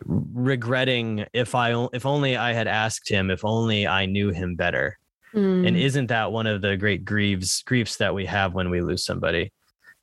regretting 0.06 1.26
if 1.34 1.54
I 1.56 1.88
if 1.93 2.06
only 2.06 2.38
I 2.38 2.54
had 2.54 2.68
asked 2.68 3.10
him, 3.10 3.30
if 3.30 3.43
only 3.43 3.86
I 3.88 4.06
knew 4.06 4.30
him 4.30 4.56
better. 4.56 4.97
And 5.34 5.66
Mm. 5.66 5.80
isn't 5.82 6.08
that 6.08 6.32
one 6.32 6.46
of 6.48 6.62
the 6.62 6.76
great 6.76 7.06
griefs 7.06 7.64
griefs 7.64 7.98
that 7.98 8.14
we 8.14 8.26
have 8.26 8.54
when 8.54 8.70
we 8.70 8.82
lose 8.82 9.06
somebody? 9.06 9.52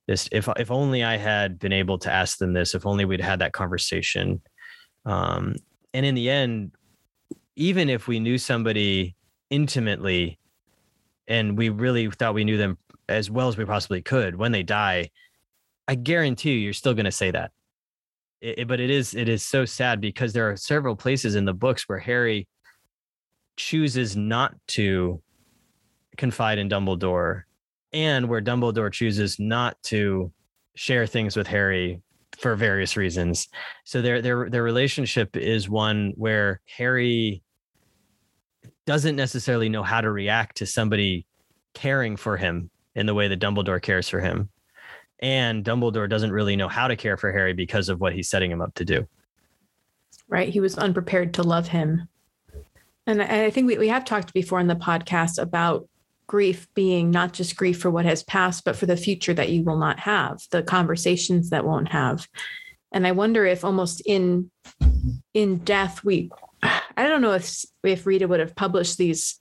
This 0.07 0.29
if 0.33 0.49
if 0.57 0.71
only 0.71 1.05
I 1.05 1.17
had 1.19 1.59
been 1.59 1.73
able 1.73 1.99
to 1.99 2.11
ask 2.11 2.39
them 2.39 2.55
this, 2.55 2.75
if 2.75 2.87
only 2.87 3.05
we'd 3.05 3.21
had 3.21 3.41
that 3.41 3.53
conversation. 3.53 4.41
Um, 5.05 5.57
and 5.93 6.07
in 6.07 6.15
the 6.15 6.31
end, 6.31 6.73
even 7.57 7.89
if 7.91 8.09
we 8.09 8.21
knew 8.21 8.39
somebody 8.39 9.17
intimately 9.51 10.39
and 11.27 11.59
we 11.59 11.69
really 11.69 12.11
thought 12.11 12.35
we 12.35 12.45
knew 12.45 12.57
them 12.57 12.79
as 13.09 13.31
well 13.31 13.49
as 13.49 13.57
we 13.57 13.65
possibly 13.65 14.01
could, 14.03 14.37
when 14.37 14.53
they 14.53 14.63
die, 14.63 15.11
I 15.87 15.95
guarantee 15.95 16.53
you, 16.53 16.59
you're 16.59 16.73
still 16.73 16.95
going 16.95 17.05
to 17.07 17.13
say 17.13 17.31
that. 17.31 17.53
It- 18.41 18.61
it- 18.61 18.69
but 18.69 18.81
it 18.81 18.91
is 18.91 19.15
it 19.15 19.29
is 19.29 19.45
so 19.45 19.65
sad 19.67 20.01
because 20.01 20.33
there 20.33 20.49
are 20.51 20.57
several 20.57 20.97
places 20.97 21.35
in 21.35 21.45
the 21.45 21.55
books 21.55 21.89
where 21.89 21.99
Harry 21.99 22.47
chooses 23.59 24.17
not 24.17 24.55
to 24.69 25.21
confide 26.17 26.59
in 26.59 26.69
Dumbledore, 26.69 27.43
and 27.93 28.29
where 28.29 28.41
Dumbledore 28.41 28.93
chooses 28.93 29.39
not 29.39 29.77
to 29.85 30.33
share 30.75 31.07
things 31.07 31.37
with 31.37 31.47
Harry 31.47 32.01
for 32.39 32.55
various 32.55 32.97
reasons. 32.97 33.49
So 33.85 34.01
their 34.01 34.23
their 34.23 34.49
their 34.49 34.63
relationship 34.63 35.37
is 35.37 35.69
one 35.69 36.13
where 36.17 36.61
Harry 36.77 37.43
doesn't 38.87 39.17
necessarily 39.17 39.69
know 39.69 39.83
how 39.83 40.01
to 40.01 40.11
react 40.11 40.57
to 40.59 40.67
somebody 40.67 41.27
caring 41.75 42.17
for 42.17 42.37
him 42.37 42.71
in 42.95 43.07
the 43.07 43.15
way 43.15 43.29
that 43.29 43.41
Dumbledore 43.41 43.83
cares 43.83 44.09
for 44.09 44.21
him. 44.21 44.49
And 45.21 45.65
Dumbledore 45.65 46.09
doesn't 46.09 46.33
really 46.33 46.57
know 46.57 46.69
how 46.69 46.89
to 46.89 46.97
care 46.97 47.17
for 47.17 47.33
Harry 47.33 47.53
because 47.53 47.89
of 47.89 48.01
what 48.01 48.15
he's 48.15 48.31
setting 48.31 48.51
him 48.51 48.63
up 48.63 48.75
to 48.77 48.85
do. 48.85 49.07
right? 50.29 50.49
He 50.49 50.61
was 50.61 50.79
unprepared 50.79 51.35
to 51.35 51.43
love 51.43 51.69
him. 51.69 52.09
And 53.09 53.23
I 53.23 53.49
think 53.49 53.67
we, 53.67 53.79
we 53.79 53.89
have 53.89 54.05
talked 54.05 54.35
before 54.35 54.61
in 54.61 54.67
the 54.67 54.77
podcast 54.77 55.41
about 55.41 55.89
grief 56.27 56.69
being 56.75 57.11
not 57.11 57.33
just 57.33 57.57
grief 57.57 57.81
for 57.81 57.91
what 57.91 58.05
has 58.05 58.23
passed, 58.23 58.67
but 58.67 58.77
for 58.77 58.85
the 58.85 58.99
future 58.99 59.33
that 59.33 59.49
you 59.49 59.65
will 59.65 59.79
not 59.79 59.99
have, 60.01 60.43
the 60.51 60.63
conversations 60.63 61.49
that 61.49 61.65
won't 61.65 61.89
have. 61.89 62.29
And 62.93 63.07
I 63.07 63.13
wonder 63.13 63.47
if 63.47 63.65
almost 63.65 64.03
in 64.05 64.51
in 65.33 65.57
death, 65.59 66.05
we 66.05 66.31
I 66.63 67.09
don't 67.09 67.23
know 67.23 67.33
if 67.33 67.65
if 67.83 68.05
Rita 68.05 68.29
would 68.29 68.41
have 68.41 68.55
published 68.55 68.99
these 68.99 69.41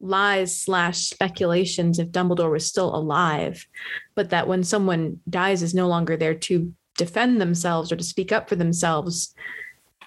lies 0.00 0.56
slash 0.56 1.00
speculations 1.00 1.98
if 1.98 2.08
Dumbledore 2.08 2.50
was 2.50 2.66
still 2.66 2.96
alive, 2.96 3.66
but 4.14 4.30
that 4.30 4.48
when 4.48 4.64
someone 4.64 5.20
dies 5.28 5.62
is 5.62 5.74
no 5.74 5.86
longer 5.86 6.16
there 6.16 6.34
to 6.34 6.72
defend 6.96 7.42
themselves 7.42 7.92
or 7.92 7.96
to 7.96 8.04
speak 8.04 8.32
up 8.32 8.48
for 8.48 8.56
themselves, 8.56 9.34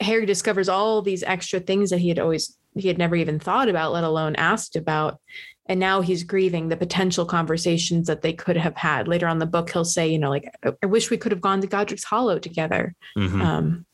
Harry 0.01 0.25
discovers 0.25 0.69
all 0.69 1.03
these 1.03 1.21
extra 1.21 1.59
things 1.59 1.91
that 1.91 1.99
he 1.99 2.09
had 2.09 2.19
always 2.19 2.57
he 2.75 2.87
had 2.87 2.97
never 2.97 3.15
even 3.15 3.39
thought 3.39 3.69
about, 3.69 3.93
let 3.93 4.03
alone 4.03 4.35
asked 4.35 4.75
about. 4.75 5.19
And 5.67 5.79
now 5.79 6.01
he's 6.01 6.23
grieving 6.23 6.69
the 6.69 6.77
potential 6.77 7.25
conversations 7.25 8.07
that 8.07 8.21
they 8.21 8.33
could 8.33 8.57
have 8.57 8.75
had. 8.75 9.07
Later 9.07 9.27
on 9.27 9.35
in 9.35 9.39
the 9.39 9.45
book, 9.47 9.71
he'll 9.71 9.83
say, 9.85 10.07
you 10.07 10.19
know, 10.19 10.29
like, 10.29 10.53
I, 10.83 10.85
wish 10.85 11.09
we 11.09 11.17
could 11.17 11.31
have 11.31 11.41
gone 11.41 11.61
to 11.61 11.67
Godric's 11.67 12.03
Hollow 12.03 12.37
together. 12.37 12.93
Mhm. 13.17 13.41
Um, 13.41 13.85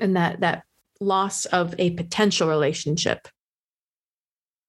and 0.00 0.16
that 0.16 0.40
that 0.40 0.62
loss 1.00 1.44
of 1.46 1.74
a 1.78 1.90
potential 1.90 2.48
relationship. 2.48 3.28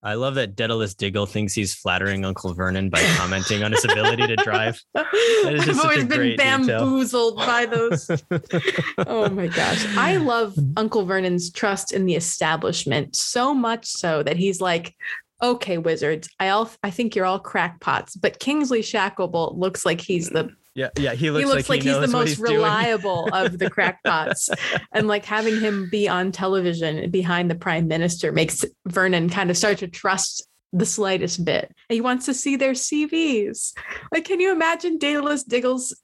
I 0.02 0.14
love 0.14 0.36
that 0.36 0.54
Daedalus 0.54 0.94
Diggle 0.94 1.26
thinks 1.26 1.52
he's 1.54 1.74
flattering 1.74 2.24
Uncle 2.24 2.54
Vernon 2.54 2.90
by 2.90 3.02
commenting 3.16 3.64
on 3.64 3.72
his 3.72 3.84
ability 3.84 4.26
to 4.26 4.36
drive. 4.36 4.80
is 4.94 5.64
just 5.64 5.80
I've 5.80 5.84
always 5.84 6.04
been 6.04 6.18
great 6.18 6.38
detail. 6.38 6.58
bamboozled 6.66 7.36
by 7.36 7.66
those. 7.66 8.08
oh 8.98 9.28
my 9.30 9.48
gosh. 9.48 9.96
I 9.96 10.16
love 10.16 10.54
Uncle 10.76 11.04
Vernon's 11.04 11.50
trust 11.50 11.92
in 11.92 12.06
the 12.06 12.14
establishment 12.14 13.16
so 13.16 13.52
much 13.52 13.86
so 13.86 14.22
that 14.22 14.36
he's 14.36 14.60
like, 14.60 14.94
okay, 15.42 15.78
wizards, 15.78 16.28
I 16.38 16.48
all 16.50 16.70
I 16.82 16.90
think 16.90 17.14
you're 17.14 17.26
all 17.26 17.40
crackpots, 17.40 18.16
but 18.16 18.38
Kingsley 18.38 18.82
Shacklebolt 18.82 19.58
looks 19.58 19.84
like 19.84 20.00
he's 20.00 20.30
the 20.30 20.50
yeah, 20.76 20.90
yeah. 20.98 21.14
He 21.14 21.30
looks, 21.30 21.42
he 21.42 21.54
looks 21.54 21.68
like, 21.70 21.82
he 21.82 21.88
he's 21.88 21.98
the 21.98 22.06
most 22.06 22.28
he's 22.28 22.38
reliable 22.38 23.30
of 23.32 23.58
the 23.58 23.70
crackpots. 23.70 24.50
and 24.92 25.08
like 25.08 25.24
having 25.24 25.58
him 25.58 25.88
be 25.90 26.06
on 26.06 26.32
television 26.32 27.10
behind 27.10 27.50
the 27.50 27.54
prime 27.54 27.88
minister 27.88 28.30
makes 28.30 28.62
Vernon 28.86 29.30
kind 29.30 29.50
of 29.50 29.56
start 29.56 29.78
to 29.78 29.88
trust 29.88 30.46
the 30.74 30.84
slightest 30.84 31.46
bit. 31.46 31.74
He 31.88 32.02
wants 32.02 32.26
to 32.26 32.34
see 32.34 32.56
their 32.56 32.72
CVs. 32.72 33.72
Like, 34.12 34.26
can 34.26 34.38
you 34.38 34.52
imagine 34.52 34.98
Daedalus 34.98 35.44
Diggle's 35.44 35.96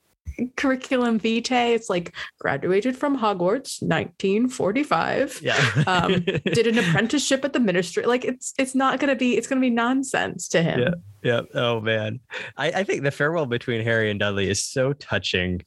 curriculum 0.57 1.18
vitae? 1.18 1.74
It's 1.74 1.91
like 1.91 2.14
graduated 2.39 2.97
from 2.97 3.18
Hogwarts, 3.18 3.83
1945. 3.83 5.41
Yeah. 5.43 5.85
Um, 5.87 6.20
did 6.45 6.66
an 6.66 6.78
apprenticeship 6.78 7.45
at 7.45 7.53
the 7.53 7.61
ministry. 7.61 8.05
Like 8.05 8.24
it's 8.24 8.55
it's 8.59 8.74
not 8.74 9.01
gonna 9.01 9.16
be 9.16 9.37
it's 9.37 9.47
gonna 9.47 9.61
be 9.61 9.70
nonsense 9.70 10.49
to 10.49 10.62
him. 10.62 10.80
Yeah. 10.80 10.95
yeah. 11.22 11.41
Oh 11.55 11.80
man. 11.80 12.20
I, 12.57 12.68
I 12.68 12.85
think 12.85 13.03
the 13.03 13.11
farewell 13.11 13.47
between 13.47 13.83
Harry 13.83 14.11
and 14.11 14.20
Dudley 14.20 14.49
is 14.49 14.62
so 14.64 14.93
touching. 14.93 15.62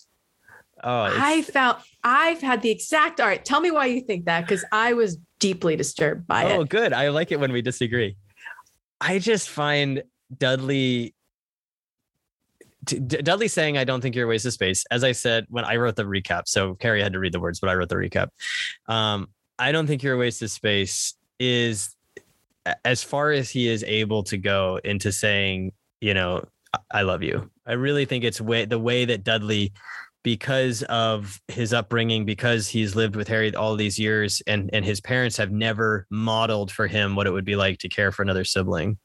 Oh, 0.84 1.09
I 1.11 1.41
found 1.41 1.78
I've 2.03 2.41
had 2.41 2.61
the 2.61 2.70
exact 2.70 3.20
all 3.20 3.28
right. 3.28 3.43
Tell 3.43 3.61
me 3.61 3.72
why 3.72 3.88
you 3.88 4.01
think 4.01 4.26
that 4.26 4.41
because 4.41 4.63
I 4.72 4.93
was 4.93 5.18
deeply 5.39 5.76
disturbed 5.76 6.28
by 6.28 6.45
oh 6.45 6.47
it. 6.47 6.57
Oh, 6.57 6.63
good. 6.66 6.93
I 6.93 7.09
like 7.09 7.32
it 7.32 7.39
when 7.39 7.51
we 7.51 7.61
disagree. 7.61 8.18
I 9.01 9.20
just 9.20 9.49
find 9.49 10.03
Dudley 10.38 11.13
Dudley 12.86 13.47
saying, 13.47 13.77
I 13.77 13.83
don't 13.83 14.01
think 14.01 14.15
you're 14.15 14.25
a 14.25 14.29
waste 14.29 14.45
of 14.45 14.53
space. 14.53 14.83
As 14.91 15.03
I 15.03 15.11
said 15.11 15.45
when 15.49 15.65
I 15.65 15.75
wrote 15.77 15.95
the 15.95 16.03
recap, 16.03 16.43
so 16.47 16.75
Carrie 16.75 17.01
had 17.01 17.13
to 17.13 17.19
read 17.19 17.33
the 17.33 17.39
words, 17.39 17.59
but 17.59 17.69
I 17.69 17.75
wrote 17.75 17.89
the 17.89 17.95
recap. 17.95 18.29
Um, 18.88 19.29
I 19.57 19.71
don't 19.71 19.88
think 19.88 20.03
you're 20.03 20.15
a 20.15 20.17
waste 20.17 20.41
of 20.41 20.51
space 20.51 21.13
is 21.39 21.95
as 22.83 23.03
far 23.03 23.31
as 23.31 23.49
he 23.49 23.67
is 23.67 23.83
able 23.83 24.23
to 24.23 24.38
go 24.38 24.79
into 24.83 25.11
saying, 25.11 25.71
you 26.01 26.13
know, 26.13 26.47
"I- 26.73 26.99
I 26.99 27.01
love 27.03 27.23
you. 27.23 27.49
I 27.65 27.73
really 27.73 28.05
think 28.05 28.23
it's 28.23 28.41
way 28.41 28.65
the 28.65 28.79
way 28.79 29.05
that 29.05 29.23
Dudley, 29.23 29.71
because 30.23 30.81
of 30.83 31.39
his 31.47 31.73
upbringing, 31.73 32.25
because 32.25 32.67
he's 32.67 32.95
lived 32.95 33.15
with 33.15 33.27
Harry 33.27 33.53
all 33.55 33.75
these 33.75 33.99
years, 33.99 34.41
and 34.47 34.69
and 34.73 34.83
his 34.83 34.99
parents 34.99 35.38
have 35.38 35.51
never 35.51 36.07
modeled 36.09 36.71
for 36.71 36.88
him 36.88 37.15
what 37.15 37.27
it 37.27 37.31
would 37.31 37.45
be 37.45 37.55
like 37.55 37.77
to 37.79 37.89
care 37.89 38.11
for 38.11 38.23
another 38.23 38.43
sibling, 38.43 38.97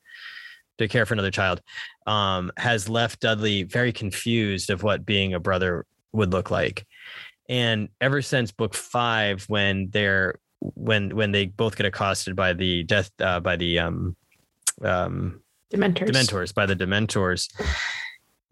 to 0.78 0.88
care 0.88 1.04
for 1.04 1.12
another 1.14 1.30
child, 1.30 1.60
um, 2.06 2.50
has 2.56 2.88
left 2.88 3.20
Dudley 3.20 3.62
very 3.64 3.92
confused 3.92 4.70
of 4.70 4.82
what 4.82 5.06
being 5.06 5.34
a 5.34 5.40
brother 5.40 5.86
would 6.12 6.32
look 6.32 6.50
like. 6.50 6.86
And 7.48 7.88
ever 8.00 8.22
since 8.22 8.52
book 8.52 8.74
five, 8.74 9.44
when 9.48 9.90
they're 9.90 10.36
when 10.60 11.16
when 11.16 11.32
they 11.32 11.46
both 11.46 11.76
get 11.76 11.86
accosted 11.86 12.36
by 12.36 12.52
the 12.52 12.82
death 12.84 13.10
uh, 13.20 13.40
by 13.40 13.56
the 13.56 13.78
um 13.78 14.16
um 14.82 15.42
Dementors. 15.72 16.10
Dementors 16.10 16.54
by 16.54 16.66
the 16.66 16.74
Dementors, 16.74 17.48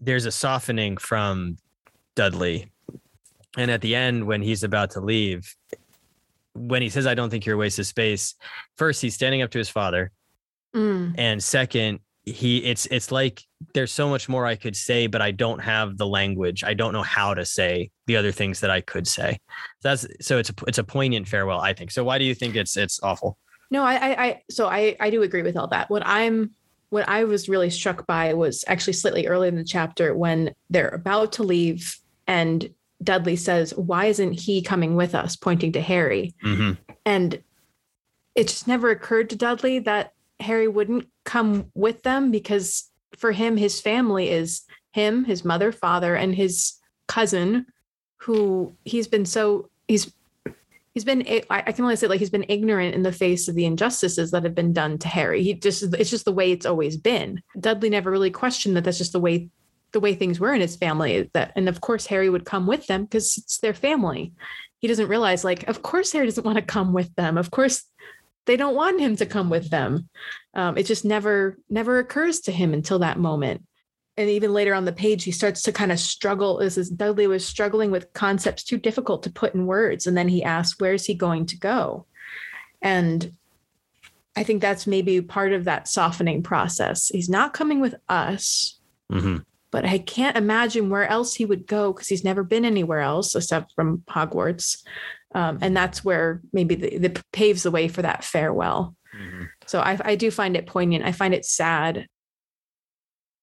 there's 0.00 0.24
a 0.24 0.30
softening 0.30 0.96
from 0.96 1.58
Dudley. 2.14 2.70
And 3.56 3.70
at 3.70 3.80
the 3.80 3.96
end, 3.96 4.26
when 4.26 4.40
he's 4.40 4.62
about 4.62 4.90
to 4.92 5.00
leave, 5.00 5.52
when 6.54 6.80
he 6.80 6.88
says, 6.88 7.06
I 7.06 7.14
don't 7.14 7.28
think 7.28 7.44
you're 7.44 7.56
a 7.56 7.58
waste 7.58 7.78
of 7.80 7.86
space, 7.86 8.34
first 8.76 9.02
he's 9.02 9.14
standing 9.14 9.42
up 9.42 9.50
to 9.50 9.58
his 9.58 9.68
father. 9.68 10.12
Mm, 10.74 11.14
And 11.18 11.42
second, 11.42 12.00
he 12.32 12.58
it's 12.64 12.86
it's 12.86 13.10
like 13.10 13.44
there's 13.74 13.92
so 13.92 14.08
much 14.08 14.28
more 14.28 14.46
I 14.46 14.54
could 14.56 14.76
say, 14.76 15.06
but 15.06 15.20
I 15.20 15.30
don't 15.30 15.58
have 15.60 15.96
the 15.96 16.06
language. 16.06 16.64
I 16.64 16.74
don't 16.74 16.92
know 16.92 17.02
how 17.02 17.34
to 17.34 17.44
say 17.44 17.90
the 18.06 18.16
other 18.16 18.32
things 18.32 18.60
that 18.60 18.70
I 18.70 18.80
could 18.80 19.06
say. 19.06 19.38
So 19.82 19.88
That's 19.88 20.06
so 20.20 20.38
it's 20.38 20.50
a 20.50 20.54
it's 20.66 20.78
a 20.78 20.84
poignant 20.84 21.28
farewell, 21.28 21.60
I 21.60 21.72
think. 21.72 21.90
So 21.90 22.04
why 22.04 22.18
do 22.18 22.24
you 22.24 22.34
think 22.34 22.56
it's 22.56 22.76
it's 22.76 23.00
awful? 23.02 23.36
No, 23.70 23.84
I, 23.84 23.94
I, 23.96 24.24
I, 24.24 24.42
so 24.48 24.66
I, 24.66 24.96
I 24.98 25.10
do 25.10 25.22
agree 25.22 25.42
with 25.42 25.54
all 25.54 25.66
that. 25.68 25.90
What 25.90 26.02
I'm, 26.06 26.52
what 26.88 27.06
I 27.06 27.24
was 27.24 27.50
really 27.50 27.68
struck 27.68 28.06
by 28.06 28.32
was 28.32 28.64
actually 28.66 28.94
slightly 28.94 29.26
early 29.26 29.48
in 29.48 29.56
the 29.56 29.62
chapter 29.64 30.16
when 30.16 30.54
they're 30.70 30.88
about 30.88 31.32
to 31.32 31.42
leave, 31.42 31.98
and 32.26 32.72
Dudley 33.02 33.36
says, 33.36 33.74
"Why 33.76 34.06
isn't 34.06 34.40
he 34.40 34.62
coming 34.62 34.96
with 34.96 35.14
us?" 35.14 35.36
Pointing 35.36 35.72
to 35.72 35.82
Harry, 35.82 36.34
Mm-hmm. 36.42 36.80
and 37.04 37.42
it 38.34 38.48
just 38.48 38.66
never 38.66 38.88
occurred 38.88 39.28
to 39.30 39.36
Dudley 39.36 39.80
that 39.80 40.14
Harry 40.40 40.68
wouldn't 40.68 41.08
come 41.28 41.70
with 41.74 42.02
them 42.02 42.30
because 42.30 42.90
for 43.18 43.32
him, 43.32 43.56
his 43.56 43.80
family 43.80 44.30
is 44.30 44.62
him, 44.92 45.24
his 45.24 45.44
mother, 45.44 45.70
father, 45.70 46.14
and 46.14 46.34
his 46.34 46.74
cousin, 47.06 47.66
who 48.16 48.74
he's 48.84 49.08
been 49.08 49.26
so 49.26 49.68
he's 49.86 50.12
he's 50.94 51.04
been 51.04 51.22
I 51.50 51.72
can 51.72 51.84
only 51.84 51.96
say 51.96 52.06
like 52.06 52.18
he's 52.18 52.30
been 52.30 52.46
ignorant 52.48 52.94
in 52.94 53.02
the 53.02 53.12
face 53.12 53.46
of 53.46 53.54
the 53.54 53.66
injustices 53.66 54.30
that 54.30 54.44
have 54.44 54.54
been 54.54 54.72
done 54.72 54.96
to 54.98 55.08
Harry. 55.08 55.42
He 55.44 55.54
just 55.54 55.82
it's 55.82 56.10
just 56.10 56.24
the 56.24 56.32
way 56.32 56.50
it's 56.50 56.66
always 56.66 56.96
been. 56.96 57.42
Dudley 57.60 57.90
never 57.90 58.10
really 58.10 58.30
questioned 58.30 58.76
that 58.76 58.84
that's 58.84 58.98
just 58.98 59.12
the 59.12 59.20
way 59.20 59.50
the 59.92 60.00
way 60.00 60.14
things 60.14 60.40
were 60.40 60.54
in 60.54 60.62
his 60.62 60.76
family. 60.76 61.30
That 61.34 61.52
and 61.56 61.68
of 61.68 61.82
course 61.82 62.06
Harry 62.06 62.30
would 62.30 62.46
come 62.46 62.66
with 62.66 62.86
them 62.86 63.04
because 63.04 63.36
it's 63.36 63.58
their 63.58 63.74
family. 63.74 64.32
He 64.78 64.88
doesn't 64.88 65.08
realize 65.08 65.44
like 65.44 65.68
of 65.68 65.82
course 65.82 66.12
Harry 66.12 66.26
doesn't 66.26 66.46
want 66.46 66.56
to 66.56 66.62
come 66.62 66.94
with 66.94 67.14
them. 67.16 67.36
Of 67.36 67.50
course 67.50 67.84
they 68.48 68.56
don't 68.56 68.74
want 68.74 68.98
him 68.98 69.14
to 69.16 69.26
come 69.26 69.50
with 69.50 69.68
them. 69.68 70.08
Um, 70.58 70.76
it 70.76 70.86
just 70.86 71.04
never 71.04 71.56
never 71.70 71.98
occurs 72.00 72.40
to 72.40 72.52
him 72.52 72.74
until 72.74 72.98
that 72.98 73.18
moment. 73.18 73.62
and 74.16 74.28
even 74.28 74.52
later 74.52 74.74
on 74.74 74.84
the 74.84 74.92
page, 75.04 75.22
he 75.22 75.30
starts 75.30 75.62
to 75.62 75.72
kind 75.72 75.92
of 75.92 76.00
struggle. 76.00 76.58
This 76.58 76.76
is 76.76 76.90
Dudley 76.90 77.28
was 77.28 77.46
struggling 77.46 77.92
with 77.92 78.12
concepts 78.12 78.64
too 78.64 78.76
difficult 78.76 79.22
to 79.22 79.30
put 79.30 79.54
in 79.54 79.66
words. 79.66 80.06
And 80.08 80.16
then 80.16 80.28
he 80.28 80.42
asks, 80.42 80.80
Where's 80.80 81.06
he 81.06 81.14
going 81.14 81.46
to 81.46 81.56
go? 81.58 82.06
And 82.82 83.32
I 84.34 84.42
think 84.42 84.60
that's 84.60 84.86
maybe 84.86 85.20
part 85.22 85.52
of 85.52 85.64
that 85.64 85.86
softening 85.88 86.42
process. 86.42 87.08
He's 87.08 87.28
not 87.28 87.54
coming 87.54 87.80
with 87.80 87.94
us, 88.08 88.74
Mm-hmm. 89.12 89.38
but 89.70 89.84
I 89.86 89.98
can't 89.98 90.36
imagine 90.36 90.90
where 90.90 91.06
else 91.08 91.34
he 91.34 91.44
would 91.46 91.66
go 91.66 91.92
because 91.92 92.08
he's 92.08 92.24
never 92.24 92.42
been 92.42 92.64
anywhere 92.64 93.00
else 93.00 93.34
except 93.36 93.72
from 93.74 94.02
Hogwarts. 94.08 94.82
Um, 95.34 95.58
and 95.62 95.76
that's 95.76 96.04
where 96.04 96.40
maybe 96.52 96.74
the, 96.74 96.98
the 96.98 97.22
paves 97.32 97.62
the 97.62 97.70
way 97.70 97.86
for 97.88 98.02
that 98.02 98.24
farewell. 98.24 98.96
Mm-hmm. 99.18 99.44
So 99.66 99.80
I, 99.80 99.98
I 100.04 100.14
do 100.14 100.30
find 100.30 100.56
it 100.56 100.66
poignant. 100.66 101.04
I 101.04 101.12
find 101.12 101.34
it 101.34 101.44
sad. 101.44 102.06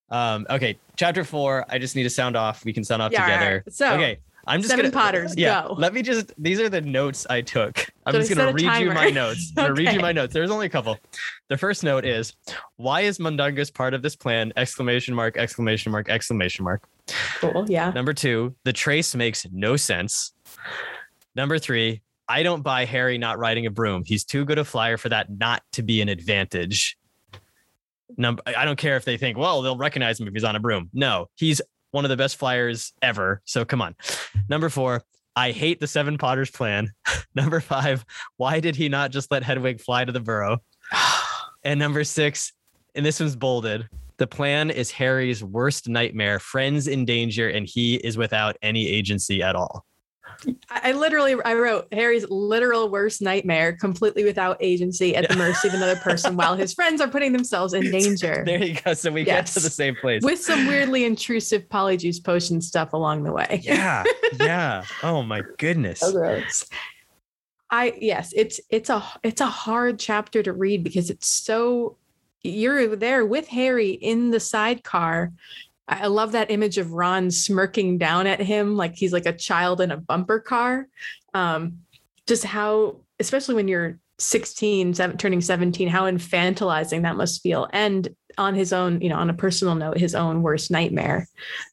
Um, 0.09 0.45
okay, 0.49 0.77
chapter 0.95 1.23
four. 1.23 1.65
I 1.69 1.79
just 1.79 1.95
need 1.95 2.03
to 2.03 2.09
sound 2.09 2.35
off. 2.35 2.63
We 2.63 2.73
can 2.73 2.83
sound 2.83 3.01
off 3.01 3.11
Yeah, 3.11 3.23
together. 3.25 3.63
right. 3.65 3.73
So, 3.73 3.93
okay, 3.95 4.19
I'm 4.47 4.61
just 4.61 4.69
Seven 4.69 4.85
gonna 4.91 4.93
Potters, 4.93 5.35
Yeah, 5.35 5.63
go. 5.67 5.73
let 5.73 5.93
me 5.93 6.03
just. 6.03 6.31
These 6.37 6.59
are 6.59 6.69
the 6.69 6.81
notes 6.81 7.25
I 7.29 7.41
took. 7.41 7.87
I'm 8.05 8.13
Should 8.13 8.19
just 8.27 8.35
gonna 8.35 8.51
read 8.53 8.61
you 8.61 8.69
my 8.89 8.93
timer? 8.93 9.11
notes. 9.11 9.51
I'm 9.57 9.63
gonna 9.63 9.73
read 9.73 9.91
you 9.93 9.99
my 9.99 10.11
notes. 10.11 10.33
There's 10.33 10.51
only 10.51 10.67
a 10.67 10.69
couple. 10.69 10.97
The 11.49 11.57
first 11.57 11.83
note 11.83 12.05
is, 12.05 12.33
"Why 12.77 13.01
is 13.01 13.17
Mundungus 13.17 13.73
part 13.73 13.95
of 13.95 14.03
this 14.03 14.15
plan?" 14.15 14.53
Exclamation 14.55 15.15
mark! 15.15 15.37
Exclamation 15.37 15.91
mark! 15.91 16.07
Exclamation 16.09 16.63
mark. 16.63 16.83
Cool. 17.39 17.65
Yeah. 17.67 17.89
Number 17.91 18.13
two, 18.13 18.55
the 18.63 18.73
trace 18.73 19.15
makes 19.15 19.47
no 19.51 19.75
sense. 19.75 20.33
Number 21.35 21.57
three, 21.59 22.01
I 22.27 22.43
don't 22.43 22.61
buy 22.61 22.85
Harry 22.85 23.17
not 23.17 23.37
riding 23.37 23.65
a 23.65 23.71
broom. 23.71 24.03
He's 24.05 24.23
too 24.23 24.45
good 24.45 24.57
a 24.57 24.65
flyer 24.65 24.97
for 24.97 25.09
that 25.09 25.27
not 25.29 25.61
to 25.73 25.83
be 25.83 26.01
an 26.01 26.09
advantage. 26.09 26.97
Number, 28.17 28.41
I 28.45 28.65
don't 28.65 28.77
care 28.77 28.97
if 28.97 29.05
they 29.05 29.17
think, 29.17 29.37
well, 29.37 29.61
they'll 29.61 29.77
recognize 29.77 30.19
him 30.19 30.27
if 30.27 30.33
he's 30.33 30.43
on 30.43 30.55
a 30.55 30.59
broom. 30.59 30.89
No, 30.93 31.27
he's 31.35 31.61
one 31.91 32.05
of 32.05 32.09
the 32.09 32.17
best 32.17 32.37
flyers 32.37 32.93
ever. 33.01 33.41
So 33.45 33.65
come 33.65 33.81
on. 33.81 33.95
Number 34.49 34.69
four, 34.69 35.03
I 35.35 35.51
hate 35.51 35.79
the 35.79 35.87
Seven 35.87 36.17
Potters 36.17 36.49
plan. 36.49 36.91
number 37.35 37.59
five, 37.59 38.05
why 38.37 38.59
did 38.59 38.75
he 38.75 38.89
not 38.89 39.11
just 39.11 39.31
let 39.31 39.43
Hedwig 39.43 39.81
fly 39.81 40.05
to 40.05 40.11
the 40.11 40.19
burrow? 40.19 40.59
and 41.63 41.79
number 41.79 42.03
six, 42.03 42.53
and 42.95 43.05
this 43.05 43.19
one's 43.19 43.35
bolded. 43.35 43.87
The 44.17 44.27
plan 44.27 44.71
is 44.71 44.91
Harry's 44.91 45.43
worst 45.43 45.89
nightmare, 45.89 46.39
friends 46.39 46.87
in 46.87 47.03
danger, 47.03 47.49
and 47.49 47.67
he 47.67 47.95
is 47.95 48.17
without 48.17 48.55
any 48.61 48.87
agency 48.87 49.43
at 49.43 49.55
all. 49.55 49.85
I 50.69 50.89
I 50.89 50.91
literally 50.93 51.35
I 51.43 51.53
wrote 51.53 51.87
Harry's 51.91 52.25
literal 52.29 52.89
worst 52.89 53.21
nightmare, 53.21 53.73
completely 53.73 54.23
without 54.23 54.57
agency 54.59 55.15
at 55.15 55.29
the 55.29 55.35
mercy 55.35 55.67
of 55.67 55.73
another 55.73 55.95
person 55.97 56.35
while 56.37 56.55
his 56.55 56.73
friends 56.73 57.01
are 57.01 57.07
putting 57.07 57.33
themselves 57.33 57.73
in 57.73 57.91
danger. 57.91 58.43
There 58.45 58.63
you 58.63 58.75
go. 58.75 58.93
So 58.93 59.11
we 59.11 59.23
get 59.23 59.47
to 59.47 59.59
the 59.59 59.69
same 59.69 59.95
place. 59.95 60.23
With 60.23 60.39
some 60.39 60.67
weirdly 60.67 61.05
intrusive 61.05 61.67
polyjuice 61.69 62.23
potion 62.23 62.61
stuff 62.61 62.93
along 62.93 63.23
the 63.23 63.31
way. 63.31 63.61
yeah. 63.63 64.03
Yeah. 64.39 64.83
Oh 65.03 65.23
my 65.23 65.41
goodness. 65.57 65.99
So 65.99 66.11
gross. 66.11 66.65
I 67.69 67.93
yes, 67.99 68.33
it's 68.35 68.59
it's 68.69 68.89
a 68.89 69.03
it's 69.23 69.41
a 69.41 69.47
hard 69.47 69.99
chapter 69.99 70.43
to 70.43 70.53
read 70.53 70.83
because 70.83 71.09
it's 71.09 71.27
so 71.27 71.97
you're 72.43 72.95
there 72.95 73.25
with 73.25 73.47
Harry 73.47 73.91
in 73.91 74.31
the 74.31 74.39
sidecar. 74.39 75.33
I 75.87 76.07
love 76.07 76.31
that 76.31 76.49
image 76.49 76.77
of 76.77 76.93
Ron 76.93 77.29
smirking 77.29 77.97
down 77.97 78.25
at 78.25 78.39
him 78.39 78.75
like 78.75 78.95
he's 78.95 79.13
like 79.13 79.27
a 79.27 79.33
child 79.33 79.81
in 79.81 79.91
a 79.91 79.97
bumper 79.97 80.39
car. 80.39 80.87
Um, 81.33 81.79
just 82.27 82.43
how, 82.43 83.01
especially 83.19 83.55
when 83.55 83.67
you're 83.67 83.99
16, 84.17 84.93
seven, 84.93 85.17
turning 85.17 85.41
17, 85.41 85.87
how 85.87 86.05
infantilizing 86.05 87.03
that 87.03 87.17
must 87.17 87.43
feel. 87.43 87.67
And 87.71 88.09
on 88.37 88.55
his 88.55 88.73
own, 88.73 89.01
you 89.01 89.09
know, 89.09 89.17
on 89.17 89.29
a 89.29 89.33
personal 89.33 89.75
note, 89.75 89.97
his 89.97 90.15
own 90.15 90.41
worst 90.41 90.71
nightmare 90.71 91.27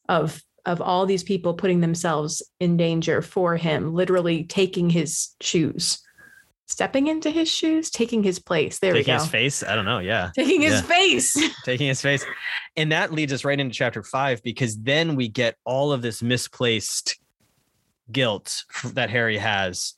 of 0.08 0.42
of 0.64 0.80
all 0.80 1.06
these 1.06 1.24
people 1.24 1.54
putting 1.54 1.80
themselves 1.80 2.40
in 2.60 2.76
danger 2.76 3.20
for 3.20 3.56
him, 3.56 3.94
literally 3.94 4.44
taking 4.44 4.88
his 4.88 5.34
shoes, 5.40 6.00
stepping 6.72 7.06
into 7.06 7.30
his 7.30 7.48
shoes, 7.50 7.90
taking 7.90 8.22
his 8.22 8.38
place. 8.38 8.78
There 8.80 8.92
Taking 8.92 9.14
we 9.14 9.18
go. 9.18 9.24
Taking 9.24 9.44
his 9.44 9.60
face. 9.60 9.68
I 9.70 9.76
don't 9.76 9.84
know. 9.84 9.98
Yeah. 10.00 10.30
Taking 10.34 10.62
his 10.62 10.74
Yeah. 10.74 10.80
face. 10.82 11.36
Taking 11.64 11.86
his 11.86 12.00
face. 12.02 12.24
And 12.76 12.90
that 12.92 13.12
leads 13.12 13.32
us 13.32 13.44
right 13.44 13.58
into 13.60 13.74
chapter 13.74 14.02
five 14.02 14.42
because 14.42 14.76
then 14.78 15.14
we 15.14 15.28
get 15.28 15.56
all 15.64 15.92
of 15.92 16.02
this 16.02 16.22
misplaced 16.22 17.18
guilt 18.10 18.64
that 18.84 19.10
Harry 19.10 19.38
has. 19.38 19.94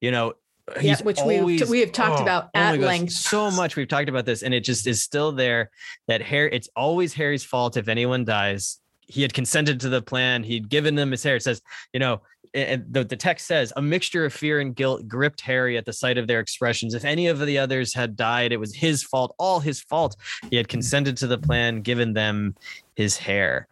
You 0.00 0.10
know, 0.10 0.34
Yeah, 0.76 0.80
he's 0.80 1.02
which 1.02 1.18
always- 1.18 1.68
we 1.68 1.80
have 1.80 1.92
talked 1.92 2.20
oh, 2.20 2.22
about 2.22 2.44
oh 2.54 2.58
at 2.58 2.76
gosh, 2.76 2.86
length. 2.86 3.12
So 3.12 3.50
much 3.50 3.76
we've 3.76 3.88
talked 3.88 4.08
about 4.08 4.24
this, 4.24 4.42
and 4.42 4.52
it 4.54 4.60
just 4.64 4.86
is 4.86 5.02
still 5.02 5.32
there. 5.32 5.70
That 6.08 6.22
Harry, 6.22 6.50
it's 6.52 6.68
always 6.74 7.12
Harry's 7.14 7.44
fault 7.44 7.76
if 7.76 7.88
anyone 7.88 8.24
dies. 8.24 8.78
He 9.06 9.22
had 9.22 9.32
consented 9.34 9.80
to 9.80 9.88
the 9.88 10.02
plan. 10.02 10.42
He'd 10.42 10.68
given 10.68 10.94
them 10.94 11.10
his 11.10 11.22
hair. 11.22 11.36
It 11.36 11.42
says, 11.42 11.62
you 11.92 12.00
know, 12.00 12.20
and 12.54 12.84
the, 12.90 13.04
the 13.04 13.16
text 13.16 13.46
says 13.46 13.72
a 13.76 13.82
mixture 13.82 14.24
of 14.24 14.32
fear 14.32 14.60
and 14.60 14.74
guilt 14.74 15.06
gripped 15.06 15.40
Harry 15.42 15.76
at 15.76 15.84
the 15.84 15.92
sight 15.92 16.16
of 16.16 16.26
their 16.26 16.40
expressions. 16.40 16.94
If 16.94 17.04
any 17.04 17.26
of 17.26 17.38
the 17.38 17.58
others 17.58 17.92
had 17.92 18.16
died, 18.16 18.52
it 18.52 18.56
was 18.56 18.74
his 18.74 19.02
fault, 19.02 19.34
all 19.38 19.60
his 19.60 19.80
fault. 19.80 20.16
He 20.50 20.56
had 20.56 20.68
consented 20.68 21.16
to 21.18 21.26
the 21.26 21.38
plan, 21.38 21.82
given 21.82 22.14
them 22.14 22.54
his 22.94 23.16
hair. 23.16 23.68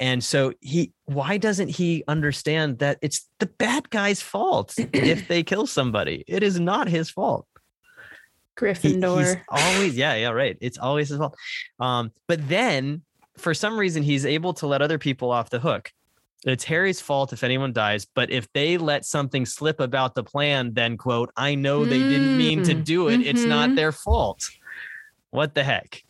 And 0.00 0.22
so 0.22 0.52
he, 0.60 0.92
why 1.06 1.38
doesn't 1.38 1.68
he 1.68 2.04
understand 2.08 2.78
that 2.80 2.98
it's 3.00 3.28
the 3.38 3.46
bad 3.46 3.90
guy's 3.90 4.20
fault 4.20 4.74
if 4.92 5.28
they 5.28 5.42
kill 5.42 5.66
somebody? 5.66 6.24
It 6.26 6.42
is 6.42 6.58
not 6.60 6.88
his 6.88 7.10
fault. 7.10 7.46
He- 8.56 8.64
Gryffindor. 8.64 9.18
he's 9.18 9.36
always, 9.48 9.96
yeah, 9.96 10.14
yeah, 10.14 10.30
right. 10.30 10.56
It's 10.60 10.78
always 10.78 11.08
his 11.08 11.18
fault. 11.18 11.36
Um, 11.80 12.12
but 12.28 12.48
then 12.48 13.02
for 13.36 13.54
some 13.54 13.78
reason 13.78 14.02
he's 14.02 14.26
able 14.26 14.54
to 14.54 14.66
let 14.66 14.82
other 14.82 14.98
people 14.98 15.30
off 15.30 15.50
the 15.50 15.58
hook. 15.60 15.92
It's 16.46 16.64
Harry's 16.64 17.00
fault 17.00 17.32
if 17.32 17.42
anyone 17.42 17.72
dies, 17.72 18.04
but 18.04 18.30
if 18.30 18.52
they 18.52 18.76
let 18.76 19.06
something 19.06 19.46
slip 19.46 19.80
about 19.80 20.14
the 20.14 20.22
plan, 20.22 20.74
then 20.74 20.98
quote, 20.98 21.30
I 21.36 21.54
know 21.54 21.84
they 21.86 21.98
didn't 21.98 22.36
mean 22.36 22.62
to 22.64 22.74
Mm, 22.74 22.84
do 22.84 23.08
it. 23.08 23.20
It's 23.22 23.44
not 23.44 23.70
mhm. 23.70 23.76
their 23.76 23.92
fault. 23.92 24.50
What 25.30 25.54
the 25.54 25.64
heck? 25.64 26.04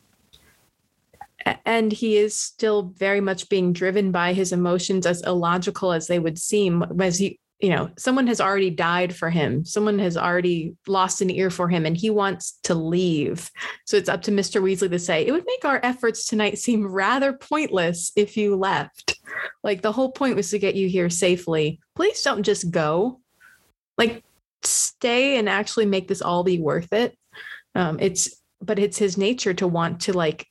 And 1.65 1.93
he 1.93 2.17
is 2.17 2.37
still 2.37 2.95
very 2.97 3.21
much 3.21 3.49
being 3.49 3.73
driven 3.73 4.11
by 4.11 4.33
his 4.33 4.51
emotions 4.51 5.07
as 5.07 5.23
illogical 5.23 5.93
as 5.93 6.09
they 6.09 6.19
would 6.19 6.39
seem 6.39 6.83
as 7.01 7.19
he 7.19 7.39
you 7.65 7.71
know 7.71 7.89
someone 7.97 8.27
has 8.27 8.43
already 8.43 8.69
died 8.69 9.17
for 9.17 9.31
him. 9.31 9.65
Someone 9.65 9.99
has 9.99 10.19
already 10.19 10.75
lost 10.87 11.23
an 11.23 11.31
ear 11.31 11.49
for 11.49 11.67
him 11.67 11.87
and 11.87 11.97
he 11.97 12.11
wants 12.11 12.59
to 12.65 12.75
leave. 12.75 13.51
So 13.87 13.97
it's 13.97 14.11
up 14.11 14.21
to 14.23 14.31
mr 14.31 14.61
weasley 14.61 14.91
to 14.91 14.99
say 14.99 15.25
it 15.27 15.33
would 15.33 15.47
make 15.47 15.65
our 15.65 15.81
efforts 15.83 16.27
tonight 16.27 16.59
seem 16.59 16.87
rather 16.87 17.33
pointless 17.33 18.13
if 18.17 18.37
you 18.37 18.55
left. 18.55 19.19
Like 19.63 19.81
the 19.81 19.93
whole 19.93 20.13
point 20.13 20.37
was 20.37 20.51
to 20.51 20.59
get 20.59 20.75
you 20.75 20.91
here 20.91 21.09
safely. 21.09 21.81
Please 21.97 22.21
don't 22.21 22.43
just 22.43 22.71
go. 22.71 23.21
Like 23.97 24.23
stay 24.63 25.39
and 25.39 25.49
actually 25.49 25.87
make 25.87 26.07
this 26.07 26.21
all 26.21 26.45
be 26.45 26.59
worth 26.59 26.93
it. 26.93 27.17
Um 27.75 27.97
it's 27.99 28.43
but 28.61 28.79
it's 28.79 28.99
his 28.99 29.17
nature 29.17 29.55
to 29.55 29.67
want 29.67 30.03
to 30.03 30.13
like 30.13 30.47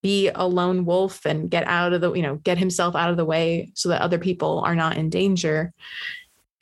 be 0.00 0.30
a 0.32 0.46
lone 0.46 0.84
wolf 0.84 1.26
and 1.26 1.50
get 1.50 1.66
out 1.66 1.92
of 1.92 2.00
the 2.00 2.12
you 2.12 2.22
know 2.22 2.36
get 2.36 2.58
himself 2.58 2.94
out 2.94 3.10
of 3.10 3.16
the 3.16 3.24
way 3.24 3.72
so 3.74 3.88
that 3.88 4.02
other 4.02 4.18
people 4.18 4.60
are 4.60 4.76
not 4.76 4.96
in 4.96 5.10
danger 5.10 5.72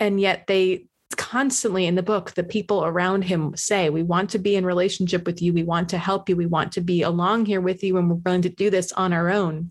and 0.01 0.21
yet 0.21 0.47
they 0.49 0.87
constantly 1.17 1.87
in 1.87 1.97
the 1.97 2.03
book 2.03 2.33
the 2.33 2.43
people 2.43 2.85
around 2.85 3.23
him 3.23 3.55
say 3.57 3.91
we 3.91 4.03
want 4.03 4.31
to 4.31 4.39
be 4.39 4.57
in 4.57 4.65
relationship 4.65 5.27
with 5.27 5.43
you. 5.43 5.53
We 5.53 5.63
want 5.65 5.89
to 5.91 5.99
help 5.99 6.29
you. 6.29 6.37
We 6.37 6.47
want 6.47 6.73
to 6.73 6.81
be 6.81 7.03
along 7.03 7.47
here 7.47 7.61
with 7.61 7.85
you 7.85 7.99
and 7.99 8.09
we're 8.09 8.17
willing 8.17 8.43
to 8.43 8.49
do 8.49 8.71
this 8.71 8.91
on 8.93 9.13
our 9.13 9.29
own. 9.29 9.71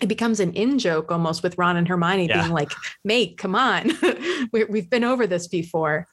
It 0.00 0.06
becomes 0.08 0.38
an 0.40 0.52
in 0.52 0.78
joke 0.78 1.10
almost 1.10 1.42
with 1.42 1.58
ron 1.58 1.76
and 1.76 1.88
hermione 1.88 2.28
Yeah. 2.28 2.42
being 2.42 2.52
like 2.52 2.72
mate 3.04 3.36
come 3.36 3.54
on. 3.54 3.92
We, 4.52 4.64
we've 4.64 4.88
been 4.88 5.02
over 5.02 5.26
this 5.26 5.48
before. 5.48 6.06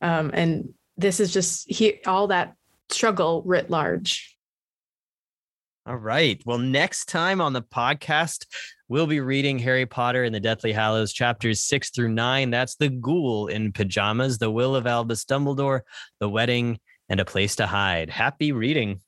Um, 0.00 0.30
and 0.34 0.74
this 0.96 1.20
is 1.20 1.32
just 1.32 1.70
he, 1.70 2.00
all 2.06 2.26
that 2.28 2.54
struggle 2.88 3.42
writ 3.44 3.68
large 3.70 4.36
All 5.88 5.96
right. 5.96 6.38
Well, 6.44 6.58
next 6.58 7.06
time 7.06 7.40
on 7.40 7.54
the 7.54 7.62
podcast, 7.62 8.44
we'll 8.88 9.06
be 9.06 9.20
reading 9.20 9.58
Harry 9.58 9.86
Potter 9.86 10.24
and 10.24 10.34
the 10.34 10.38
Deathly 10.38 10.70
Hallows 10.70 11.14
chapters 11.14 11.60
six 11.60 11.88
through 11.88 12.10
nine. 12.10 12.50
That's 12.50 12.74
the 12.74 12.90
ghoul 12.90 13.46
in 13.46 13.72
pajamas, 13.72 14.36
the 14.36 14.50
will 14.50 14.76
of 14.76 14.86
Albus 14.86 15.24
Dumbledore, 15.24 15.80
the 16.20 16.28
wedding, 16.28 16.78
and 17.08 17.20
a 17.20 17.24
place 17.24 17.56
to 17.56 17.66
hide. 17.66 18.10
Happy 18.10 18.52
reading. 18.52 19.00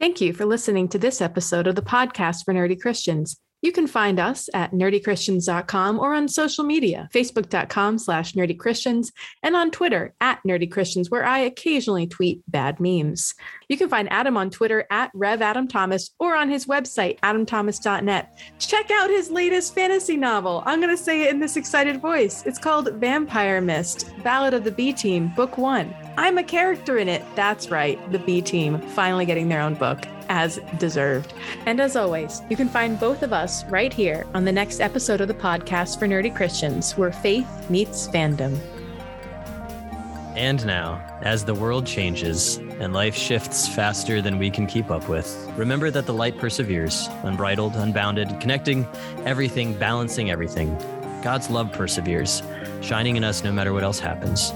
Thank 0.00 0.20
you 0.20 0.32
for 0.32 0.46
listening 0.46 0.88
to 0.88 0.98
this 0.98 1.20
episode 1.20 1.68
of 1.68 1.76
the 1.76 1.82
podcast 1.82 2.44
for 2.44 2.52
Nerdy 2.52 2.80
Christians. 2.80 3.38
You 3.62 3.72
can 3.72 3.86
find 3.86 4.18
us 4.18 4.48
at 4.54 4.72
nerdychristians.com 4.72 5.98
or 5.98 6.14
on 6.14 6.28
social 6.28 6.64
media, 6.64 7.08
facebook.com 7.12 7.98
slash 7.98 8.32
nerdychristians, 8.32 9.12
and 9.42 9.54
on 9.54 9.70
Twitter 9.70 10.14
at 10.20 10.40
nerdychristians, 10.46 11.10
where 11.10 11.24
I 11.24 11.40
occasionally 11.40 12.06
tweet 12.06 12.42
bad 12.48 12.80
memes. 12.80 13.34
You 13.68 13.76
can 13.76 13.90
find 13.90 14.10
Adam 14.10 14.36
on 14.36 14.50
Twitter 14.50 14.86
at 14.90 15.10
Rev 15.14 15.42
Adam 15.42 15.68
Thomas 15.68 16.10
or 16.18 16.34
on 16.34 16.48
his 16.48 16.66
website, 16.66 17.20
adamthomas.net. 17.20 18.38
Check 18.58 18.90
out 18.90 19.10
his 19.10 19.30
latest 19.30 19.74
fantasy 19.74 20.16
novel. 20.16 20.62
I'm 20.64 20.80
going 20.80 20.96
to 20.96 21.02
say 21.02 21.22
it 21.22 21.30
in 21.30 21.40
this 21.40 21.56
excited 21.56 22.00
voice. 22.00 22.42
It's 22.46 22.58
called 22.58 22.92
Vampire 22.94 23.60
Mist, 23.60 24.10
Ballad 24.22 24.54
of 24.54 24.64
the 24.64 24.72
B 24.72 24.92
Team, 24.92 25.28
Book 25.36 25.58
One. 25.58 25.94
I'm 26.16 26.38
a 26.38 26.42
character 26.42 26.98
in 26.98 27.08
it. 27.08 27.22
That's 27.34 27.70
right, 27.70 27.98
the 28.10 28.18
B 28.18 28.40
Team, 28.40 28.80
finally 28.80 29.26
getting 29.26 29.48
their 29.48 29.60
own 29.60 29.74
book. 29.74 30.06
As 30.30 30.60
deserved. 30.78 31.34
And 31.66 31.80
as 31.80 31.96
always, 31.96 32.40
you 32.48 32.56
can 32.56 32.68
find 32.68 32.98
both 32.98 33.22
of 33.22 33.32
us 33.32 33.64
right 33.64 33.92
here 33.92 34.26
on 34.32 34.44
the 34.44 34.52
next 34.52 34.80
episode 34.80 35.20
of 35.20 35.28
the 35.28 35.34
podcast 35.34 35.98
for 35.98 36.06
Nerdy 36.06 36.34
Christians, 36.34 36.96
where 36.96 37.12
faith 37.12 37.68
meets 37.68 38.08
fandom. 38.08 38.58
And 40.36 40.64
now, 40.64 41.04
as 41.20 41.44
the 41.44 41.52
world 41.52 41.84
changes 41.84 42.56
and 42.56 42.94
life 42.94 43.14
shifts 43.14 43.68
faster 43.68 44.22
than 44.22 44.38
we 44.38 44.48
can 44.50 44.66
keep 44.66 44.90
up 44.90 45.08
with, 45.08 45.28
remember 45.56 45.90
that 45.90 46.06
the 46.06 46.14
light 46.14 46.38
perseveres, 46.38 47.08
unbridled, 47.24 47.74
unbounded, 47.74 48.40
connecting 48.40 48.86
everything, 49.26 49.76
balancing 49.76 50.30
everything. 50.30 50.78
God's 51.22 51.50
love 51.50 51.72
perseveres, 51.72 52.42
shining 52.80 53.16
in 53.16 53.24
us 53.24 53.42
no 53.42 53.50
matter 53.52 53.72
what 53.72 53.82
else 53.82 53.98
happens. 53.98 54.52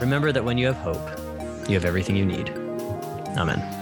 Remember 0.00 0.32
that 0.32 0.44
when 0.44 0.56
you 0.56 0.66
have 0.66 0.76
hope, 0.76 1.20
you 1.68 1.74
have 1.74 1.84
everything 1.84 2.16
you 2.16 2.24
need. 2.24 2.48
Amen. 3.36 3.81